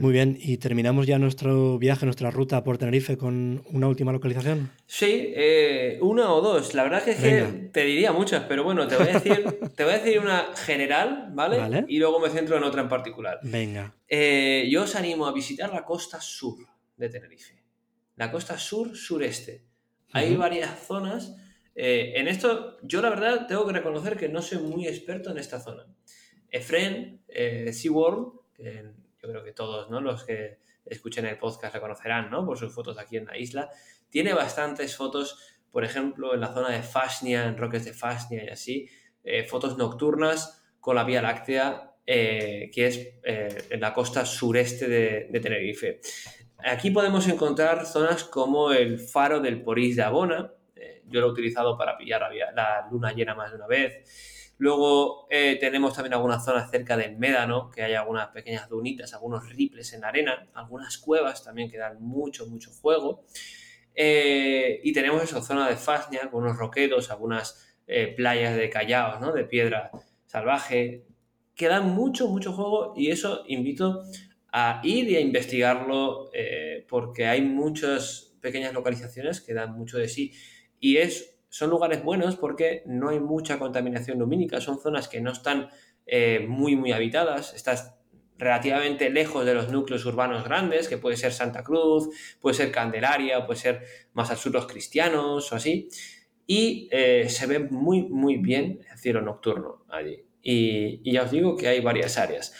Muy 0.00 0.12
bien, 0.12 0.38
y 0.40 0.58
terminamos 0.58 1.06
ya 1.06 1.18
nuestro 1.18 1.78
viaje, 1.78 2.06
nuestra 2.06 2.30
ruta 2.30 2.62
por 2.64 2.78
Tenerife 2.78 3.16
con 3.16 3.64
una 3.70 3.88
última 3.88 4.12
localización. 4.12 4.70
Sí, 4.86 5.32
eh, 5.34 5.98
una 6.00 6.32
o 6.32 6.40
dos. 6.40 6.74
La 6.74 6.84
verdad 6.84 7.08
es 7.08 7.16
que 7.16 7.70
te 7.72 7.84
diría 7.84 8.12
muchas, 8.12 8.44
pero 8.44 8.64
bueno, 8.64 8.86
te 8.86 8.96
voy 8.96 9.08
a 9.08 9.12
decir, 9.18 9.44
te 9.76 9.84
voy 9.84 9.94
a 9.94 9.98
decir 9.98 10.20
una 10.20 10.54
general, 10.54 11.30
¿vale? 11.32 11.84
Y 11.88 11.98
luego 11.98 12.20
me 12.20 12.30
centro 12.30 12.56
en 12.56 12.64
otra 12.64 12.82
en 12.82 12.88
particular. 12.88 13.40
Venga. 13.42 13.94
Eh, 14.08 14.68
yo 14.70 14.82
os 14.82 14.94
animo 14.94 15.26
a 15.26 15.32
visitar 15.32 15.72
la 15.72 15.84
costa 15.84 16.20
sur 16.20 16.58
de 16.96 17.08
Tenerife. 17.08 17.62
La 18.16 18.30
costa 18.30 18.58
sur 18.58 18.96
sureste. 18.96 19.64
Hay 20.12 20.36
varias 20.36 20.78
zonas. 20.86 21.36
Eh, 21.74 22.14
en 22.16 22.28
esto, 22.28 22.78
yo 22.82 23.02
la 23.02 23.10
verdad 23.10 23.46
tengo 23.46 23.66
que 23.66 23.72
reconocer 23.72 24.16
que 24.16 24.28
no 24.28 24.42
soy 24.42 24.58
muy 24.58 24.86
experto 24.86 25.30
en 25.30 25.38
esta 25.38 25.60
zona. 25.60 25.86
Efren, 26.50 27.20
SeaWorld, 27.28 28.32
que 28.54 28.84
creo 29.28 29.44
que 29.44 29.52
todos 29.52 29.90
¿no? 29.90 30.00
los 30.00 30.24
que 30.24 30.58
escuchen 30.84 31.26
el 31.26 31.38
podcast 31.38 31.74
reconocerán 31.74 32.30
¿no? 32.30 32.44
por 32.44 32.58
sus 32.58 32.74
fotos 32.74 32.98
aquí 32.98 33.16
en 33.16 33.26
la 33.26 33.36
isla. 33.36 33.70
Tiene 34.08 34.32
bastantes 34.32 34.96
fotos, 34.96 35.38
por 35.70 35.84
ejemplo, 35.84 36.34
en 36.34 36.40
la 36.40 36.52
zona 36.52 36.70
de 36.70 36.82
Fasnia, 36.82 37.44
en 37.46 37.56
Roques 37.56 37.84
de 37.84 37.92
Fasnia 37.92 38.44
y 38.44 38.48
así, 38.48 38.88
eh, 39.22 39.44
fotos 39.44 39.76
nocturnas 39.76 40.64
con 40.80 40.96
la 40.96 41.04
Vía 41.04 41.20
Láctea, 41.20 41.92
eh, 42.06 42.70
que 42.72 42.86
es 42.86 42.96
eh, 43.22 43.66
en 43.70 43.80
la 43.80 43.92
costa 43.92 44.24
sureste 44.24 44.88
de, 44.88 45.40
Tenerife. 45.40 46.00
Aquí 46.58 46.90
podemos 46.90 47.28
encontrar 47.28 47.84
zonas 47.86 48.24
como 48.24 48.72
el 48.72 48.98
faro 48.98 49.40
del 49.40 49.62
Porís 49.62 49.96
de 49.96 50.02
Abona, 50.02 50.52
yo 51.10 51.20
lo 51.20 51.28
he 51.28 51.30
utilizado 51.30 51.76
para 51.76 51.96
pillar 51.96 52.28
la 52.54 52.86
luna 52.90 53.12
llena 53.12 53.34
más 53.34 53.50
de 53.50 53.56
una 53.56 53.66
vez. 53.66 54.37
Luego 54.58 55.28
eh, 55.30 55.56
tenemos 55.60 55.94
también 55.94 56.14
algunas 56.14 56.44
zonas 56.44 56.68
cerca 56.68 56.96
del 56.96 57.16
Médano, 57.16 57.70
que 57.70 57.82
hay 57.82 57.94
algunas 57.94 58.28
pequeñas 58.28 58.68
dunitas, 58.68 59.14
algunos 59.14 59.48
riples 59.48 59.92
en 59.92 60.04
arena, 60.04 60.48
algunas 60.52 60.98
cuevas 60.98 61.44
también 61.44 61.70
que 61.70 61.78
dan 61.78 62.02
mucho, 62.02 62.44
mucho 62.46 62.72
juego. 62.72 63.24
Eh, 63.94 64.80
y 64.82 64.92
tenemos 64.92 65.22
esa 65.22 65.40
zona 65.42 65.68
de 65.68 65.76
Fasnia 65.76 66.28
con 66.28 66.42
unos 66.42 66.56
roquedos, 66.56 67.10
algunas 67.12 67.76
eh, 67.86 68.12
playas 68.16 68.56
de 68.56 68.68
callaos, 68.68 69.20
¿no? 69.20 69.32
De 69.32 69.44
piedra 69.44 69.92
salvaje, 70.26 71.06
que 71.54 71.68
dan 71.68 71.90
mucho, 71.94 72.28
mucho 72.28 72.52
juego 72.52 72.94
y 72.96 73.12
eso 73.12 73.44
invito 73.46 74.02
a 74.52 74.80
ir 74.82 75.08
y 75.08 75.16
a 75.16 75.20
investigarlo 75.20 76.30
porque 76.88 77.26
hay 77.26 77.42
muchas 77.42 78.36
pequeñas 78.40 78.72
localizaciones 78.72 79.40
que 79.40 79.54
dan 79.54 79.76
mucho 79.76 79.98
de 79.98 80.08
sí 80.08 80.32
y 80.78 80.98
es 80.98 81.37
son 81.48 81.70
lugares 81.70 82.02
buenos 82.02 82.36
porque 82.36 82.82
no 82.86 83.08
hay 83.10 83.20
mucha 83.20 83.58
contaminación 83.58 84.18
lumínica, 84.18 84.60
son 84.60 84.78
zonas 84.78 85.08
que 85.08 85.20
no 85.20 85.32
están 85.32 85.68
eh, 86.06 86.46
muy, 86.48 86.76
muy 86.76 86.92
habitadas, 86.92 87.54
estás 87.54 87.94
relativamente 88.38 89.10
lejos 89.10 89.44
de 89.44 89.54
los 89.54 89.70
núcleos 89.70 90.04
urbanos 90.06 90.44
grandes, 90.44 90.88
que 90.88 90.96
puede 90.96 91.16
ser 91.16 91.32
Santa 91.32 91.64
Cruz, 91.64 92.08
puede 92.40 92.54
ser 92.54 92.70
Candelaria, 92.70 93.44
puede 93.46 93.58
ser 93.58 93.82
más 94.12 94.30
al 94.30 94.36
sur 94.36 94.52
los 94.52 94.66
cristianos 94.66 95.50
o 95.52 95.56
así, 95.56 95.88
y 96.46 96.88
eh, 96.92 97.28
se 97.28 97.46
ve 97.46 97.58
muy, 97.58 98.04
muy 98.04 98.36
bien 98.36 98.80
el 98.90 98.98
cielo 98.98 99.20
nocturno 99.20 99.84
allí. 99.88 100.24
Y, 100.40 101.00
y 101.02 101.12
ya 101.12 101.24
os 101.24 101.30
digo 101.30 101.56
que 101.56 101.68
hay 101.68 101.80
varias 101.80 102.16
áreas. 102.16 102.54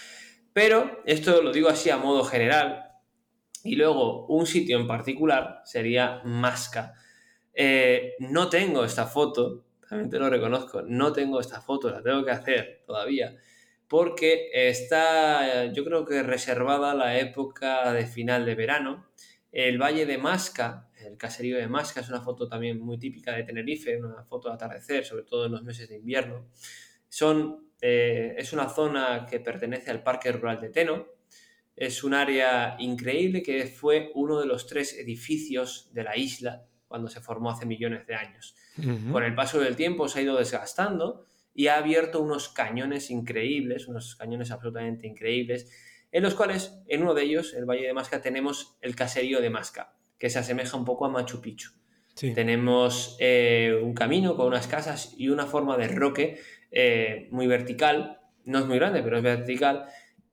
Pero 0.52 1.00
esto 1.06 1.42
lo 1.42 1.52
digo 1.52 1.68
así 1.68 1.90
a 1.90 1.96
modo 1.96 2.24
general, 2.24 2.84
y 3.62 3.76
luego 3.76 4.26
un 4.26 4.46
sitio 4.46 4.78
en 4.78 4.86
particular 4.86 5.62
sería 5.64 6.22
Masca 6.24 6.94
eh, 7.60 8.14
no 8.20 8.48
tengo 8.48 8.84
esta 8.84 9.06
foto, 9.06 9.64
también 9.88 10.08
te 10.08 10.20
lo 10.20 10.30
reconozco, 10.30 10.82
no 10.82 11.12
tengo 11.12 11.40
esta 11.40 11.60
foto, 11.60 11.90
la 11.90 12.00
tengo 12.00 12.24
que 12.24 12.30
hacer 12.30 12.84
todavía, 12.86 13.36
porque 13.88 14.48
está, 14.52 15.64
yo 15.72 15.84
creo 15.84 16.04
que 16.04 16.22
reservada 16.22 16.94
la 16.94 17.18
época 17.18 17.92
de 17.92 18.06
final 18.06 18.46
de 18.46 18.54
verano. 18.54 19.08
El 19.50 19.76
Valle 19.76 20.06
de 20.06 20.18
Masca, 20.18 20.88
el 21.04 21.16
caserío 21.16 21.56
de 21.56 21.66
Masca, 21.66 22.00
es 22.00 22.08
una 22.08 22.20
foto 22.20 22.46
también 22.46 22.78
muy 22.78 22.96
típica 22.96 23.34
de 23.34 23.42
Tenerife, 23.42 23.96
una 23.96 24.22
foto 24.22 24.48
de 24.50 24.54
atardecer, 24.54 25.04
sobre 25.04 25.24
todo 25.24 25.46
en 25.46 25.52
los 25.52 25.64
meses 25.64 25.88
de 25.88 25.96
invierno. 25.96 26.46
Eh, 27.80 28.34
es 28.38 28.52
una 28.52 28.68
zona 28.68 29.26
que 29.28 29.40
pertenece 29.40 29.90
al 29.90 30.04
Parque 30.04 30.30
Rural 30.30 30.60
de 30.60 30.68
Teno. 30.68 31.08
Es 31.74 32.04
un 32.04 32.14
área 32.14 32.76
increíble 32.78 33.42
que 33.42 33.66
fue 33.66 34.12
uno 34.14 34.38
de 34.38 34.46
los 34.46 34.68
tres 34.68 34.96
edificios 34.96 35.92
de 35.92 36.04
la 36.04 36.16
isla 36.16 36.68
cuando 36.88 37.08
se 37.08 37.20
formó 37.20 37.50
hace 37.50 37.66
millones 37.66 38.06
de 38.06 38.14
años. 38.14 38.56
Con 39.12 39.24
el 39.24 39.34
paso 39.34 39.60
del 39.60 39.76
tiempo 39.76 40.08
se 40.08 40.20
ha 40.20 40.22
ido 40.22 40.36
desgastando 40.36 41.26
y 41.54 41.66
ha 41.66 41.76
abierto 41.76 42.20
unos 42.20 42.48
cañones 42.48 43.10
increíbles, 43.10 43.88
unos 43.88 44.16
cañones 44.16 44.50
absolutamente 44.50 45.06
increíbles, 45.06 45.70
en 46.10 46.22
los 46.22 46.34
cuales, 46.34 46.78
en 46.86 47.02
uno 47.02 47.14
de 47.14 47.24
ellos, 47.24 47.52
el 47.52 47.66
Valle 47.66 47.86
de 47.86 47.92
Masca, 47.92 48.22
tenemos 48.22 48.76
el 48.80 48.96
caserío 48.96 49.40
de 49.40 49.50
Masca, 49.50 49.94
que 50.18 50.30
se 50.30 50.38
asemeja 50.38 50.76
un 50.76 50.84
poco 50.84 51.04
a 51.04 51.08
Machu 51.08 51.40
Picchu. 51.40 51.72
Tenemos 52.34 53.16
eh, 53.20 53.78
un 53.80 53.94
camino 53.94 54.36
con 54.36 54.46
unas 54.46 54.66
casas 54.66 55.14
y 55.16 55.28
una 55.28 55.46
forma 55.46 55.76
de 55.76 55.88
roque 55.88 56.40
eh, 56.70 57.28
muy 57.30 57.46
vertical, 57.46 58.20
no 58.44 58.58
es 58.58 58.66
muy 58.66 58.78
grande, 58.78 59.02
pero 59.02 59.18
es 59.18 59.22
vertical, 59.22 59.86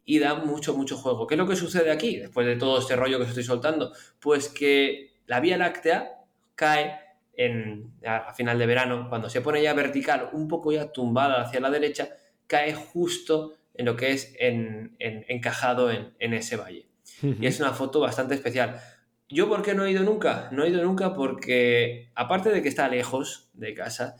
y 0.03 0.19
da 0.19 0.35
mucho, 0.35 0.75
mucho 0.75 0.97
juego. 0.97 1.27
¿Qué 1.27 1.35
es 1.35 1.39
lo 1.39 1.47
que 1.47 1.55
sucede 1.55 1.91
aquí, 1.91 2.17
después 2.17 2.47
de 2.47 2.55
todo 2.55 2.79
este 2.79 2.95
rollo 2.95 3.17
que 3.17 3.23
os 3.23 3.29
estoy 3.29 3.43
soltando? 3.43 3.91
Pues 4.19 4.49
que 4.49 5.15
la 5.25 5.39
Vía 5.39 5.57
Láctea 5.57 6.11
cae 6.55 6.99
en, 7.37 7.93
a, 8.05 8.33
final 8.33 8.57
de 8.57 8.65
verano, 8.65 9.07
cuando 9.09 9.29
se 9.29 9.41
pone 9.41 9.61
ya 9.61 9.73
vertical, 9.73 10.29
un 10.33 10.47
poco 10.47 10.71
ya 10.71 10.91
tumbada 10.91 11.41
hacia 11.41 11.59
la 11.59 11.69
derecha, 11.69 12.09
cae 12.47 12.73
justo 12.73 13.53
en 13.73 13.85
lo 13.85 13.95
que 13.95 14.11
es 14.11 14.33
en, 14.39 14.95
encajado 14.99 15.91
en, 15.91 16.33
ese 16.33 16.55
valle. 16.55 16.87
Y 17.21 17.45
es 17.45 17.59
una 17.59 17.73
foto 17.73 17.99
bastante 17.99 18.35
especial. 18.35 18.79
¿Yo 19.27 19.49
por 19.49 19.61
qué 19.61 19.73
no 19.73 19.85
he 19.85 19.91
ido 19.91 20.03
nunca? 20.03 20.49
No 20.51 20.63
he 20.63 20.69
ido 20.69 20.83
nunca 20.83 21.13
porque, 21.13 22.11
aparte 22.15 22.49
de 22.51 22.61
que 22.61 22.69
está 22.69 22.87
lejos 22.87 23.49
de 23.53 23.73
casa, 23.73 24.15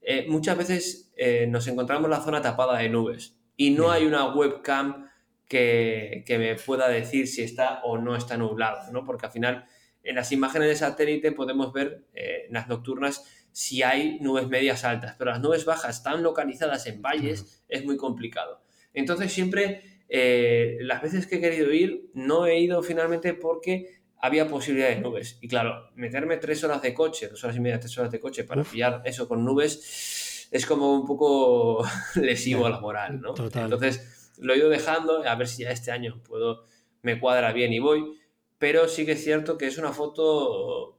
eh, 0.00 0.26
muchas 0.28 0.56
veces 0.56 1.12
eh, 1.16 1.46
nos 1.48 1.66
encontramos 1.66 2.08
la 2.08 2.20
zona 2.20 2.40
tapada 2.40 2.78
de 2.78 2.88
nubes 2.88 3.36
y 3.56 3.70
no 3.70 3.90
hay 3.90 4.06
una 4.06 4.32
webcam 4.34 5.10
que, 5.48 6.22
que, 6.26 6.38
me 6.38 6.54
pueda 6.54 6.88
decir 6.88 7.26
si 7.26 7.42
está 7.42 7.80
o 7.82 7.98
no 7.98 8.16
está 8.16 8.36
nublado, 8.36 8.90
¿no? 8.92 9.04
Porque 9.04 9.26
al 9.26 9.32
final 9.32 9.64
en 10.02 10.16
las 10.16 10.32
imágenes 10.32 10.68
de 10.68 10.76
satélite 10.76 11.32
podemos 11.32 11.72
ver 11.72 12.04
eh, 12.14 12.44
en 12.46 12.54
las 12.54 12.68
nocturnas 12.68 13.24
si 13.52 13.82
hay 13.82 14.18
nubes 14.20 14.48
medias 14.48 14.84
altas, 14.84 15.16
pero 15.18 15.32
las 15.32 15.40
nubes 15.40 15.64
bajas 15.64 15.96
están 15.96 16.22
localizadas 16.22 16.86
en 16.86 17.02
valles, 17.02 17.64
es 17.68 17.84
muy 17.84 17.96
complicado. 17.96 18.62
Entonces 18.94 19.32
siempre, 19.32 19.82
eh, 20.08 20.78
las 20.80 21.02
veces 21.02 21.26
que 21.26 21.36
he 21.36 21.40
querido 21.40 21.72
ir, 21.72 22.10
no 22.14 22.46
he 22.46 22.60
ido 22.60 22.82
finalmente 22.82 23.34
porque 23.34 24.00
había 24.18 24.46
posibilidad 24.46 24.88
de 24.88 25.00
nubes. 25.00 25.38
Y 25.40 25.48
claro, 25.48 25.90
meterme 25.94 26.36
tres 26.36 26.62
horas 26.62 26.82
de 26.82 26.94
coche, 26.94 27.28
dos 27.28 27.42
horas 27.42 27.56
y 27.56 27.60
media, 27.60 27.80
tres 27.80 27.96
horas 27.98 28.12
de 28.12 28.20
coche 28.20 28.44
para 28.44 28.62
pillar 28.62 29.02
eso 29.04 29.26
con 29.26 29.44
nubes 29.44 30.48
es 30.50 30.66
como 30.66 30.94
un 30.94 31.06
poco 31.06 31.84
lesivo 32.16 32.66
a 32.66 32.70
la 32.70 32.80
moral, 32.80 33.20
¿no? 33.20 33.34
Entonces 33.36 34.34
lo 34.38 34.52
he 34.52 34.58
ido 34.58 34.68
dejando, 34.68 35.24
a 35.24 35.34
ver 35.36 35.48
si 35.48 35.62
ya 35.62 35.70
este 35.70 35.90
año 35.90 36.20
puedo, 36.22 36.64
me 37.02 37.18
cuadra 37.18 37.52
bien 37.52 37.72
y 37.72 37.78
voy 37.78 38.19
pero 38.60 38.88
sí 38.88 39.06
que 39.06 39.12
es 39.12 39.24
cierto 39.24 39.56
que 39.56 39.66
es 39.66 39.78
una 39.78 39.92
foto 39.92 40.98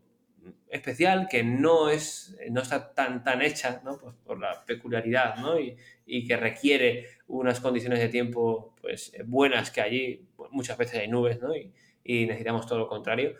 especial 0.67 1.27
que 1.29 1.43
no 1.43 1.89
es 1.89 2.35
no 2.49 2.61
está 2.61 2.91
tan 2.93 3.23
tan 3.23 3.43
hecha 3.43 3.81
¿no? 3.85 3.99
pues 3.99 4.15
por 4.25 4.39
la 4.39 4.65
peculiaridad 4.65 5.35
¿no? 5.37 5.59
y, 5.59 5.77
y, 6.05 6.25
que 6.25 6.37
requiere 6.37 7.05
unas 7.27 7.59
condiciones 7.59 7.99
de 7.99 8.09
tiempo 8.09 8.73
pues 8.81 9.13
buenas 9.25 9.69
que 9.69 9.81
allí 9.81 10.27
muchas 10.49 10.75
veces 10.77 11.01
hay 11.01 11.07
nubes 11.07 11.39
¿no? 11.39 11.55
y, 11.55 11.71
y, 12.03 12.25
necesitamos 12.25 12.65
todo 12.65 12.79
lo 12.79 12.87
contrario 12.87 13.35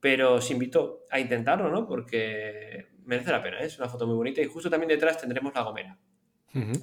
pero 0.00 0.34
os 0.34 0.50
invito 0.50 1.04
a 1.08 1.20
intentarlo 1.20 1.70
¿no? 1.70 1.86
porque 1.86 2.88
merece 3.04 3.30
la 3.30 3.42
pena 3.42 3.60
¿eh? 3.60 3.66
es 3.66 3.78
una 3.78 3.88
foto 3.88 4.04
muy 4.04 4.16
bonita 4.16 4.40
y 4.40 4.46
justo 4.46 4.68
también 4.68 4.88
detrás 4.88 5.20
tendremos 5.20 5.54
la 5.54 5.62
gomera 5.62 5.96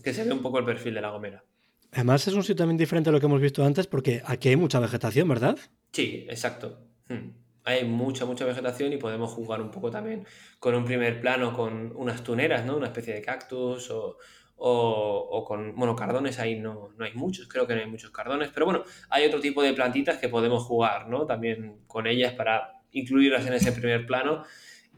que 0.01 0.13
se 0.13 0.23
ve 0.23 0.31
un 0.31 0.41
poco 0.41 0.59
el 0.59 0.65
perfil 0.65 0.93
de 0.93 1.01
la 1.01 1.09
gomera 1.09 1.43
Además 1.91 2.27
es 2.27 2.33
un 2.33 2.43
sitio 2.43 2.57
también 2.57 2.77
diferente 2.77 3.09
a 3.09 3.13
lo 3.13 3.19
que 3.19 3.25
hemos 3.25 3.41
visto 3.41 3.65
antes 3.65 3.87
porque 3.87 4.21
aquí 4.25 4.49
hay 4.49 4.57
mucha 4.57 4.79
vegetación, 4.79 5.27
¿verdad? 5.27 5.57
Sí, 5.91 6.25
exacto. 6.29 6.79
Hmm. 7.09 7.31
Hay 7.63 7.83
mucha, 7.85 8.25
mucha 8.25 8.45
vegetación 8.45 8.93
y 8.93 8.97
podemos 8.97 9.31
jugar 9.31 9.61
un 9.61 9.71
poco 9.71 9.91
también 9.91 10.25
con 10.59 10.73
un 10.75 10.85
primer 10.85 11.19
plano 11.19 11.53
con 11.53 11.93
unas 11.95 12.23
tuneras, 12.23 12.65
¿no? 12.65 12.77
Una 12.77 12.87
especie 12.87 13.13
de 13.13 13.21
cactus 13.21 13.91
o, 13.91 14.17
o, 14.57 15.43
con, 15.45 15.75
bueno, 15.75 15.95
cardones 15.95 16.39
ahí 16.39 16.59
no, 16.59 16.89
no 16.97 17.05
hay 17.05 17.13
muchos, 17.13 17.47
creo 17.47 17.67
que 17.67 17.75
no 17.75 17.81
hay 17.81 17.87
muchos 17.87 18.11
cardones, 18.11 18.49
pero 18.53 18.65
bueno, 18.65 18.83
hay 19.09 19.25
otro 19.25 19.39
tipo 19.39 19.61
de 19.61 19.73
plantitas 19.73 20.17
que 20.17 20.29
podemos 20.29 20.63
jugar, 20.63 21.07
¿no? 21.07 21.25
También 21.25 21.79
con 21.87 22.07
ellas 22.07 22.33
para 22.33 22.73
incluirlas 22.91 23.45
en 23.45 23.53
ese 23.53 23.71
primer 23.71 24.05
plano, 24.05 24.43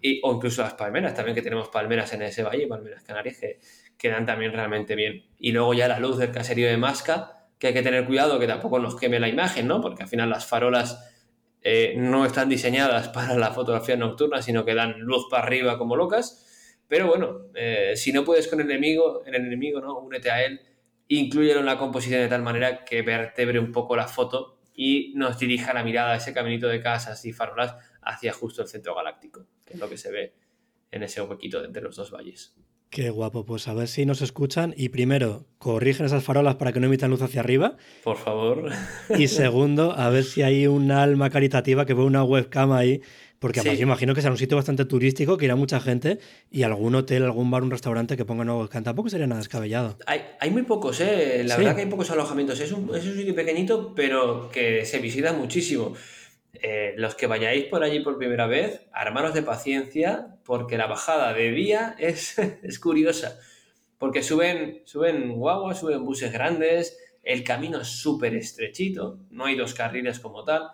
y, 0.02 0.22
o 0.24 0.34
incluso 0.34 0.62
las 0.62 0.76
palmeras, 0.76 1.14
también 1.14 1.36
que 1.36 1.42
tenemos 1.42 1.68
palmeras 1.70 2.14
en 2.14 2.22
ese 2.22 2.44
valle, 2.44 2.68
palmeras 2.68 3.04
canarias, 3.04 3.38
que 3.38 3.60
quedan 3.98 4.26
también 4.26 4.54
realmente 4.54 4.96
bien. 4.96 5.26
Y 5.38 5.52
luego 5.52 5.74
ya 5.74 5.88
la 5.90 6.00
luz 6.00 6.18
del 6.18 6.32
caserío 6.32 6.68
de 6.68 6.78
Masca, 6.78 7.39
que 7.60 7.68
hay 7.68 7.74
que 7.74 7.84
tener 7.84 8.06
cuidado 8.06 8.40
que 8.40 8.48
tampoco 8.48 8.80
nos 8.80 8.96
queme 8.96 9.20
la 9.20 9.28
imagen, 9.28 9.68
¿no? 9.68 9.82
Porque 9.82 10.04
al 10.04 10.10
final 10.10 10.30
las 10.30 10.48
farolas 10.48 11.06
eh, 11.62 11.94
no 11.98 12.26
están 12.26 12.50
diseñadas 12.50 13.10
para 13.14 13.36
la 13.36 13.52
fotografía 13.52 13.98
nocturna, 13.98 14.42
sino 14.42 14.66
que 14.66 14.74
dan 14.74 15.00
luz 15.02 15.28
para 15.30 15.44
arriba 15.44 15.78
como 15.78 15.96
locas. 15.96 16.46
Pero 16.88 17.08
bueno, 17.08 17.42
eh, 17.54 17.94
si 17.96 18.12
no 18.12 18.24
puedes 18.24 18.48
con 18.48 18.62
el 18.62 18.72
enemigo, 18.72 19.24
el 19.26 19.36
enemigo, 19.36 19.82
¿no? 19.82 20.00
Únete 20.00 20.32
a 20.32 20.44
él, 20.44 20.62
incluyelo 21.10 21.60
en 21.60 21.66
la 21.66 21.78
composición 21.78 22.22
de 22.22 22.30
tal 22.30 22.42
manera 22.42 22.84
que 22.86 23.02
vertebre 23.02 23.60
un 23.60 23.72
poco 23.72 23.96
la 23.96 24.08
foto 24.08 24.60
y 24.74 25.14
nos 25.16 25.38
dirija 25.38 25.74
la 25.74 25.84
mirada 25.84 26.14
a 26.14 26.16
ese 26.16 26.34
caminito 26.34 26.68
de 26.68 26.82
casas 26.82 27.26
y 27.26 27.34
farolas 27.34 27.76
hacia 28.02 28.32
justo 28.32 28.62
el 28.62 28.70
centro 28.70 28.96
galáctico, 28.96 29.46
que 29.66 29.74
es 29.74 29.80
lo 29.80 29.90
que 29.90 29.98
se 29.98 30.12
ve 30.12 30.34
en 30.90 31.04
ese 31.04 31.22
huequito 31.22 31.64
entre 31.64 31.82
los 31.82 31.96
dos 31.96 32.10
valles. 32.12 32.56
Qué 32.90 33.12
guapo, 33.12 33.46
pues 33.46 33.68
a 33.68 33.76
ver 33.76 33.88
si 33.88 34.04
nos 34.08 34.24
escuchan 34.24 34.74
y 34.76 34.90
primero, 34.90 35.46
corrigen 35.60 36.08
esas 36.08 36.24
farolas 36.24 36.56
para 36.56 36.74
que 36.74 36.80
no 36.80 36.88
emitan 36.88 37.12
luz 37.12 37.22
hacia 37.22 37.42
arriba. 37.42 37.78
Por 38.04 38.18
favor. 38.18 38.72
Y 39.16 39.28
segundo, 39.28 39.94
a 39.96 40.10
ver 40.10 40.24
si 40.24 40.42
hay 40.42 40.66
un 40.66 40.90
alma 40.90 41.30
caritativa 41.30 41.86
que 41.86 41.94
ve 41.94 42.02
una 42.02 42.24
webcam 42.24 42.72
ahí, 42.72 43.02
porque 43.38 43.60
además 43.60 43.78
yo 43.78 43.84
imagino 43.84 44.16
que 44.16 44.22
será 44.22 44.32
un 44.32 44.40
sitio 44.40 44.58
bastante 44.58 44.86
turístico, 44.86 45.38
que 45.38 45.46
irá 45.46 45.56
mucha 45.56 45.80
gente 45.80 46.18
y 46.50 46.64
algún 46.64 46.96
hotel, 46.96 47.24
algún 47.24 47.52
bar, 47.52 47.62
un 47.62 47.70
restaurante 47.70 48.18
que 48.18 48.26
ponga 48.26 48.42
una 48.42 48.58
webcam. 48.58 48.84
Tampoco 48.84 49.10
sería 49.10 49.28
nada 49.28 49.40
descabellado. 49.40 50.00
Hay, 50.08 50.24
hay 50.40 50.50
muy 50.50 50.64
pocos, 50.64 51.00
¿eh? 51.00 51.44
La 51.46 51.58
verdad 51.58 51.76
que 51.76 51.84
hay 51.84 51.90
pocos 51.90 52.10
alojamientos. 52.10 52.60
Es 52.60 52.72
un, 52.72 52.90
es 52.96 53.06
un 53.06 53.16
sitio 53.16 53.36
pequeñito, 53.36 53.94
pero 53.94 54.50
que 54.50 54.84
se 54.84 54.98
visita 54.98 55.32
muchísimo. 55.32 55.94
Eh, 56.54 56.94
los 56.98 57.16
que 57.16 57.28
vayáis 57.28 57.66
por 57.66 57.84
allí 57.84 58.00
por 58.00 58.18
primera 58.18 58.48
vez, 58.48 58.88
armaros 58.92 59.34
de 59.34 59.44
paciencia, 59.44 60.38
porque 60.44 60.78
la 60.78 60.88
bajada 60.88 61.34
de 61.34 61.52
día 61.52 61.96
es, 62.00 62.38
es 62.64 62.80
curiosa. 62.80 63.40
Porque 63.98 64.24
suben, 64.24 64.82
suben 64.86 65.34
guaguas, 65.34 65.80
suben 65.80 66.06
buses 66.06 66.32
grandes, 66.32 66.98
el 67.24 67.44
camino 67.44 67.82
es 67.82 67.88
súper 67.88 68.36
estrechito, 68.36 69.20
no 69.30 69.46
hay 69.46 69.56
dos 69.56 69.74
carriles 69.74 70.20
como 70.20 70.44
tal, 70.44 70.70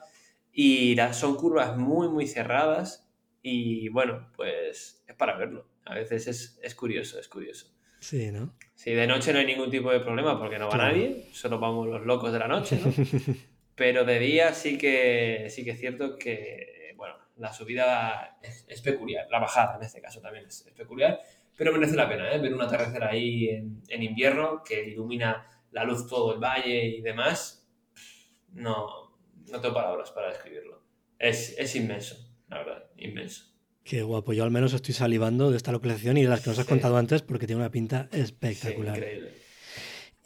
y 0.54 0.96
son 1.12 1.36
curvas 1.36 1.76
muy, 1.76 2.08
muy 2.08 2.28
cerradas. 2.28 3.10
Y 3.42 3.90
bueno, 3.90 4.32
pues 4.36 5.04
es 5.06 5.16
para 5.16 5.38
verlo. 5.38 5.68
A 5.86 5.96
veces 5.96 6.28
es, 6.28 6.60
es 6.64 6.74
curioso, 6.74 7.20
es 7.20 7.28
curioso. 7.28 7.68
Sí, 8.00 8.32
¿no? 8.32 8.54
Sí, 8.74 8.92
de 8.92 9.08
noche 9.08 9.34
no 9.34 9.40
hay 9.40 9.46
ningún 9.46 9.70
tipo 9.70 9.92
de 9.92 10.00
problema 10.00 10.40
porque 10.40 10.58
no 10.58 10.70
va 10.70 10.78
nadie, 10.78 11.26
solo 11.34 11.60
vamos 11.60 11.88
los 11.88 12.06
locos 12.06 12.32
de 12.32 12.40
la 12.40 12.48
noche, 12.48 12.80
¿no? 12.84 12.92
Pero 13.76 14.06
de 14.06 14.20
día 14.20 14.54
sí 14.54 14.78
que, 14.78 15.48
sí 15.50 15.64
que 15.66 15.72
es 15.72 15.80
cierto 15.80 16.18
que, 16.18 16.94
bueno, 16.96 17.16
la 17.38 17.52
subida 17.52 18.38
es, 18.42 18.82
peculiar, 18.82 19.28
la 19.30 19.40
bajada 19.40 19.76
en 19.78 19.84
este 19.84 20.02
caso 20.02 20.22
también 20.22 20.46
es, 20.46 20.66
peculiar, 20.76 21.20
pero 21.58 21.74
merece 21.74 21.96
la 21.96 22.08
pena, 22.08 22.34
¿eh? 22.34 22.40
Ver 22.40 22.54
un 22.54 22.62
atardecer 22.62 23.04
ahí 23.04 23.50
en, 23.50 23.82
en, 23.90 24.04
invierno 24.04 24.64
que 24.64 24.90
ilumina 24.90 25.46
la 25.72 25.84
luz 25.84 26.08
todo 26.08 26.34
el 26.34 26.40
valle 26.40 26.86
y 26.86 27.02
demás, 27.02 27.70
no, 28.54 29.18
no 29.50 29.62
tengo 29.62 29.74
palabras 29.74 30.12
para 30.12 30.30
describirlo. 30.30 30.82
Es, 31.20 31.58
es 31.58 31.76
inmenso, 31.76 32.16
la 32.50 32.60
verdad, 32.60 32.90
inmenso. 32.98 33.54
Qué 33.84 34.02
guapo, 34.02 34.34
yo 34.34 34.44
al 34.44 34.52
menos 34.52 34.74
estoy 34.74 34.94
salivando 34.94 35.52
de 35.52 35.58
esta 35.58 35.72
localización 35.72 36.18
y 36.18 36.24
de 36.24 36.30
las 36.30 36.42
que 36.42 36.50
nos 36.50 36.60
has 36.60 36.66
contado 36.66 36.98
antes 36.98 37.22
porque 37.22 37.46
tiene 37.46 37.62
una 37.62 37.72
pinta 37.72 38.10
espectacular. 38.12 38.98
increíble. 38.98 39.45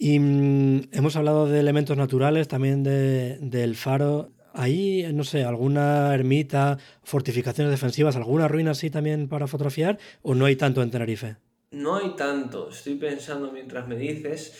Y 0.01 0.17
mm, 0.17 0.89
hemos 0.93 1.17
hablado 1.17 1.45
de 1.45 1.59
elementos 1.59 1.97
naturales, 1.97 2.47
también 2.47 2.83
de, 2.83 3.37
del 3.41 3.75
faro. 3.75 4.31
¿Hay, 4.53 5.05
no 5.13 5.25
sé, 5.25 5.43
alguna 5.43 6.13
ermita, 6.15 6.79
fortificaciones 7.03 7.69
defensivas, 7.69 8.15
alguna 8.15 8.47
ruina 8.47 8.71
así 8.71 8.89
también 8.89 9.27
para 9.27 9.45
fotografiar 9.45 9.99
o 10.21 10.33
no 10.33 10.45
hay 10.45 10.55
tanto 10.55 10.81
en 10.81 10.89
Tenerife? 10.89 11.35
No 11.71 11.97
hay 11.97 12.15
tanto. 12.15 12.69
Estoy 12.69 12.95
pensando 12.95 13.51
mientras 13.51 13.87
me 13.89 13.97
dices. 13.97 14.57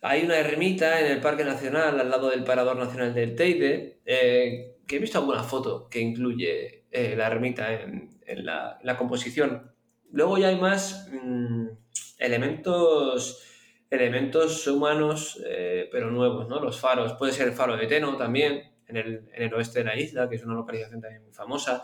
Hay 0.00 0.24
una 0.24 0.38
ermita 0.38 0.98
en 1.00 1.12
el 1.12 1.20
Parque 1.20 1.44
Nacional 1.44 2.00
al 2.00 2.08
lado 2.08 2.30
del 2.30 2.42
Parador 2.42 2.78
Nacional 2.78 3.12
del 3.12 3.36
Teide, 3.36 4.00
eh, 4.06 4.78
que 4.86 4.96
he 4.96 4.98
visto 4.98 5.18
alguna 5.18 5.42
foto 5.42 5.88
que 5.90 6.00
incluye 6.00 6.86
eh, 6.90 7.14
la 7.16 7.26
ermita 7.26 7.70
en, 7.70 8.08
la, 8.46 8.96
composición. 8.98 9.72
Luego 10.10 10.38
ya 10.38 10.48
hay 10.48 10.58
más 10.58 11.06
mm, 11.12 11.66
elementos 12.18 13.44
elementos 13.90 14.66
humanos, 14.68 15.42
eh, 15.44 15.88
pero 15.90 16.10
nuevos, 16.10 16.48
¿no? 16.48 16.60
Los 16.60 16.78
faros. 16.78 17.14
Puede 17.14 17.32
ser 17.32 17.48
el 17.48 17.54
faro 17.54 17.76
de 17.76 17.86
Teno 17.88 18.16
también, 18.16 18.62
en 18.86 18.96
el, 18.96 19.28
en 19.32 19.42
el 19.42 19.54
oeste 19.54 19.80
de 19.80 19.84
la 19.84 19.98
isla, 19.98 20.28
que 20.28 20.36
es 20.36 20.44
una 20.44 20.54
localización 20.54 21.00
también 21.00 21.24
muy 21.24 21.32
famosa. 21.32 21.82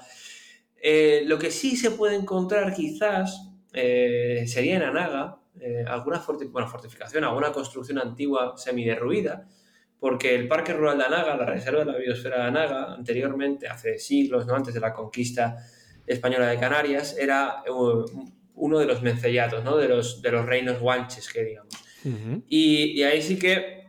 Eh, 0.81 1.25
lo 1.27 1.39
que 1.39 1.51
sí 1.51 1.77
se 1.77 1.91
puede 1.91 2.15
encontrar 2.15 2.73
quizás 2.73 3.51
eh, 3.73 4.45
sería 4.47 4.77
en 4.77 4.83
Anaga, 4.83 5.41
alguna 5.89 6.23
bueno, 6.51 6.69
fortificación, 6.69 7.25
alguna 7.25 7.51
construcción 7.51 7.99
antigua 7.99 8.55
semiderruida, 8.59 9.49
porque 9.99 10.35
el 10.35 10.47
Parque 10.49 10.75
Rural 10.75 10.99
de 10.99 11.05
Anaga, 11.05 11.35
la 11.35 11.47
Reserva 11.47 11.81
de 11.81 11.93
la 11.93 11.99
Biosfera 11.99 12.37
de 12.37 12.43
Anaga, 12.43 12.93
anteriormente, 12.93 13.67
hace 13.67 13.99
siglos, 13.99 14.47
¿no? 14.47 14.55
antes 14.55 14.75
de 14.75 14.81
la 14.81 14.93
conquista 14.93 15.57
española 16.07 16.49
de 16.49 16.59
Canarias, 16.59 17.17
era 17.19 17.65
uno 18.55 18.79
de 18.79 18.85
los 18.85 19.01
mencellatos, 19.01 19.65
¿no? 19.65 19.79
de, 19.79 19.89
los, 19.89 20.21
de 20.21 20.31
los 20.31 20.45
reinos 20.45 20.79
guanches, 20.79 21.33
que 21.33 21.43
digamos 21.43 21.86
y, 22.49 23.03
ahí 23.03 23.23
sí 23.23 23.39
que 23.39 23.87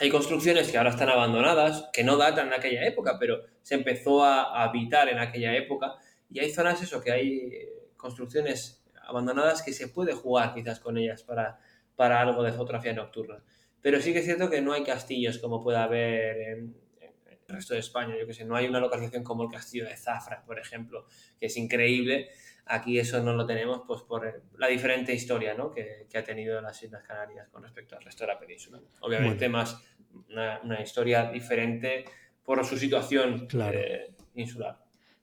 hay 0.00 0.10
construcciones 0.10 0.70
que 0.70 0.78
ahora 0.78 0.90
están 0.90 1.08
abandonadas, 1.08 1.88
que 1.92 2.04
no 2.04 2.16
datan 2.16 2.50
de 2.50 2.56
aquella 2.56 2.86
época, 2.86 3.16
pero 3.18 3.42
se 3.62 3.74
empezó 3.74 4.24
a, 4.24 4.62
habitar 4.62 5.08
en 5.08 5.18
aquella 5.18 5.56
época. 5.56 5.94
Y 6.30 6.40
hay 6.40 6.50
zonas, 6.50 6.82
eso, 6.82 7.00
que 7.00 7.10
hay 7.10 7.68
construcciones 7.96 8.84
abandonadas 9.02 9.62
que 9.62 9.72
se 9.72 9.88
puede 9.88 10.12
jugar 10.12 10.54
quizás 10.54 10.80
con 10.80 10.98
ellas 10.98 11.22
para, 11.22 11.58
para 11.96 12.20
algo 12.20 12.42
de 12.42 12.52
fotografía 12.52 12.92
nocturna. 12.92 13.42
Pero 13.80 14.00
sí 14.00 14.12
que 14.12 14.20
es 14.20 14.24
cierto 14.24 14.50
que 14.50 14.60
no 14.60 14.72
hay 14.72 14.84
castillos 14.84 15.38
como 15.38 15.62
puede 15.62 15.78
haber 15.78 16.40
en, 16.40 16.76
el 17.48 17.54
resto 17.54 17.74
de 17.74 17.80
España. 17.80 18.14
Yo 18.18 18.26
que 18.26 18.34
sé, 18.34 18.44
no 18.44 18.56
hay 18.56 18.66
una 18.66 18.80
localización 18.80 19.24
como 19.24 19.44
el 19.44 19.50
castillo 19.50 19.86
de 19.86 19.96
Zafra, 19.96 20.44
por 20.44 20.58
ejemplo, 20.58 21.06
que 21.40 21.46
es 21.46 21.56
increíble 21.56 22.28
Aquí 22.68 22.98
eso 22.98 23.22
no 23.22 23.32
lo 23.32 23.46
tenemos 23.46 23.82
pues, 23.86 24.02
por 24.02 24.42
la 24.58 24.66
diferente 24.66 25.14
historia 25.14 25.54
¿no? 25.54 25.72
que, 25.72 26.06
ha 26.14 26.22
tenido 26.22 26.60
las 26.60 26.82
Islas 26.82 27.02
Canarias 27.02 27.48
con 27.48 27.62
respecto 27.62 27.96
al 27.96 28.02
resto 28.02 28.24
de 28.24 28.28
la 28.28 28.38
península. 28.38 28.80
Obviamente 29.00 29.48
más 29.48 29.82
una, 30.30 30.82
historia 30.82 31.30
diferente 31.30 32.04
por 32.44 32.64
su 32.64 32.76
situación 32.76 33.48
eh, 33.72 34.12
insular. 34.34 34.78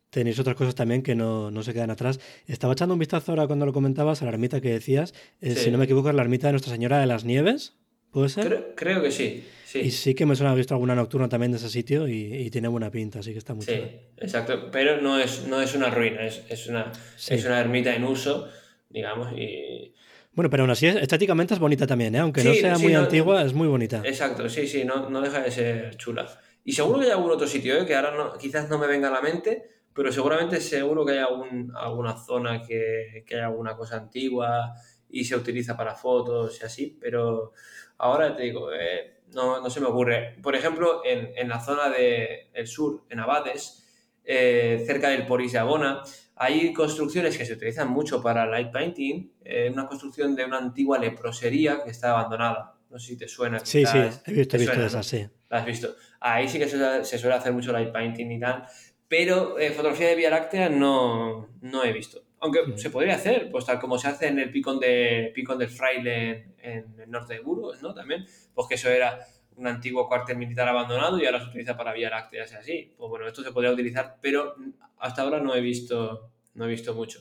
Tenéis 0.10 0.40
otras 0.40 0.56
cosas 0.56 0.76
también 0.76 1.04
que 1.04 1.14
no, 1.14 1.52
se 1.62 1.74
quedan 1.74 1.92
atrás. 1.92 2.20
Estaba 2.48 2.74
echando 2.74 2.94
un 2.94 3.00
vistazo 3.00 3.32
ahora 3.32 3.48
cuando 3.48 3.66
lo 3.66 3.74
comentabas 3.74 4.22
a 4.22 4.26
la 4.26 4.32
ermita 4.32 4.62
que 4.62 4.72
decías. 4.72 5.14
Eh, 5.42 5.56
si 5.56 5.72
no 5.72 5.78
me 5.78 5.86
equivoco, 5.86 6.10
es 6.10 6.16
la 6.16 6.22
ermita 6.22 6.48
de 6.48 6.54
Nuestra 6.54 6.74
Señora 6.74 7.00
de 7.00 7.06
las 7.06 7.26
Nieves. 7.26 7.78
¿Puede 8.16 8.30
ser? 8.30 8.72
Creo, 8.78 9.04
que 9.04 9.12
sí, 9.12 9.46
Y 9.74 9.92
sí 9.92 10.16
que 10.16 10.26
me 10.26 10.38
suena 10.38 10.52
haber 10.52 10.62
visto 10.62 10.74
alguna 10.74 10.96
nocturna 10.96 11.28
también 11.28 11.52
de 11.52 11.58
ese 11.58 11.68
sitio 11.68 12.08
y, 12.08 12.50
tiene 12.50 12.70
buena 12.70 12.90
pinta, 12.90 13.20
así 13.20 13.34
que 13.34 13.40
está 13.40 13.54
muy 13.54 13.66
Sí, 13.66 13.74
exacto. 14.16 14.72
Pero 14.72 15.02
no 15.02 15.20
es, 15.20 15.46
no 15.48 15.62
es 15.62 15.76
una 15.76 15.90
ruina, 15.90 16.26
es, 16.26 16.68
una, 16.68 16.94
es 17.28 17.46
una 17.46 17.60
ermita 17.60 17.94
en 17.94 18.06
uso, 18.06 18.48
digamos, 18.88 19.34
y... 19.38 19.94
Bueno, 20.32 20.50
pero 20.50 20.64
aún 20.64 20.70
así 20.70 20.88
estéticamente 20.88 21.56
es 21.56 21.60
bonita 21.60 21.86
también, 21.86 22.16
¿eh? 22.16 22.20
aunque 22.20 22.42
no 22.42 22.54
sea 22.54 22.78
muy 22.78 22.96
antigua, 22.96 23.44
es 23.44 23.54
muy 23.54 23.68
bonita. 23.68 24.02
Exacto, 24.06 24.48
sí, 24.48 24.66
sí, 24.66 24.86
no, 24.86 25.10
no, 25.10 25.20
deja 25.20 25.42
de 25.42 25.52
ser 25.52 25.98
chula. 25.98 26.26
Y 26.64 26.72
seguro 26.72 27.00
que 27.00 27.08
hay 27.08 27.12
algún 27.12 27.32
otro 27.32 27.48
sitio, 27.48 27.78
¿eh? 27.78 27.86
que 27.86 27.96
ahora 27.96 28.16
no, 28.16 28.38
quizás 28.38 28.70
no 28.70 28.78
me 28.78 28.88
venga 28.88 29.10
a 29.10 29.12
la 29.12 29.20
mente, 29.20 29.72
pero 29.94 30.10
seguramente 30.10 30.62
seguro 30.62 31.06
que 31.06 31.12
hay 31.12 31.20
algún, 31.20 31.74
alguna 31.76 32.16
zona 32.16 32.62
que, 32.62 33.26
que 33.28 33.36
hay 33.36 33.42
alguna 33.42 33.76
cosa 33.76 33.98
antigua 33.98 34.74
y 35.20 35.26
se 35.26 35.36
utiliza 35.36 35.76
para 35.76 35.96
fotos 35.96 36.60
y 36.62 36.66
así, 36.66 36.98
pero 37.00 37.54
Ahora 37.98 38.36
te 38.36 38.44
digo, 38.44 38.74
eh, 38.74 39.22
no, 39.34 39.62
no, 39.62 39.70
se 39.70 39.80
me 39.80 39.88
ocurre. 39.88 40.36
Por 40.42 40.56
ejemplo, 40.56 41.02
en, 41.06 41.32
en 41.36 41.48
la 41.48 41.60
zona 41.60 41.90
del 41.90 42.68
sur, 42.68 43.06
en 43.10 43.20
Abades, 43.20 43.84
eh, 44.24 44.84
cerca 44.86 45.10
del 45.10 45.26
Poris 45.26 45.54
de 45.54 45.60
Agona, 45.60 46.02
hay 46.36 46.74
construcciones 46.74 47.38
que 47.38 47.46
se 47.46 47.54
utilizan 47.54 47.90
mucho 47.90 48.22
para 48.22 48.46
light 48.46 48.72
painting. 48.72 49.32
Eh, 49.44 49.70
una 49.72 49.88
construcción 49.88 50.36
de 50.36 50.46
una 50.46 50.58
antigua 50.58 50.98
leprosería 50.98 51.84
que 51.84 51.92
está 51.92 52.12
abandonada. 52.12 52.76
No 52.90 53.00
sé 53.00 53.08
si 53.08 53.18
te 53.18 53.28
suena. 53.28 53.60
Sí, 53.60 53.86
sí, 53.86 53.98
he 53.98 54.34
visto, 54.34 54.58
he 54.58 54.60
visto 54.60 54.82
esa, 54.82 55.02
sí. 55.02 55.26
La 55.50 55.60
has 55.60 55.66
visto. 55.66 55.96
Ahí 56.20 56.50
sí 56.50 56.60
que 56.60 56.68
se, 56.68 57.18
suele 57.18 57.36
hacer 57.36 57.54
mucho 57.54 57.72
light 57.72 57.92
painting 57.92 58.32
y 58.32 58.40
tal. 58.40 58.66
Pero 59.08 59.56
fotografía 59.76 60.08
de 60.08 60.16
Vía 60.16 60.30
Láctea 60.30 60.70
no, 60.70 61.50
no 61.62 61.84
he 61.84 61.94
visto. 61.94 62.24
Aunque 62.46 62.78
se 62.78 62.92
podría 62.92 63.16
hacer, 63.16 63.50
pues 63.50 63.66
tal 63.66 63.80
como 63.80 63.98
se 63.98 64.08
hace 64.08 64.28
en 64.28 64.38
el 64.38 64.52
Picón, 64.52 64.80
de, 64.80 65.32
Picón 65.34 65.58
del 65.58 65.70
Fraile 65.70 66.54
en, 66.60 67.00
el 67.00 67.10
norte 67.10 67.34
de 67.34 67.40
Burgos, 67.40 67.82
¿no? 67.82 67.92
También, 67.92 68.24
pues 68.54 68.68
que 68.68 68.76
eso 68.76 68.88
era 68.88 69.18
un 69.56 69.66
antiguo 69.66 70.08
cuartel 70.08 70.38
militar 70.38 70.68
abandonado 70.68 71.20
y 71.20 71.26
ahora 71.26 71.40
se 71.40 71.50
utiliza 71.50 71.76
para 71.76 71.92
Vía 71.92 72.12
Láctea, 72.12 72.46
y 72.46 72.54
así. 72.54 72.94
Pues 72.96 73.10
bueno, 73.10 73.26
esto 73.26 73.42
se 73.42 73.52
podría 73.52 73.72
utilizar, 73.72 74.18
pero 74.22 74.54
hasta 75.00 75.24
ahora 75.24 75.40
no 75.40 75.56
he 75.56 75.62
visto, 75.62 76.30
no 76.54 76.66
he 76.66 76.68
visto 76.68 76.94
mucho. 76.94 77.20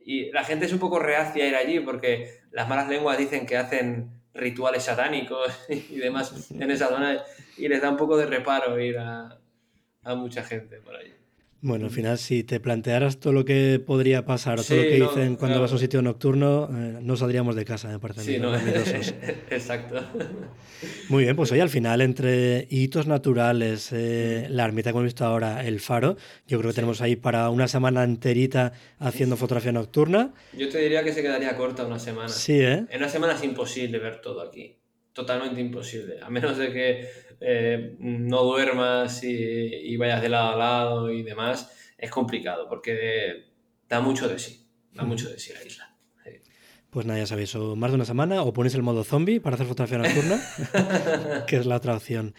y 0.00 0.30
la 0.32 0.44
gente 0.44 0.66
es 0.66 0.72
un 0.74 0.78
poco 0.78 0.98
reacia 0.98 1.44
a 1.44 1.48
ir 1.48 1.56
allí 1.56 1.80
porque 1.80 2.40
las 2.50 2.68
malas 2.68 2.88
lenguas 2.88 3.16
dicen 3.16 3.46
que 3.46 3.56
hacen 3.56 4.10
rituales 4.34 4.82
satánicos 4.84 5.50
y 5.70 5.96
demás 5.96 6.50
en 6.50 6.70
esa 6.70 6.88
zona 6.88 7.22
y 7.56 7.68
les 7.68 7.80
da 7.80 7.90
un 7.90 7.96
poco 7.96 8.18
de 8.18 8.26
reparo 8.26 8.78
ir 8.78 8.98
a, 8.98 9.38
a 10.02 10.14
mucha 10.14 10.42
gente 10.42 10.78
por 10.80 10.94
allí. 10.94 11.17
Bueno, 11.60 11.86
al 11.86 11.90
final, 11.90 12.18
si 12.18 12.44
te 12.44 12.60
plantearas 12.60 13.18
todo 13.18 13.32
lo 13.32 13.44
que 13.44 13.82
podría 13.84 14.24
pasar 14.24 14.60
o 14.60 14.62
todo 14.62 14.76
lo 14.76 14.82
que 14.84 14.94
dicen 14.94 15.34
cuando 15.34 15.60
vas 15.60 15.72
a 15.72 15.74
un 15.74 15.80
sitio 15.80 16.00
nocturno, 16.02 16.68
eh, 16.72 16.98
no 17.02 17.16
saldríamos 17.16 17.56
de 17.56 17.64
casa, 17.64 17.88
me 17.88 17.98
parece. 17.98 18.22
Sí, 18.22 18.38
no. 18.38 18.54
Exacto. 19.50 19.96
Muy 21.08 21.24
bien, 21.24 21.34
pues 21.34 21.50
hoy 21.50 21.58
al 21.58 21.68
final, 21.68 22.00
entre 22.00 22.68
hitos 22.70 23.08
naturales, 23.08 23.90
eh, 23.92 24.46
la 24.50 24.66
ermita 24.66 24.90
que 24.90 24.98
hemos 24.98 25.04
visto 25.04 25.24
ahora, 25.24 25.66
el 25.66 25.80
faro, 25.80 26.16
yo 26.46 26.58
creo 26.58 26.70
que 26.70 26.76
tenemos 26.76 27.00
ahí 27.00 27.16
para 27.16 27.50
una 27.50 27.66
semana 27.66 28.04
enterita 28.04 28.72
haciendo 29.00 29.36
fotografía 29.36 29.72
nocturna. 29.72 30.32
Yo 30.56 30.68
te 30.68 30.78
diría 30.78 31.02
que 31.02 31.12
se 31.12 31.22
quedaría 31.22 31.56
corta 31.56 31.84
una 31.84 31.98
semana. 31.98 32.28
Sí, 32.28 32.60
¿eh? 32.60 32.84
En 32.88 32.98
una 32.98 33.08
semana 33.08 33.32
es 33.34 33.42
imposible 33.42 33.98
ver 33.98 34.20
todo 34.20 34.42
aquí. 34.42 34.76
Totalmente 35.12 35.60
imposible. 35.60 36.18
A 36.22 36.30
menos 36.30 36.56
de 36.56 36.72
que 36.72 37.08
eh, 37.40 37.96
no 37.98 38.42
duermas 38.42 39.22
y, 39.22 39.96
vayas 39.96 40.22
de 40.22 40.28
lado 40.28 40.54
a 40.54 40.56
lado 40.56 41.10
y 41.10 41.22
demás, 41.22 41.94
es 41.96 42.10
complicado 42.10 42.68
porque 42.68 43.46
da 43.88 44.00
mucho 44.00 44.28
de 44.28 44.38
sí, 44.38 44.66
da 44.92 45.04
mucho 45.04 45.28
de 45.30 45.38
sí 45.38 45.52
la 45.52 45.64
isla. 45.64 45.87
Pues 46.90 47.04
nada, 47.04 47.18
ya 47.18 47.26
sabéis, 47.26 47.54
o 47.54 47.76
más 47.76 47.90
de 47.90 47.96
una 47.96 48.06
semana 48.06 48.42
o 48.42 48.54
ponéis 48.54 48.74
el 48.74 48.82
modo 48.82 49.04
zombie 49.04 49.40
para 49.40 49.56
hacer 49.56 49.66
fotografía 49.66 49.98
nocturna, 49.98 50.40
que 51.46 51.56
es 51.56 51.66
la 51.66 51.76
otra 51.76 51.94
opción. 51.94 52.34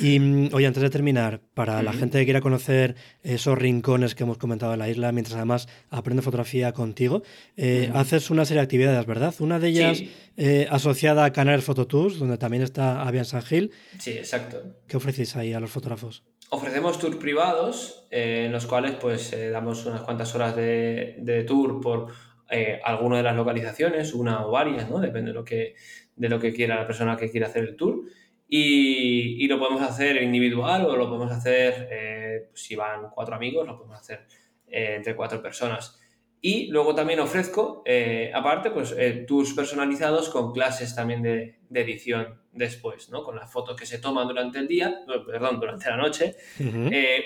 Y 0.00 0.18
mm, 0.18 0.54
oye, 0.54 0.66
antes 0.66 0.82
de 0.82 0.88
terminar, 0.88 1.42
para 1.52 1.82
la 1.82 1.92
gente 1.92 2.18
que 2.18 2.24
quiera 2.24 2.40
conocer 2.40 2.96
esos 3.22 3.58
rincones 3.58 4.14
que 4.14 4.22
hemos 4.22 4.38
comentado 4.38 4.72
en 4.72 4.78
la 4.78 4.88
isla, 4.88 5.12
mientras 5.12 5.36
además 5.36 5.68
aprende 5.90 6.22
fotografía 6.22 6.72
contigo, 6.72 7.22
eh, 7.58 7.90
haces 7.92 8.30
una 8.30 8.46
serie 8.46 8.60
de 8.60 8.64
actividades, 8.64 9.04
¿verdad? 9.04 9.34
Una 9.38 9.58
de 9.58 9.68
ellas 9.68 10.02
eh, 10.38 10.66
asociada 10.70 11.26
a 11.26 11.32
Canales 11.34 11.62
Phototours, 11.62 12.18
donde 12.18 12.38
también 12.38 12.62
está 12.62 13.02
Avian 13.02 13.26
San 13.26 13.42
Gil. 13.42 13.70
Sí, 13.98 14.12
exacto. 14.12 14.62
¿Qué 14.86 14.96
ofrecéis 14.96 15.36
ahí 15.36 15.52
a 15.52 15.60
los 15.60 15.70
fotógrafos? 15.70 16.24
Ofrecemos 16.48 16.98
tours 16.98 17.16
privados 17.16 18.06
eh, 18.10 18.44
en 18.46 18.52
los 18.52 18.64
cuales 18.66 18.92
pues 18.92 19.36
damos 19.52 19.84
unas 19.84 20.00
cuantas 20.00 20.34
horas 20.34 20.56
de, 20.56 21.16
de 21.18 21.44
tour 21.44 21.80
por 21.80 22.08
eh, 22.50 22.80
alguna 22.82 23.18
de 23.18 23.22
las 23.22 23.36
localizaciones, 23.36 24.12
una 24.12 24.44
o 24.44 24.50
varias, 24.50 24.90
¿no? 24.90 24.98
Depende 24.98 25.30
de 25.30 25.34
lo 25.34 25.44
que, 25.44 25.76
de 26.16 26.28
lo 26.28 26.40
que 26.40 26.52
quiera 26.52 26.76
la 26.76 26.86
persona 26.86 27.16
que 27.16 27.30
quiera 27.30 27.46
hacer 27.46 27.64
el 27.64 27.76
tour. 27.76 28.02
Y, 28.48 29.44
y 29.44 29.46
lo 29.46 29.60
podemos 29.60 29.82
hacer 29.82 30.20
individual 30.20 30.84
o 30.86 30.96
lo 30.96 31.08
podemos 31.08 31.30
hacer, 31.30 31.88
eh, 31.90 32.46
pues, 32.50 32.62
si 32.62 32.74
van 32.74 33.10
cuatro 33.14 33.36
amigos, 33.36 33.66
lo 33.66 33.76
podemos 33.76 33.98
hacer 33.98 34.26
eh, 34.66 34.94
entre 34.96 35.14
cuatro 35.14 35.40
personas. 35.40 36.00
Y 36.42 36.66
luego 36.68 36.94
también 36.94 37.20
ofrezco, 37.20 37.84
aparte, 38.32 38.70
pues 38.70 38.96
tours 39.26 39.52
personalizados 39.52 40.30
con 40.30 40.52
clases 40.52 40.94
también 40.94 41.20
de, 41.20 41.58
de, 41.68 41.80
edición 41.82 42.40
después, 42.50 43.10
¿no? 43.10 43.22
Con 43.22 43.36
las 43.36 43.52
fotos 43.52 43.76
que 43.76 43.84
se 43.84 43.98
toman 43.98 44.26
durante 44.26 44.58
el 44.58 44.66
día, 44.66 45.04
perdón, 45.26 45.60
durante 45.60 45.90
la 45.90 45.98
noche. 45.98 46.36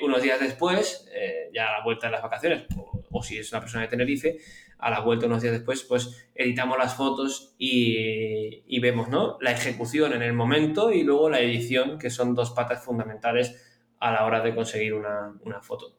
unos 0.02 0.20
días 0.20 0.40
después, 0.40 1.08
ya 1.52 1.68
a 1.68 1.78
la 1.78 1.84
vuelta 1.84 2.08
de 2.08 2.12
las 2.12 2.22
vacaciones, 2.22 2.64
o, 2.76 3.04
o 3.12 3.22
si 3.22 3.38
es 3.38 3.52
una 3.52 3.60
persona 3.60 3.84
de 3.84 3.88
Tenerife, 3.88 4.36
a 4.78 4.90
la 4.90 5.00
vuelta 5.00 5.26
unos 5.26 5.42
días 5.42 5.54
después, 5.54 5.82
pues 5.82 6.28
editamos 6.34 6.78
las 6.78 6.94
fotos 6.94 7.54
y, 7.58 8.80
vemos 8.80 9.08
¿no? 9.08 9.38
la 9.40 9.52
ejecución 9.52 10.12
en 10.12 10.22
el 10.22 10.34
momento 10.34 10.92
y 10.92 11.02
luego 11.02 11.30
la 11.30 11.40
edición, 11.40 11.98
que 11.98 12.10
son 12.10 12.34
dos 12.34 12.50
patas 12.50 12.84
fundamentales 12.84 13.56
a 13.98 14.12
la 14.12 14.26
hora 14.26 14.42
de 14.42 14.54
conseguir 14.54 14.92
una, 14.92 15.60
foto. 15.62 15.96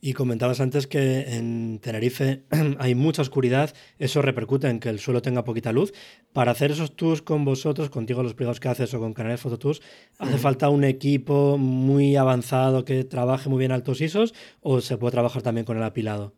Y 0.00 0.12
comentabas 0.14 0.60
antes 0.60 0.86
que 0.86 1.36
en 1.36 1.80
Tenerife 1.80 2.44
hay 2.78 2.94
mucha 2.94 3.20
oscuridad, 3.22 3.74
eso 3.98 4.22
repercute 4.22 4.68
en 4.68 4.80
que 4.80 4.88
el 4.88 5.00
suelo 5.00 5.20
tenga 5.20 5.44
poquita 5.44 5.72
luz. 5.72 5.92
Para 6.32 6.52
hacer 6.52 6.70
esos 6.70 6.96
tours 6.96 7.20
con 7.20 7.44
vosotros, 7.44 7.90
contigo 7.90 8.22
los 8.22 8.34
privados 8.34 8.60
que 8.60 8.68
haces 8.68 8.94
o 8.94 9.00
con 9.00 9.12
Canales 9.12 9.42
Tours, 9.42 9.82
¿hace 10.18 10.38
falta 10.38 10.70
un 10.70 10.84
equipo 10.84 11.58
muy 11.58 12.16
avanzado 12.16 12.84
que 12.84 13.04
trabaje 13.04 13.48
muy 13.50 13.58
bien 13.58 13.72
altos 13.72 14.00
ISOs 14.00 14.32
o 14.60 14.80
se 14.80 14.96
puede 14.96 15.12
trabajar 15.12 15.42
también 15.42 15.66
con 15.66 15.76
el 15.76 15.82
apilado? 15.82 16.34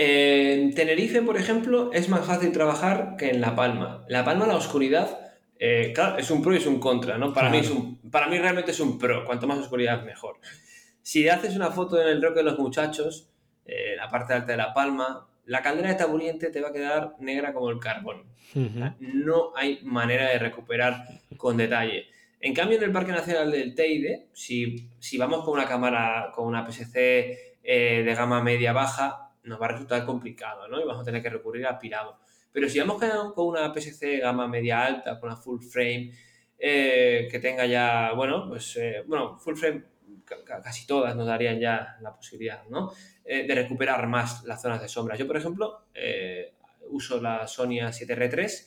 En 0.00 0.74
Tenerife, 0.74 1.22
por 1.22 1.36
ejemplo, 1.36 1.90
es 1.92 2.08
más 2.08 2.24
fácil 2.24 2.52
trabajar 2.52 3.16
que 3.18 3.30
en 3.30 3.40
La 3.40 3.56
Palma. 3.56 4.04
La 4.06 4.24
Palma, 4.24 4.46
la 4.46 4.54
oscuridad, 4.54 5.32
eh, 5.58 5.90
claro, 5.92 6.18
es 6.18 6.30
un 6.30 6.40
pro 6.40 6.54
y 6.54 6.58
es 6.58 6.66
un 6.66 6.78
contra, 6.78 7.18
¿no? 7.18 7.32
Para, 7.32 7.50
mí 7.50 7.58
es 7.58 7.68
un, 7.68 8.00
para 8.08 8.28
mí 8.28 8.38
realmente 8.38 8.70
es 8.70 8.78
un 8.78 8.96
pro, 8.96 9.24
cuanto 9.24 9.48
más 9.48 9.58
oscuridad 9.58 10.04
mejor. 10.04 10.36
Si 11.02 11.28
haces 11.28 11.56
una 11.56 11.72
foto 11.72 12.00
en 12.00 12.06
el 12.06 12.22
roque 12.22 12.36
de 12.36 12.44
los 12.44 12.60
muchachos, 12.60 13.28
eh, 13.66 13.96
la 13.96 14.08
parte 14.08 14.34
alta 14.34 14.52
de 14.52 14.56
La 14.58 14.72
Palma, 14.72 15.26
la 15.46 15.62
caldera 15.62 15.88
de 15.88 15.96
Taburiente 15.96 16.50
te 16.50 16.60
va 16.60 16.68
a 16.68 16.72
quedar 16.72 17.16
negra 17.18 17.52
como 17.52 17.68
el 17.68 17.80
carbón. 17.80 18.22
No 19.00 19.50
hay 19.56 19.80
manera 19.82 20.28
de 20.28 20.38
recuperar 20.38 21.08
con 21.36 21.56
detalle. 21.56 22.06
En 22.38 22.54
cambio, 22.54 22.78
en 22.78 22.84
el 22.84 22.92
Parque 22.92 23.10
Nacional 23.10 23.50
del 23.50 23.74
Teide, 23.74 24.28
si, 24.32 24.90
si 25.00 25.18
vamos 25.18 25.44
con 25.44 25.54
una 25.54 25.66
cámara, 25.66 26.30
con 26.36 26.46
una 26.46 26.64
PSC 26.64 26.94
eh, 27.64 28.02
de 28.04 28.14
gama 28.14 28.44
media-baja, 28.44 29.27
nos 29.48 29.60
va 29.60 29.66
a 29.66 29.70
resultar 29.70 30.04
complicado, 30.04 30.68
¿no? 30.68 30.80
Y 30.80 30.84
vamos 30.84 31.02
a 31.02 31.04
tener 31.04 31.22
que 31.22 31.30
recurrir 31.30 31.66
a 31.66 31.78
pirado. 31.78 32.18
Pero 32.52 32.68
si 32.68 32.78
vamos 32.78 33.02
con 33.34 33.46
una 33.46 33.72
PSC 33.72 34.18
gama 34.18 34.48
media 34.48 34.84
alta, 34.84 35.18
con 35.18 35.30
una 35.30 35.36
full 35.36 35.60
frame, 35.60 36.12
eh, 36.58 37.28
que 37.30 37.38
tenga 37.38 37.66
ya, 37.66 38.12
bueno, 38.14 38.48
pues, 38.48 38.76
eh, 38.76 39.04
bueno, 39.06 39.38
full 39.38 39.54
frame 39.54 39.84
casi 40.62 40.86
todas 40.86 41.16
nos 41.16 41.26
darían 41.26 41.58
ya 41.58 41.96
la 42.02 42.14
posibilidad, 42.14 42.64
¿no? 42.68 42.92
Eh, 43.24 43.46
de 43.46 43.54
recuperar 43.54 44.06
más 44.08 44.44
las 44.44 44.60
zonas 44.60 44.80
de 44.82 44.88
sombra. 44.88 45.16
Yo, 45.16 45.26
por 45.26 45.36
ejemplo, 45.36 45.84
uso 46.90 47.20
la 47.20 47.46
Sony 47.46 47.80
A7R3 47.80 48.66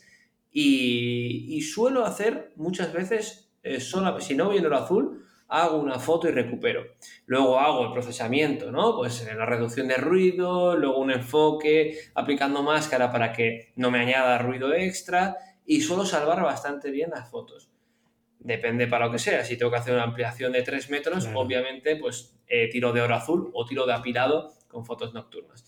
y, 0.51 1.55
y, 1.55 1.61
suelo 1.61 2.05
hacer 2.05 2.51
muchas 2.55 2.93
veces, 2.93 3.51
solo, 3.79 4.19
si 4.19 4.35
no 4.35 4.49
viendo 4.49 4.69
lo 4.69 4.77
azul, 4.77 5.25
hago 5.51 5.77
una 5.77 5.99
foto 5.99 6.29
y 6.29 6.31
recupero. 6.31 6.95
Luego 7.25 7.59
hago 7.59 7.85
el 7.85 7.91
procesamiento, 7.91 8.71
¿no? 8.71 8.95
Pues 8.95 9.27
la 9.35 9.45
reducción 9.45 9.87
de 9.89 9.97
ruido, 9.97 10.77
luego 10.77 10.97
un 10.97 11.11
enfoque, 11.11 11.97
aplicando 12.15 12.63
máscara 12.63 13.11
para 13.11 13.33
que 13.33 13.73
no 13.75 13.91
me 13.91 13.99
añada 13.99 14.37
ruido 14.37 14.73
extra 14.73 15.35
y 15.65 15.81
suelo 15.81 16.05
salvar 16.05 16.41
bastante 16.41 16.89
bien 16.89 17.09
las 17.09 17.29
fotos. 17.29 17.69
Depende 18.39 18.87
para 18.87 19.07
lo 19.07 19.11
que 19.11 19.19
sea. 19.19 19.43
Si 19.43 19.57
tengo 19.57 19.71
que 19.71 19.77
hacer 19.77 19.93
una 19.93 20.03
ampliación 20.03 20.53
de 20.53 20.63
3 20.63 20.89
metros, 20.89 21.27
obviamente, 21.35 21.97
pues 21.97 22.39
eh, 22.47 22.69
tiro 22.69 22.93
de 22.93 23.01
oro 23.01 23.15
azul 23.15 23.51
o 23.53 23.65
tiro 23.65 23.85
de 23.85 23.93
apilado 23.93 24.53
con 24.69 24.85
fotos 24.85 25.13
nocturnas. 25.13 25.65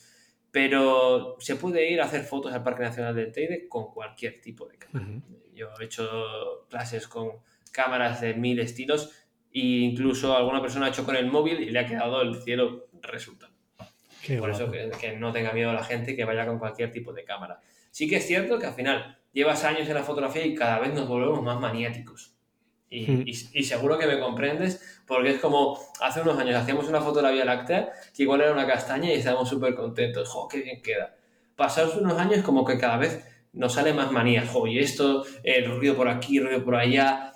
Pero 0.50 1.36
se 1.40 1.58
puede 1.58 1.92
ir 1.92 2.00
a 2.00 2.06
hacer 2.06 2.24
fotos 2.24 2.54
al 2.54 2.64
Parque 2.64 2.84
Nacional 2.84 3.16
del 3.16 3.34
Teide 3.34 3.68
con 3.68 3.92
cualquier 3.92 4.40
tipo 4.40 4.66
de 4.66 4.78
cámara. 4.78 5.08
Yo 5.54 5.70
he 5.80 5.84
hecho 5.84 6.66
clases 6.70 7.08
con 7.08 7.32
cámaras 7.74 8.22
de 8.22 8.36
mil 8.36 8.60
estilos 8.60 9.23
e 9.54 9.60
incluso 9.60 10.36
alguna 10.36 10.62
persona 10.62 10.88
ha 10.88 10.89
hecho 10.89 11.06
con 11.06 11.16
el 11.16 11.28
móvil 11.28 11.62
y 11.62 11.70
le 11.70 11.80
ha 11.80 11.86
quedado 11.86 12.22
el 12.22 12.41
cielo 12.41 12.88
resultado. 13.01 13.54
Por 14.39 14.49
eso 14.49 14.72
que, 14.72 15.18
no 15.18 15.32
tenga 15.32 15.51
miedo 15.51 15.70
a 15.70 15.74
la 15.74 15.84
gente 15.84 16.16
que 16.16 16.26
vaya 16.26 16.45
con 16.45 16.58
cualquier 16.58 16.91
tipo 16.91 17.14
de 17.14 17.24
cámara. 17.24 17.60
Sí 17.91 18.10
que 18.10 18.18
es 18.18 18.26
cierto 18.26 18.58
que 18.58 18.66
al 18.66 18.74
final 18.74 19.20
llevas 19.34 19.64
años 19.66 19.88
en 19.88 19.95
la 19.95 20.04
fotografía 20.04 20.45
y 20.45 20.56
cada 20.56 20.80
vez 20.80 20.93
nos 20.93 21.08
volvemos 21.08 21.41
más 21.43 21.60
maniáticos. 21.60 22.34
Y, 22.89 23.06
hmm. 23.06 23.24
y, 23.26 23.64
seguro 23.64 23.97
que 23.97 24.08
me 24.08 24.20
comprendes, 24.20 25.01
porque 25.08 25.32
es 25.32 25.39
como 25.39 25.80
hace 25.99 26.22
unos 26.22 26.38
años 26.38 26.56
hacíamos 26.56 26.88
una 26.88 27.01
foto 27.01 27.18
de 27.18 27.24
la 27.24 27.32
Vía 27.32 27.43
Láctea 27.43 27.91
que 28.16 28.24
igual 28.24 28.41
era 28.41 28.54
una 28.54 28.68
castaña 28.68 29.12
y 29.12 29.16
estábamos 29.16 29.49
súper 29.49 29.76
contentos. 29.76 30.30
¡Jo, 30.30 30.47
qué 30.47 30.62
bien 30.62 30.82
queda! 30.82 31.16
Pasados 31.56 31.95
unos 31.95 32.18
años 32.18 32.43
como 32.43 32.64
que 32.66 32.78
cada 32.78 32.97
vez 32.97 33.26
nos 33.51 33.74
sale 33.74 33.93
más 33.93 34.12
manía. 34.12 34.45
¡Jo, 34.47 34.68
y 34.68 34.80
esto, 34.80 35.26
el 35.43 35.66
ruido 35.66 35.95
por 35.95 36.08
aquí, 36.08 36.38
el 36.38 36.45
ruido 36.45 36.64
por 36.64 36.76
allá! 36.76 37.33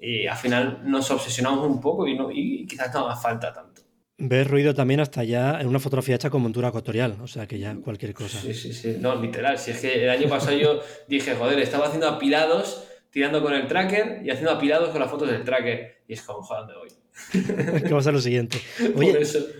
Y 0.00 0.26
al 0.26 0.36
final 0.36 0.80
nos 0.84 1.10
obsesionamos 1.10 1.66
un 1.66 1.80
poco 1.80 2.06
y, 2.06 2.16
no, 2.16 2.30
y 2.32 2.66
quizás 2.66 2.92
no 2.94 3.00
haga 3.00 3.16
falta 3.16 3.52
tanto. 3.52 3.82
Ves 4.22 4.46
ruido 4.46 4.74
también 4.74 5.00
hasta 5.00 5.24
ya 5.24 5.60
en 5.60 5.66
una 5.66 5.78
fotografía 5.78 6.14
hecha 6.14 6.28
con 6.28 6.42
montura 6.42 6.68
ecuatorial, 6.68 7.16
o 7.22 7.26
sea 7.26 7.46
que 7.46 7.58
ya 7.58 7.74
cualquier 7.76 8.12
cosa. 8.12 8.38
Sí, 8.38 8.52
sí, 8.52 8.74
sí, 8.74 8.98
no, 9.00 9.14
literal. 9.14 9.58
Si 9.58 9.70
es 9.70 9.80
que 9.80 10.04
el 10.04 10.10
año 10.10 10.28
pasado 10.28 10.56
yo 10.58 10.80
dije, 11.08 11.34
joder, 11.34 11.58
estaba 11.58 11.86
haciendo 11.86 12.06
apilados, 12.06 12.84
tirando 13.10 13.42
con 13.42 13.54
el 13.54 13.66
tracker 13.66 14.20
y 14.22 14.30
haciendo 14.30 14.52
apilados 14.52 14.90
con 14.90 15.00
las 15.00 15.10
fotos 15.10 15.30
del 15.30 15.42
tracker. 15.42 16.02
Y 16.06 16.12
es 16.12 16.22
como, 16.22 16.42
joder, 16.42 16.66
¿dónde 16.66 16.74
voy? 16.76 17.80
¿Qué 17.82 17.92
va 17.92 17.98
a 17.98 18.02
ser 18.02 18.12
lo 18.12 18.20
siguiente? 18.20 18.58
Oye, 18.94 19.18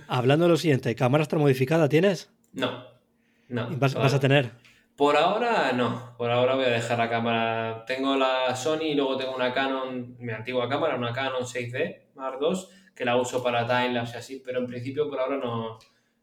hablando 0.09 0.45
de 0.45 0.51
lo 0.51 0.57
siguiente, 0.59 0.95
¿cámara 0.95 1.26
modificada 1.32 1.88
tienes? 1.88 2.28
No, 2.53 2.84
no. 3.49 3.68
¿Vas, 3.78 3.95
¿Vas, 3.95 4.12
a 4.12 4.20
tener? 4.20 4.51
Por 5.01 5.17
ahora 5.17 5.73
no, 5.73 6.15
por 6.19 6.31
ahora 6.31 6.57
voy 6.57 6.67
a 6.67 6.69
dejar 6.73 6.99
la 6.99 7.09
cámara. 7.09 7.87
Tengo 7.87 8.17
la 8.17 8.55
Sony 8.55 8.83
y 8.83 8.95
luego 8.95 9.17
tengo 9.17 9.35
una 9.35 9.51
Canon, 9.51 10.15
mi 10.19 10.31
antigua 10.31 10.69
cámara, 10.69 10.95
una 10.95 11.15
Canon 11.15 11.45
6D 11.45 12.11
Mark 12.17 12.39
II, 12.39 12.55
que 12.95 13.07
la 13.07 13.17
uso 13.17 13.43
para 13.43 13.67
timelapse 13.67 14.17
y 14.17 14.19
así, 14.19 14.43
pero 14.45 14.59
en 14.59 14.67
principio 14.67 15.09
por 15.09 15.19
ahora 15.19 15.39
no, 15.39 15.79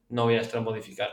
no 0.09 0.23
voy 0.25 0.37
a 0.37 0.59
modificar. 0.59 1.09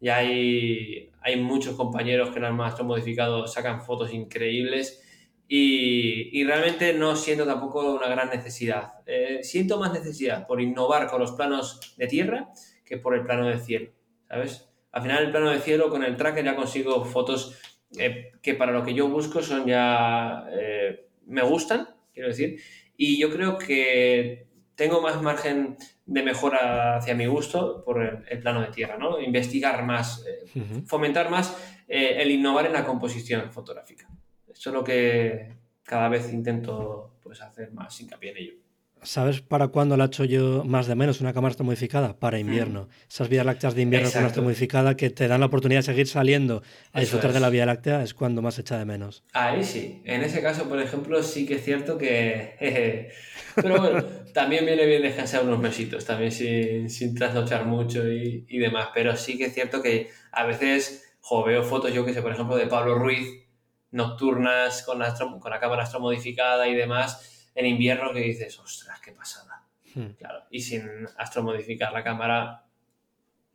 Ya 0.00 0.18
hay, 0.18 1.10
hay 1.20 1.42
muchos 1.42 1.74
compañeros 1.74 2.30
que 2.30 2.38
en 2.38 2.44
el 2.44 2.52
modificado 2.52 3.44
sacan 3.48 3.82
fotos 3.82 4.12
increíbles 4.12 5.02
y, 5.48 6.38
y, 6.38 6.44
realmente 6.44 6.94
no 6.94 7.16
siento 7.16 7.44
tampoco 7.44 7.92
una 7.92 8.06
gran 8.06 8.30
necesidad. 8.30 9.02
Eh, 9.06 9.40
siento 9.42 9.80
más 9.80 9.92
necesidad 9.92 10.46
por 10.46 10.60
innovar 10.60 11.08
con 11.08 11.18
los 11.18 11.32
planos 11.32 11.92
de 11.96 12.06
tierra 12.06 12.50
que 12.84 12.98
por 12.98 13.16
el 13.16 13.24
plano 13.24 13.48
de 13.48 13.58
cielo, 13.58 13.90
¿sabes? 14.28 14.69
Al 14.92 15.02
final 15.02 15.24
el 15.24 15.30
plano 15.30 15.50
de 15.50 15.60
cielo 15.60 15.88
con 15.88 16.04
el 16.04 16.16
tracker 16.16 16.44
ya 16.44 16.56
consigo 16.56 17.04
fotos 17.04 17.58
eh, 17.98 18.32
que 18.42 18.54
para 18.54 18.72
lo 18.72 18.84
que 18.84 18.94
yo 18.94 19.08
busco 19.08 19.42
son 19.42 19.66
ya... 19.66 20.46
Eh, 20.50 21.06
me 21.26 21.42
gustan, 21.42 21.88
quiero 22.12 22.28
decir, 22.28 22.60
y 22.96 23.20
yo 23.20 23.30
creo 23.30 23.56
que 23.56 24.48
tengo 24.74 25.00
más 25.00 25.22
margen 25.22 25.76
de 26.06 26.22
mejora 26.24 26.96
hacia 26.96 27.14
mi 27.14 27.26
gusto 27.26 27.84
por 27.84 28.02
el, 28.02 28.40
plano 28.40 28.62
de 28.62 28.72
tierra, 28.72 28.98
¿no? 28.98 29.20
Investigar 29.20 29.84
más, 29.84 30.26
eh, 30.26 30.82
fomentar 30.86 31.30
más 31.30 31.56
el 31.86 32.30
innovar 32.30 32.66
en 32.66 32.72
la 32.72 32.84
composición 32.84 33.52
fotográfica. 33.52 34.08
Eso 34.48 34.70
es 34.70 34.74
lo 34.74 34.82
que 34.82 35.52
cada 35.84 36.08
vez 36.08 36.32
intento 36.32 37.14
pues, 37.22 37.40
hacer 37.42 37.72
más 37.72 38.00
hincapié 38.00 38.30
en 38.30 38.36
ello. 38.36 38.54
¿Sabes 39.02 39.40
para 39.40 39.68
cuándo 39.68 39.96
la 39.96 40.04
he 40.04 40.06
hecho 40.08 40.24
yo 40.24 40.62
más 40.64 40.86
de 40.86 40.94
menos 40.94 41.20
una 41.20 41.32
cámara 41.32 41.54
modificada? 41.60 42.18
Para 42.18 42.36
mm. 42.36 42.40
invierno. 42.40 42.88
Esas 43.08 43.28
vías 43.28 43.46
lácteas 43.46 43.74
de 43.74 43.82
invierno 43.82 44.10
con 44.10 44.30
con 44.30 44.44
modificada 44.44 44.96
que 44.96 45.10
te 45.10 45.26
dan 45.26 45.40
la 45.40 45.46
oportunidad 45.46 45.80
de 45.80 45.84
seguir 45.84 46.06
saliendo 46.06 46.62
a 46.92 47.00
disfrutar 47.00 47.32
de 47.32 47.40
la 47.40 47.48
vía 47.48 47.64
láctea 47.66 48.02
es 48.02 48.12
cuando 48.12 48.42
más 48.42 48.58
echa 48.58 48.78
de 48.78 48.84
menos. 48.84 49.24
Ahí 49.32 49.64
sí. 49.64 50.02
En 50.04 50.22
ese 50.22 50.42
caso, 50.42 50.68
por 50.68 50.80
ejemplo, 50.80 51.22
sí 51.22 51.46
que 51.46 51.54
es 51.54 51.64
cierto 51.64 51.96
que... 51.96 53.10
Pero 53.54 53.78
bueno, 53.80 54.04
también 54.34 54.66
viene 54.66 54.84
bien 54.86 55.02
descansar 55.02 55.44
unos 55.44 55.58
mesitos, 55.58 56.04
también 56.04 56.30
sin, 56.30 56.90
sin 56.90 57.14
trasnochar 57.14 57.64
mucho 57.64 58.06
y, 58.06 58.44
y, 58.48 58.58
demás. 58.58 58.88
Pero 58.94 59.16
sí 59.16 59.38
que 59.38 59.46
es 59.46 59.54
cierto 59.54 59.82
que 59.82 60.10
a 60.30 60.44
veces 60.44 61.14
jo, 61.20 61.44
veo 61.44 61.62
fotos, 61.62 61.92
yo 61.92 62.04
que 62.04 62.12
sé, 62.12 62.22
por 62.22 62.32
ejemplo, 62.32 62.56
de 62.56 62.66
Pablo 62.66 62.96
Ruiz, 62.96 63.26
nocturnas 63.90 64.82
con 64.82 65.00
la, 65.00 65.14
con 65.14 65.50
la 65.50 65.58
cámara 65.58 65.82
astromodificada 65.82 66.68
y 66.68 66.74
demás 66.74 67.39
en 67.54 67.66
invierno 67.66 68.12
que 68.12 68.20
dices, 68.20 68.58
ostras, 68.58 69.00
qué 69.00 69.12
pasada. 69.12 69.66
Hmm. 69.94 70.10
Claro, 70.18 70.44
y 70.50 70.60
sin 70.60 70.82
astromodificar 71.16 71.92
la 71.92 72.04
cámara, 72.04 72.64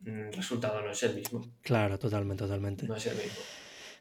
el 0.04 0.28
mm, 0.28 0.32
resultado 0.32 0.82
no 0.82 0.90
es 0.90 1.02
el 1.02 1.14
mismo. 1.14 1.46
Claro, 1.62 1.98
totalmente, 1.98 2.44
totalmente. 2.44 2.86
No 2.86 2.96
es 2.96 3.06
el 3.06 3.16
mismo. 3.16 3.38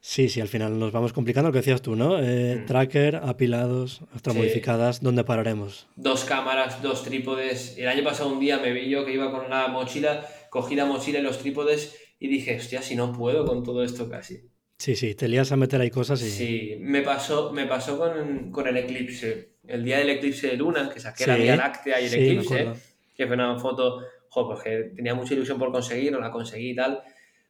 Sí, 0.01 0.29
sí, 0.29 0.39
al 0.39 0.47
final 0.47 0.77
nos 0.77 0.91
vamos 0.91 1.13
complicando 1.13 1.49
lo 1.49 1.53
que 1.53 1.59
decías 1.59 1.81
tú, 1.81 1.95
¿no? 1.95 2.21
Eh, 2.21 2.57
hmm. 2.57 2.65
Tracker, 2.67 3.15
apilados, 3.15 4.01
astromodificadas, 4.13 5.01
¿dónde 5.01 5.23
pararemos? 5.23 5.87
Dos 5.95 6.25
cámaras, 6.25 6.81
dos 6.83 7.03
trípodes. 7.03 7.75
El 7.77 7.87
año 7.87 8.03
pasado 8.03 8.29
un 8.29 8.39
día 8.39 8.59
me 8.59 8.71
vi 8.71 8.87
yo 8.89 9.03
que 9.03 9.13
iba 9.13 9.31
con 9.31 9.49
la 9.49 9.67
mochila, 9.67 10.27
cogí 10.51 10.75
la 10.75 10.85
mochila 10.85 11.19
y 11.19 11.23
los 11.23 11.39
trípodes 11.39 11.97
y 12.19 12.27
dije, 12.27 12.55
hostia, 12.55 12.81
si 12.81 12.95
no 12.95 13.13
puedo 13.13 13.45
con 13.45 13.63
todo 13.63 13.83
esto 13.83 14.07
casi. 14.07 14.49
Sí, 14.77 14.95
sí, 14.95 15.15
te 15.15 15.27
lías 15.27 15.51
a 15.51 15.55
meter 15.55 15.79
ahí 15.81 15.89
cosas 15.89 16.21
y... 16.21 16.29
Sí, 16.29 16.77
me 16.79 17.01
pasó, 17.01 17.51
me 17.51 17.65
pasó 17.65 17.97
con, 17.97 18.51
con 18.51 18.67
el 18.67 18.77
eclipse 18.77 19.55
el 19.67 19.83
día 19.83 19.99
del 19.99 20.09
eclipse 20.09 20.47
de 20.47 20.57
luna, 20.57 20.89
que 20.89 20.99
saqué 20.99 21.27
la 21.27 21.35
Vía 21.35 21.55
Láctea 21.55 21.99
y 22.01 22.05
el 22.05 22.13
eclipse, 22.13 22.73
que 23.15 23.27
fue 23.27 23.35
una 23.35 23.57
foto, 23.57 24.01
jo, 24.29 24.47
pues 24.47 24.63
que 24.63 24.91
tenía 24.95 25.15
mucha 25.15 25.33
ilusión 25.33 25.57
por 25.57 25.71
conseguir, 25.71 26.11
no 26.11 26.19
la 26.19 26.31
conseguí 26.31 26.71
y 26.71 26.75
tal. 26.75 27.01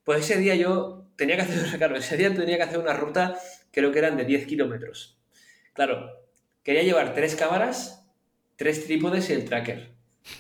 Pues 0.04 0.20
ese 0.20 0.40
día 0.40 0.56
yo 0.56 1.08
tenía 1.16 1.36
que 1.36 1.44
hacer, 1.44 1.58
claro, 1.78 1.98
ese 1.98 2.18
día 2.18 2.34
tenía 2.34 2.58
que 2.58 2.64
hacer 2.64 2.80
una 2.80 2.94
ruta, 2.94 3.38
creo 3.72 3.92
que 3.92 4.00
eran 4.00 4.18
de 4.18 4.26
10 4.26 4.46
kilómetros. 4.48 5.18
Claro, 5.74 6.10
quería 6.64 6.84
llevar 6.84 7.14
tres 7.14 7.36
cámaras, 7.36 8.08
tres 8.56 8.86
trípodes 8.86 9.30
y 9.30 9.34
el 9.34 9.46
tracker. 9.46 9.92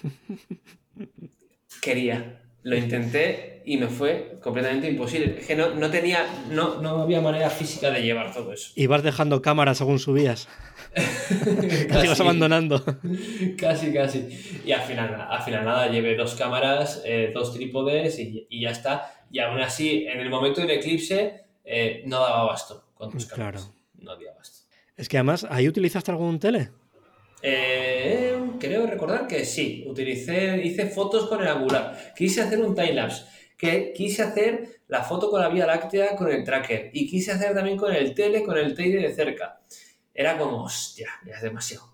Quería. 1.81 2.41
Lo 2.63 2.75
intenté 2.75 3.54
y 3.65 3.77
me 3.77 3.87
fue 3.87 4.37
completamente 4.41 4.87
imposible. 4.89 5.37
Es 5.39 5.47
que 5.47 5.55
no, 5.55 5.71
no 5.71 5.89
tenía, 5.89 6.25
no, 6.51 6.81
no 6.81 7.01
había 7.01 7.19
manera 7.19 7.49
física 7.49 7.89
de 7.89 8.01
llevar 8.01 8.31
todo 8.31 8.53
eso. 8.53 8.71
¿Y 8.75 8.85
vas 8.85 9.01
dejando 9.01 9.41
cámaras 9.41 9.79
según 9.79 9.97
subías? 9.97 10.47
casi 11.89 12.07
vas 12.07 12.19
abandonando. 12.19 12.83
Casi, 13.57 13.91
casi. 13.91 14.61
Y 14.63 14.71
al 14.71 14.81
final, 14.81 15.27
al 15.29 15.41
final 15.41 15.65
nada, 15.65 15.87
llevé 15.87 16.15
dos 16.15 16.35
cámaras, 16.35 17.01
eh, 17.05 17.31
dos 17.33 17.53
trípodes 17.53 18.19
y, 18.19 18.45
y, 18.49 18.61
ya 18.61 18.69
está. 18.69 19.25
Y 19.31 19.39
aún 19.39 19.59
así, 19.59 20.05
en 20.05 20.19
el 20.19 20.29
momento 20.29 20.61
del 20.61 20.69
eclipse, 20.69 21.45
eh, 21.63 22.03
no 22.05 22.19
daba 22.19 22.41
abasto 22.41 22.85
con 22.93 23.11
tus 23.11 23.25
cámaras. 23.25 23.63
Claro. 23.63 23.75
No 23.99 24.11
daba 24.11 24.31
abasto. 24.31 24.67
Es 24.95 25.09
que 25.09 25.17
además, 25.17 25.45
¿ahí 25.49 25.67
utilizaste 25.67 26.11
algún 26.11 26.39
tele? 26.39 26.69
Eh, 27.41 28.33
creo 28.59 28.87
recordar 28.87 29.27
que 29.27 29.43
sí. 29.43 29.83
Utilicé, 29.87 30.61
hice 30.63 30.85
fotos 30.87 31.27
con 31.27 31.41
el 31.41 31.47
angular. 31.47 32.13
Quise 32.15 32.41
hacer 32.41 32.59
un 32.59 32.75
timelapse. 32.75 33.23
Que 33.57 33.93
quise 33.93 34.23
hacer 34.23 34.81
la 34.87 35.03
foto 35.03 35.29
con 35.29 35.41
la 35.41 35.49
Vía 35.49 35.65
Láctea 35.65 36.15
con 36.15 36.29
el 36.31 36.43
tracker. 36.43 36.91
Y 36.93 37.07
quise 37.07 37.31
hacer 37.31 37.53
también 37.53 37.77
con 37.77 37.93
el 37.93 38.13
tele, 38.13 38.43
con 38.43 38.57
el 38.57 38.75
teide 38.75 39.01
de 39.01 39.13
cerca 39.13 39.61
era 40.15 40.37
como, 40.37 40.63
hostia, 40.63 41.09
ya 41.27 41.35
es 41.35 41.41
demasiado. 41.41 41.91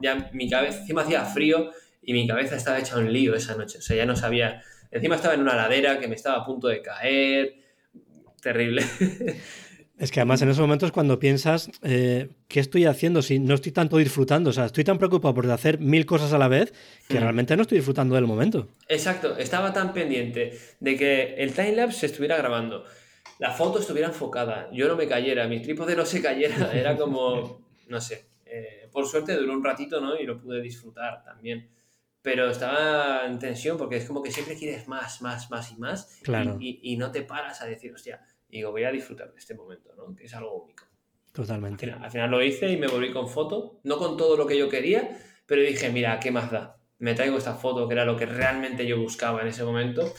Ya 0.00 0.30
mi 0.32 0.50
cabeza, 0.50 0.80
encima 0.80 1.02
hacía 1.02 1.24
frío 1.24 1.70
y 2.02 2.12
mi 2.12 2.26
cabeza 2.26 2.56
estaba 2.56 2.80
hecha 2.80 2.98
un 2.98 3.12
lío 3.12 3.36
esa 3.36 3.54
noche. 3.54 3.78
O 3.78 3.80
sea, 3.80 3.96
ya 3.96 4.04
no 4.04 4.16
sabía. 4.16 4.60
Encima 4.90 5.14
estaba 5.14 5.34
en 5.34 5.40
una 5.40 5.54
ladera 5.54 6.00
que 6.00 6.08
me 6.08 6.16
estaba 6.16 6.38
a 6.38 6.44
punto 6.44 6.66
de 6.66 6.82
caer. 6.82 7.54
Terrible. 8.42 8.82
Es 9.98 10.10
que 10.10 10.20
además 10.20 10.42
en 10.42 10.48
esos 10.48 10.60
momentos 10.60 10.90
cuando 10.90 11.18
piensas, 11.18 11.70
eh, 11.82 12.30
¿qué 12.48 12.60
estoy 12.60 12.86
haciendo 12.86 13.22
si 13.22 13.38
no 13.38 13.54
estoy 13.54 13.72
tanto 13.72 13.98
disfrutando? 13.98 14.50
O 14.50 14.52
sea, 14.52 14.66
estoy 14.66 14.84
tan 14.84 14.98
preocupado 14.98 15.34
por 15.34 15.50
hacer 15.50 15.78
mil 15.78 16.06
cosas 16.06 16.32
a 16.32 16.38
la 16.38 16.48
vez 16.48 16.72
que 17.08 17.18
mm. 17.18 17.22
realmente 17.22 17.56
no 17.56 17.62
estoy 17.62 17.78
disfrutando 17.78 18.14
del 18.14 18.26
momento. 18.26 18.68
Exacto, 18.88 19.36
estaba 19.36 19.72
tan 19.72 19.92
pendiente 19.92 20.58
de 20.80 20.96
que 20.96 21.34
el 21.34 21.52
timelapse 21.52 22.00
se 22.00 22.06
estuviera 22.06 22.36
grabando 22.36 22.84
la 23.42 23.50
foto 23.50 23.80
estuviera 23.80 24.06
enfocada, 24.06 24.70
yo 24.72 24.86
no 24.86 24.94
me 24.94 25.08
cayera, 25.08 25.48
mi 25.48 25.60
trípode 25.60 25.96
no 25.96 26.06
se 26.06 26.22
cayera, 26.22 26.72
era 26.72 26.96
como, 26.96 27.60
no 27.88 28.00
sé, 28.00 28.26
eh, 28.46 28.88
por 28.92 29.04
suerte 29.04 29.34
duró 29.34 29.52
un 29.52 29.64
ratito, 29.64 30.00
¿no? 30.00 30.16
Y 30.16 30.24
lo 30.24 30.40
pude 30.40 30.62
disfrutar 30.62 31.24
también. 31.24 31.68
Pero 32.22 32.48
estaba 32.48 33.26
en 33.26 33.40
tensión 33.40 33.76
porque 33.76 33.96
es 33.96 34.04
como 34.04 34.22
que 34.22 34.30
siempre 34.30 34.56
quieres 34.56 34.86
más, 34.86 35.22
más, 35.22 35.50
más 35.50 35.72
y 35.72 35.76
más. 35.76 36.20
Claro. 36.22 36.56
Y, 36.60 36.96
no 36.96 37.10
te 37.10 37.22
paras 37.22 37.60
a 37.62 37.66
decir, 37.66 37.92
hostia, 37.92 38.24
digo, 38.58 38.70
voy 38.70 38.84
a 38.84 38.90
disfrutar 38.90 39.32
de 39.32 39.38
este 39.38 39.54
momento, 39.54 39.94
¿no? 39.96 40.14
Que 40.14 40.24
es 40.24 40.34
algo 40.34 40.62
único. 40.62 40.84
Totalmente. 41.32 41.90
Al 41.90 42.10
final, 42.10 42.30
lo 42.30 42.42
hice 42.42 42.70
y 42.70 42.76
me 42.76 42.86
volví 42.86 43.10
con 43.10 43.28
foto, 43.28 43.80
no 43.84 43.98
con 43.98 44.16
todo 44.16 44.36
lo 44.36 44.46
que 44.46 44.58
yo 44.58 44.68
quería, 44.68 45.18
pero 45.46 45.62
dije, 45.62 45.90
mira, 45.90 46.20
¿qué 46.20 46.30
más 46.30 46.50
da? 46.50 46.76
Me 46.98 47.14
traigo 47.14 47.38
esta 47.38 47.54
foto, 47.54 47.88
que 47.88 47.94
era 47.94 48.04
lo 48.04 48.16
que 48.16 48.26
realmente 48.26 48.86
yo 48.86 49.00
buscaba 49.00 49.40
en 49.40 49.48
ese 49.48 49.64
momento, 49.64 50.12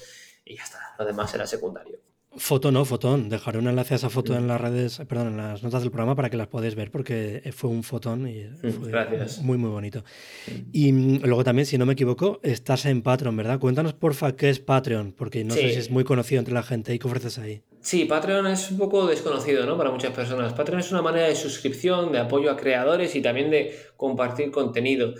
y 0.43 0.57
ya 0.57 0.63
está, 0.63 0.79
lo 0.97 1.05
demás 1.05 1.33
era 1.33 1.45
secundario. 1.45 1.99
Foto 2.35 2.71
no, 2.71 2.83
fotón. 2.83 3.29
Dejaré 3.29 3.59
un 3.59 3.67
enlace 3.67 3.93
a 3.93 3.97
esa 3.97 4.09
foto 4.09 4.35
en 4.35 4.47
las 4.47 4.59
redes, 4.59 5.01
perdón, 5.07 5.27
en 5.27 5.37
las 5.37 5.61
notas 5.61 5.83
del 5.83 5.91
programa 5.91 6.15
para 6.15 6.31
que 6.31 6.37
las 6.37 6.47
podáis 6.47 6.73
ver 6.73 6.89
porque 6.89 7.43
fue 7.55 7.69
un 7.69 7.83
fotón 7.83 8.27
y 8.27 8.45
fue 8.59 8.71
muy, 9.43 9.57
muy 9.57 9.69
bonito. 9.69 10.03
Y 10.71 10.91
mm, 10.91 11.21
luego 11.25 11.43
también, 11.43 11.67
si 11.67 11.77
no 11.77 11.85
me 11.85 11.93
equivoco, 11.93 12.39
estás 12.41 12.85
en 12.85 13.03
Patreon, 13.03 13.37
¿verdad? 13.37 13.59
Cuéntanos, 13.59 13.93
porfa, 13.93 14.35
qué 14.35 14.49
es 14.49 14.59
Patreon, 14.59 15.13
porque 15.13 15.43
no 15.43 15.53
sé 15.53 15.73
si 15.73 15.79
es 15.79 15.91
muy 15.91 16.03
conocido 16.03 16.39
entre 16.39 16.55
la 16.55 16.63
gente 16.63 16.93
y 16.93 16.97
qué 16.97 17.07
ofreces 17.07 17.37
ahí. 17.37 17.61
Sí, 17.83 18.05
Patreon 18.05 18.47
es 18.47 18.71
un 18.71 18.77
poco 18.77 19.05
desconocido, 19.05 19.65
¿no? 19.65 19.77
Para 19.77 19.91
muchas 19.91 20.13
personas. 20.13 20.53
Patreon 20.53 20.79
es 20.79 20.91
una 20.93 21.01
manera 21.01 21.27
de 21.27 21.35
suscripción, 21.35 22.13
de 22.13 22.19
apoyo 22.19 22.49
a 22.49 22.55
creadores 22.55 23.13
y 23.13 23.21
también 23.21 23.51
de 23.51 23.77
compartir 23.97 24.51
contenido. 24.51 25.13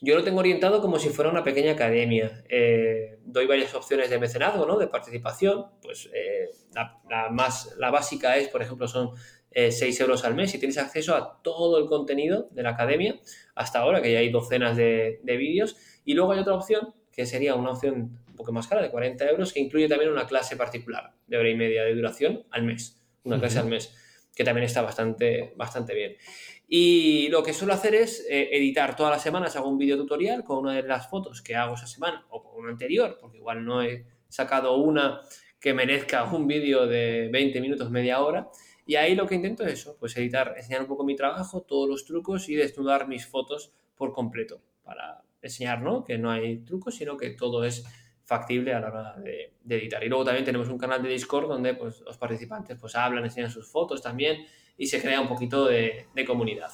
Yo 0.00 0.16
lo 0.16 0.24
tengo 0.24 0.40
orientado 0.40 0.80
como 0.80 0.98
si 0.98 1.10
fuera 1.10 1.30
una 1.30 1.44
pequeña 1.44 1.72
academia. 1.72 2.42
Eh, 2.48 3.20
doy 3.24 3.46
varias 3.46 3.72
opciones 3.76 4.10
de 4.10 4.18
mecenazgo, 4.18 4.66
¿no? 4.66 4.78
De 4.78 4.88
participación. 4.88 5.66
Pues 5.80 6.10
eh, 6.12 6.50
la, 6.74 7.28
más, 7.30 7.76
la 7.78 7.92
básica 7.92 8.36
es, 8.36 8.48
por 8.48 8.62
ejemplo, 8.62 8.88
son 8.88 9.12
6 9.54 9.80
eh, 9.80 10.02
euros 10.02 10.24
al 10.24 10.34
mes 10.34 10.52
y 10.56 10.58
tienes 10.58 10.78
acceso 10.78 11.14
a 11.14 11.40
todo 11.42 11.78
el 11.78 11.86
contenido 11.86 12.48
de 12.50 12.64
la 12.64 12.70
academia 12.70 13.20
hasta 13.54 13.78
ahora, 13.78 14.02
que 14.02 14.12
ya 14.12 14.18
hay 14.18 14.30
docenas 14.30 14.76
de, 14.76 15.20
vídeos. 15.24 15.76
Y 16.04 16.14
luego 16.14 16.32
hay 16.32 16.40
otra 16.40 16.54
opción, 16.54 16.94
que 17.12 17.26
sería 17.26 17.54
una 17.54 17.70
opción 17.70 18.18
poco 18.38 18.52
más 18.52 18.66
cara, 18.66 18.80
de 18.80 18.90
40 18.90 19.28
euros, 19.28 19.52
que 19.52 19.60
incluye 19.60 19.88
también 19.88 20.10
una 20.10 20.26
clase 20.26 20.56
particular 20.56 21.12
de 21.26 21.36
hora 21.36 21.50
y 21.50 21.54
media 21.54 21.84
de 21.84 21.94
duración 21.94 22.46
al 22.50 22.62
mes. 22.62 22.98
Una 23.24 23.38
clase 23.38 23.58
al 23.58 23.66
mes, 23.66 23.94
que 24.34 24.44
también 24.44 24.64
está 24.64 24.80
bastante, 24.80 25.52
bastante 25.56 25.94
bien. 25.94 26.16
Y 26.66 27.28
lo 27.28 27.42
que 27.42 27.52
suelo 27.52 27.74
hacer 27.74 27.94
es 27.94 28.26
eh, 28.28 28.48
editar 28.52 28.96
todas 28.96 29.12
las 29.12 29.22
semanas, 29.22 29.56
hago 29.56 29.68
un 29.68 29.78
video 29.78 29.96
tutorial 29.96 30.44
con 30.44 30.58
una 30.58 30.74
de 30.74 30.82
las 30.82 31.08
fotos 31.08 31.42
que 31.42 31.56
hago 31.56 31.74
esa 31.74 31.86
semana 31.86 32.26
o 32.30 32.42
con 32.42 32.62
una 32.62 32.70
anterior, 32.70 33.18
porque 33.20 33.38
igual 33.38 33.64
no 33.64 33.82
he 33.82 34.06
sacado 34.28 34.76
una 34.76 35.20
que 35.60 35.74
merezca 35.74 36.24
un 36.24 36.46
vídeo 36.46 36.86
de 36.86 37.28
20 37.32 37.60
minutos, 37.60 37.90
media 37.90 38.20
hora. 38.20 38.48
Y 38.86 38.96
ahí 38.96 39.14
lo 39.14 39.26
que 39.26 39.34
intento 39.34 39.64
es 39.66 39.74
eso, 39.74 39.96
pues 39.98 40.16
editar, 40.16 40.54
enseñar 40.56 40.82
un 40.82 40.88
poco 40.88 41.04
mi 41.04 41.16
trabajo, 41.16 41.62
todos 41.62 41.88
los 41.88 42.04
trucos 42.04 42.48
y 42.48 42.54
desnudar 42.54 43.06
mis 43.08 43.26
fotos 43.26 43.72
por 43.96 44.12
completo 44.12 44.62
para 44.82 45.22
enseñar 45.42 45.82
¿no? 45.82 46.04
que 46.04 46.16
no 46.16 46.30
hay 46.30 46.58
trucos, 46.64 46.96
sino 46.96 47.16
que 47.16 47.30
todo 47.30 47.64
es 47.64 47.84
factible 48.28 48.74
a 48.74 48.80
la 48.80 48.88
hora 48.88 49.16
de, 49.16 49.54
editar. 49.70 50.04
Y 50.04 50.08
luego 50.08 50.22
también 50.22 50.44
tenemos 50.44 50.68
un 50.68 50.76
canal 50.76 51.02
de 51.02 51.08
Discord 51.08 51.48
donde 51.48 51.72
pues, 51.72 52.02
los 52.02 52.18
participantes 52.18 52.76
pues, 52.78 52.94
hablan, 52.94 53.24
enseñan 53.24 53.50
sus 53.50 53.66
fotos 53.66 54.02
también 54.02 54.44
y 54.76 54.86
se 54.86 55.00
crea 55.00 55.18
un 55.18 55.28
poquito 55.28 55.64
de, 55.64 56.06
comunidad. 56.26 56.70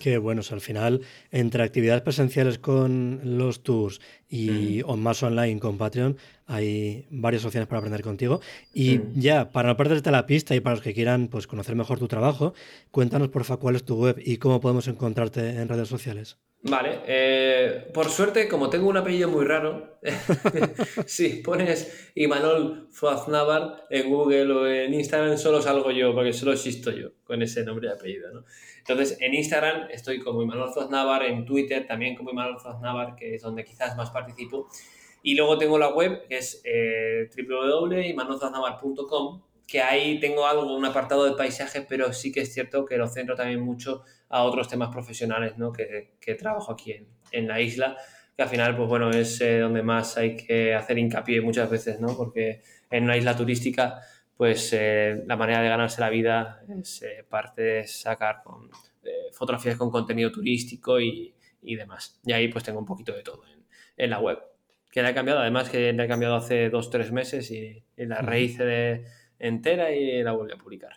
Qué 0.00 0.18
bueno, 0.18 0.42
al 0.50 0.60
final, 0.60 1.00
entre 1.30 1.62
actividades 1.62 2.02
presenciales 2.02 2.58
con 2.58 3.20
los 3.38 3.62
tours 3.62 4.00
y 4.28 4.82
más 4.96 5.22
online 5.22 5.58
con 5.58 5.78
Patreon, 5.78 6.16
hay 6.46 7.06
varias 7.10 7.44
opciones 7.44 7.68
para 7.68 7.78
aprender 7.78 8.02
contigo. 8.02 8.40
Y 8.72 9.00
ya, 9.14 9.50
para 9.50 9.68
no 9.68 9.76
perderte 9.76 10.10
la 10.10 10.26
pista 10.26 10.54
y 10.54 10.60
para 10.60 10.76
los 10.76 10.82
que 10.82 10.94
quieran 10.94 11.28
pues, 11.28 11.46
conocer 11.46 11.74
mejor 11.74 11.98
tu 11.98 12.08
trabajo, 12.08 12.54
cuéntanos 12.90 13.28
porfa 13.28 13.56
cuál 13.56 13.76
es 13.76 13.84
tu 13.84 13.96
web 13.96 14.20
y 14.24 14.36
cómo 14.36 14.60
podemos 14.60 14.88
encontrarte 14.88 15.48
en 15.48 15.68
redes 15.68 15.88
sociales. 15.88 16.38
Vale, 16.60 17.02
eh, 17.06 17.88
por 17.94 18.08
suerte, 18.08 18.48
como 18.48 18.68
tengo 18.68 18.88
un 18.88 18.96
apellido 18.96 19.28
muy 19.28 19.44
raro, 19.44 20.00
si 21.06 21.40
pones 21.40 22.10
Imanol 22.16 22.88
Zuaznavar 22.92 23.84
en 23.90 24.10
Google 24.10 24.52
o 24.52 24.66
en 24.66 24.92
Instagram, 24.92 25.38
solo 25.38 25.62
salgo 25.62 25.92
yo, 25.92 26.12
porque 26.14 26.32
solo 26.32 26.52
existo 26.52 26.90
yo 26.90 27.10
con 27.22 27.42
ese 27.42 27.64
nombre 27.64 27.88
y 27.88 27.92
apellido, 27.92 28.32
¿no? 28.32 28.44
Entonces, 28.88 29.18
en 29.20 29.34
Instagram 29.34 29.88
estoy 29.90 30.18
como 30.18 30.42
Imanol 30.42 30.72
Zuaznavar, 30.72 31.22
en 31.24 31.44
Twitter 31.44 31.86
también 31.86 32.16
como 32.16 32.30
Imanol 32.30 32.58
Zuaznavar, 32.58 33.16
que 33.16 33.34
es 33.34 33.42
donde 33.42 33.62
quizás 33.62 33.94
más 33.96 34.10
participo. 34.10 34.68
Y 35.22 35.34
luego 35.34 35.58
tengo 35.58 35.78
la 35.78 35.90
web, 35.90 36.26
que 36.26 36.38
es 36.38 36.62
eh, 36.64 37.28
que 39.66 39.82
ahí 39.82 40.18
tengo 40.18 40.46
algo, 40.46 40.74
un 40.74 40.84
apartado 40.86 41.26
de 41.26 41.36
paisaje, 41.36 41.84
pero 41.86 42.14
sí 42.14 42.32
que 42.32 42.40
es 42.40 42.54
cierto 42.54 42.86
que 42.86 42.96
lo 42.96 43.06
centro 43.06 43.36
también 43.36 43.60
mucho 43.60 44.02
a 44.30 44.42
otros 44.44 44.68
temas 44.68 44.88
profesionales 44.90 45.58
¿no? 45.58 45.70
que, 45.70 46.14
que 46.18 46.34
trabajo 46.34 46.72
aquí 46.72 46.92
en, 46.92 47.06
en, 47.32 47.46
la 47.46 47.60
isla, 47.60 47.98
que 48.34 48.42
al 48.42 48.48
final, 48.48 48.74
pues 48.74 48.88
bueno, 48.88 49.10
es 49.10 49.38
eh, 49.42 49.58
donde 49.58 49.82
más 49.82 50.16
hay 50.16 50.34
que 50.34 50.74
hacer 50.74 50.96
hincapié 50.96 51.42
muchas 51.42 51.68
veces, 51.68 52.00
¿no? 52.00 52.16
Porque 52.16 52.62
en 52.90 53.04
una 53.04 53.18
isla 53.18 53.36
turística, 53.36 54.00
pues 54.38 54.72
eh, 54.72 55.24
la 55.26 55.36
manera 55.36 55.60
de 55.60 55.68
ganarse 55.68 56.00
la 56.00 56.08
vida 56.08 56.62
es 56.80 57.02
eh, 57.02 57.26
parte 57.28 57.60
de 57.60 57.86
sacar 57.88 58.40
con, 58.44 58.70
eh, 59.02 59.30
fotografías 59.32 59.76
con 59.76 59.90
contenido 59.90 60.30
turístico 60.30 61.00
y, 61.00 61.34
y, 61.60 61.74
demás. 61.74 62.20
Y 62.24 62.32
ahí 62.32 62.46
pues 62.48 62.62
tengo 62.62 62.78
un 62.78 62.86
poquito 62.86 63.12
de 63.12 63.24
todo 63.24 63.42
en, 63.52 63.64
en 63.96 64.10
la 64.10 64.20
web. 64.20 64.38
Que 64.92 65.02
la 65.02 65.10
he 65.10 65.14
cambiado, 65.14 65.40
además 65.40 65.68
que 65.68 65.92
la 65.92 66.04
he 66.04 66.08
cambiado 66.08 66.36
hace 66.36 66.70
dos, 66.70 66.88
tres 66.88 67.10
meses 67.10 67.50
y, 67.50 67.82
y 67.96 68.06
la 68.06 68.22
rehice 68.22 68.64
de 68.64 69.04
entera 69.40 69.92
y 69.92 70.22
la 70.22 70.32
vuelve 70.32 70.54
a 70.54 70.56
publicar. 70.56 70.92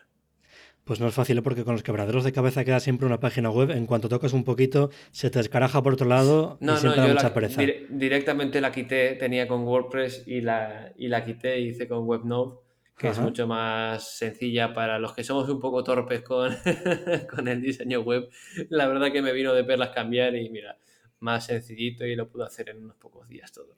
Pues 0.84 1.00
no 1.00 1.08
es 1.08 1.14
fácil 1.14 1.40
¿eh? 1.40 1.42
porque 1.42 1.64
con 1.64 1.74
los 1.74 1.82
quebraderos 1.82 2.24
de 2.24 2.32
cabeza 2.32 2.64
queda 2.64 2.80
siempre 2.80 3.08
una 3.08 3.20
página 3.20 3.50
web. 3.50 3.72
En 3.72 3.88
cuanto 3.88 4.08
tocas 4.08 4.34
un 4.34 4.44
poquito, 4.44 4.92
se 5.12 5.32
te 5.32 5.40
descaraja 5.40 5.82
por 5.82 5.94
otro 5.94 6.08
lado 6.08 6.58
no, 6.60 6.74
y 6.74 6.78
siempre 6.78 7.02
no, 7.02 7.08
da 7.08 7.14
mucha 7.14 7.28
la, 7.30 7.34
pereza. 7.34 7.62
Dire, 7.62 7.88
directamente 7.90 8.62
la 8.62 8.72
quité, 8.72 9.14
tenía 9.14 9.48
con 9.48 9.64
WordPress 9.64 10.28
y 10.28 10.42
la, 10.42 10.94
y 10.96 11.08
la 11.08 11.26
quité 11.26 11.60
y 11.60 11.70
hice 11.70 11.88
con 11.88 12.08
WebNode, 12.08 12.60
que 13.02 13.10
Ajá. 13.10 13.16
es 13.18 13.20
mucho 13.20 13.48
más 13.48 14.16
sencilla 14.18 14.74
para 14.76 15.00
los 15.00 15.14
que 15.16 15.24
somos 15.24 15.50
un 15.50 15.60
poco 15.60 15.84
torpes 15.84 16.22
con, 16.22 16.56
con 17.36 17.48
el 17.48 17.60
diseño 17.60 18.02
web. 18.02 18.30
La 18.70 18.88
verdad 18.88 19.12
que 19.12 19.24
me 19.24 19.34
vino 19.34 19.54
de 19.54 19.64
perlas 19.64 19.90
cambiar 19.90 20.36
y 20.36 20.50
mira, 20.52 20.78
más 21.20 21.48
sencillito 21.48 22.06
y 22.06 22.16
lo 22.16 22.30
pude 22.30 22.46
hacer 22.46 22.70
en 22.70 22.84
unos 22.84 22.96
pocos 22.98 23.28
días 23.28 23.52
todo. 23.52 23.76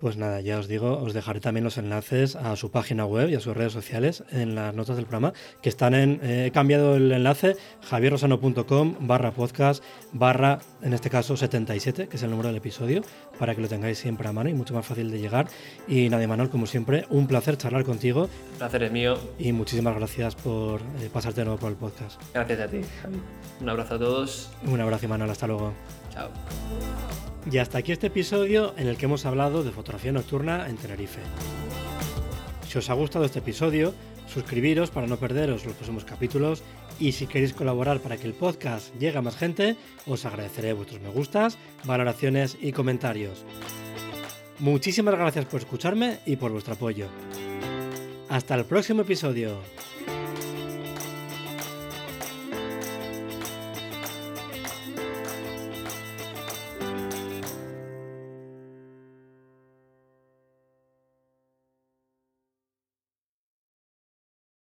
Pues 0.00 0.16
nada, 0.16 0.40
ya 0.40 0.58
os 0.58 0.66
digo, 0.66 0.98
os 0.98 1.12
dejaré 1.12 1.40
también 1.40 1.64
los 1.64 1.76
enlaces 1.76 2.34
a 2.34 2.56
su 2.56 2.70
página 2.70 3.04
web 3.04 3.28
y 3.28 3.34
a 3.34 3.40
sus 3.40 3.54
redes 3.54 3.72
sociales 3.72 4.24
en 4.32 4.54
las 4.54 4.74
notas 4.74 4.96
del 4.96 5.04
programa, 5.04 5.34
que 5.60 5.68
están 5.68 5.94
en, 5.94 6.20
eh, 6.22 6.46
he 6.46 6.50
cambiado 6.52 6.96
el 6.96 7.12
enlace, 7.12 7.56
javierrosano.com 7.82 8.96
barra 9.00 9.32
podcast 9.32 9.84
barra, 10.12 10.60
en 10.80 10.94
este 10.94 11.10
caso 11.10 11.36
77, 11.36 12.08
que 12.08 12.16
es 12.16 12.22
el 12.22 12.30
número 12.30 12.48
del 12.48 12.56
episodio, 12.56 13.02
para 13.38 13.54
que 13.54 13.60
lo 13.60 13.68
tengáis 13.68 13.98
siempre 13.98 14.26
a 14.26 14.32
mano 14.32 14.48
y 14.48 14.54
mucho 14.54 14.72
más 14.72 14.86
fácil 14.86 15.10
de 15.10 15.18
llegar. 15.18 15.48
Y 15.86 16.08
nada, 16.08 16.26
Manuel, 16.26 16.48
como 16.48 16.66
siempre, 16.66 17.04
un 17.10 17.26
placer 17.26 17.58
charlar 17.58 17.84
contigo. 17.84 18.30
El 18.52 18.58
placer 18.58 18.82
es 18.84 18.92
mío. 18.92 19.18
Y 19.38 19.52
muchísimas 19.52 19.94
gracias 19.96 20.34
por 20.34 20.80
eh, 20.80 21.10
pasarte 21.12 21.42
de 21.42 21.44
nuevo 21.44 21.60
por 21.60 21.70
el 21.70 21.76
podcast. 21.76 22.20
Gracias 22.32 22.60
a 22.60 22.68
ti, 22.68 22.80
Javi. 23.02 23.20
Un 23.60 23.68
abrazo 23.68 23.96
a 23.96 23.98
todos. 23.98 24.50
Un 24.66 24.80
abrazo, 24.80 25.08
Manuel, 25.08 25.30
hasta 25.30 25.46
luego. 25.46 25.74
Chao. 26.10 26.30
Y 27.50 27.58
hasta 27.58 27.78
aquí 27.78 27.92
este 27.92 28.08
episodio 28.08 28.74
en 28.76 28.88
el 28.88 28.96
que 28.96 29.06
hemos 29.06 29.24
hablado 29.26 29.62
de 29.62 29.70
fotografía 29.70 30.12
nocturna 30.12 30.68
en 30.68 30.76
Tenerife. 30.76 31.20
Si 32.68 32.78
os 32.78 32.90
ha 32.90 32.94
gustado 32.94 33.24
este 33.24 33.38
episodio, 33.40 33.94
suscribiros 34.28 34.90
para 34.90 35.06
no 35.06 35.16
perderos 35.16 35.64
los 35.64 35.74
próximos 35.74 36.04
capítulos 36.04 36.62
y 36.98 37.12
si 37.12 37.26
queréis 37.26 37.52
colaborar 37.52 38.00
para 38.00 38.16
que 38.16 38.26
el 38.26 38.34
podcast 38.34 38.94
llegue 38.96 39.18
a 39.18 39.22
más 39.22 39.36
gente, 39.36 39.76
os 40.06 40.24
agradeceré 40.24 40.72
vuestros 40.72 41.00
me 41.00 41.08
gustas, 41.08 41.58
valoraciones 41.84 42.56
y 42.60 42.72
comentarios. 42.72 43.44
Muchísimas 44.58 45.14
gracias 45.14 45.46
por 45.46 45.60
escucharme 45.60 46.18
y 46.26 46.36
por 46.36 46.52
vuestro 46.52 46.74
apoyo. 46.74 47.08
Hasta 48.28 48.54
el 48.54 48.66
próximo 48.66 49.02
episodio. 49.02 49.58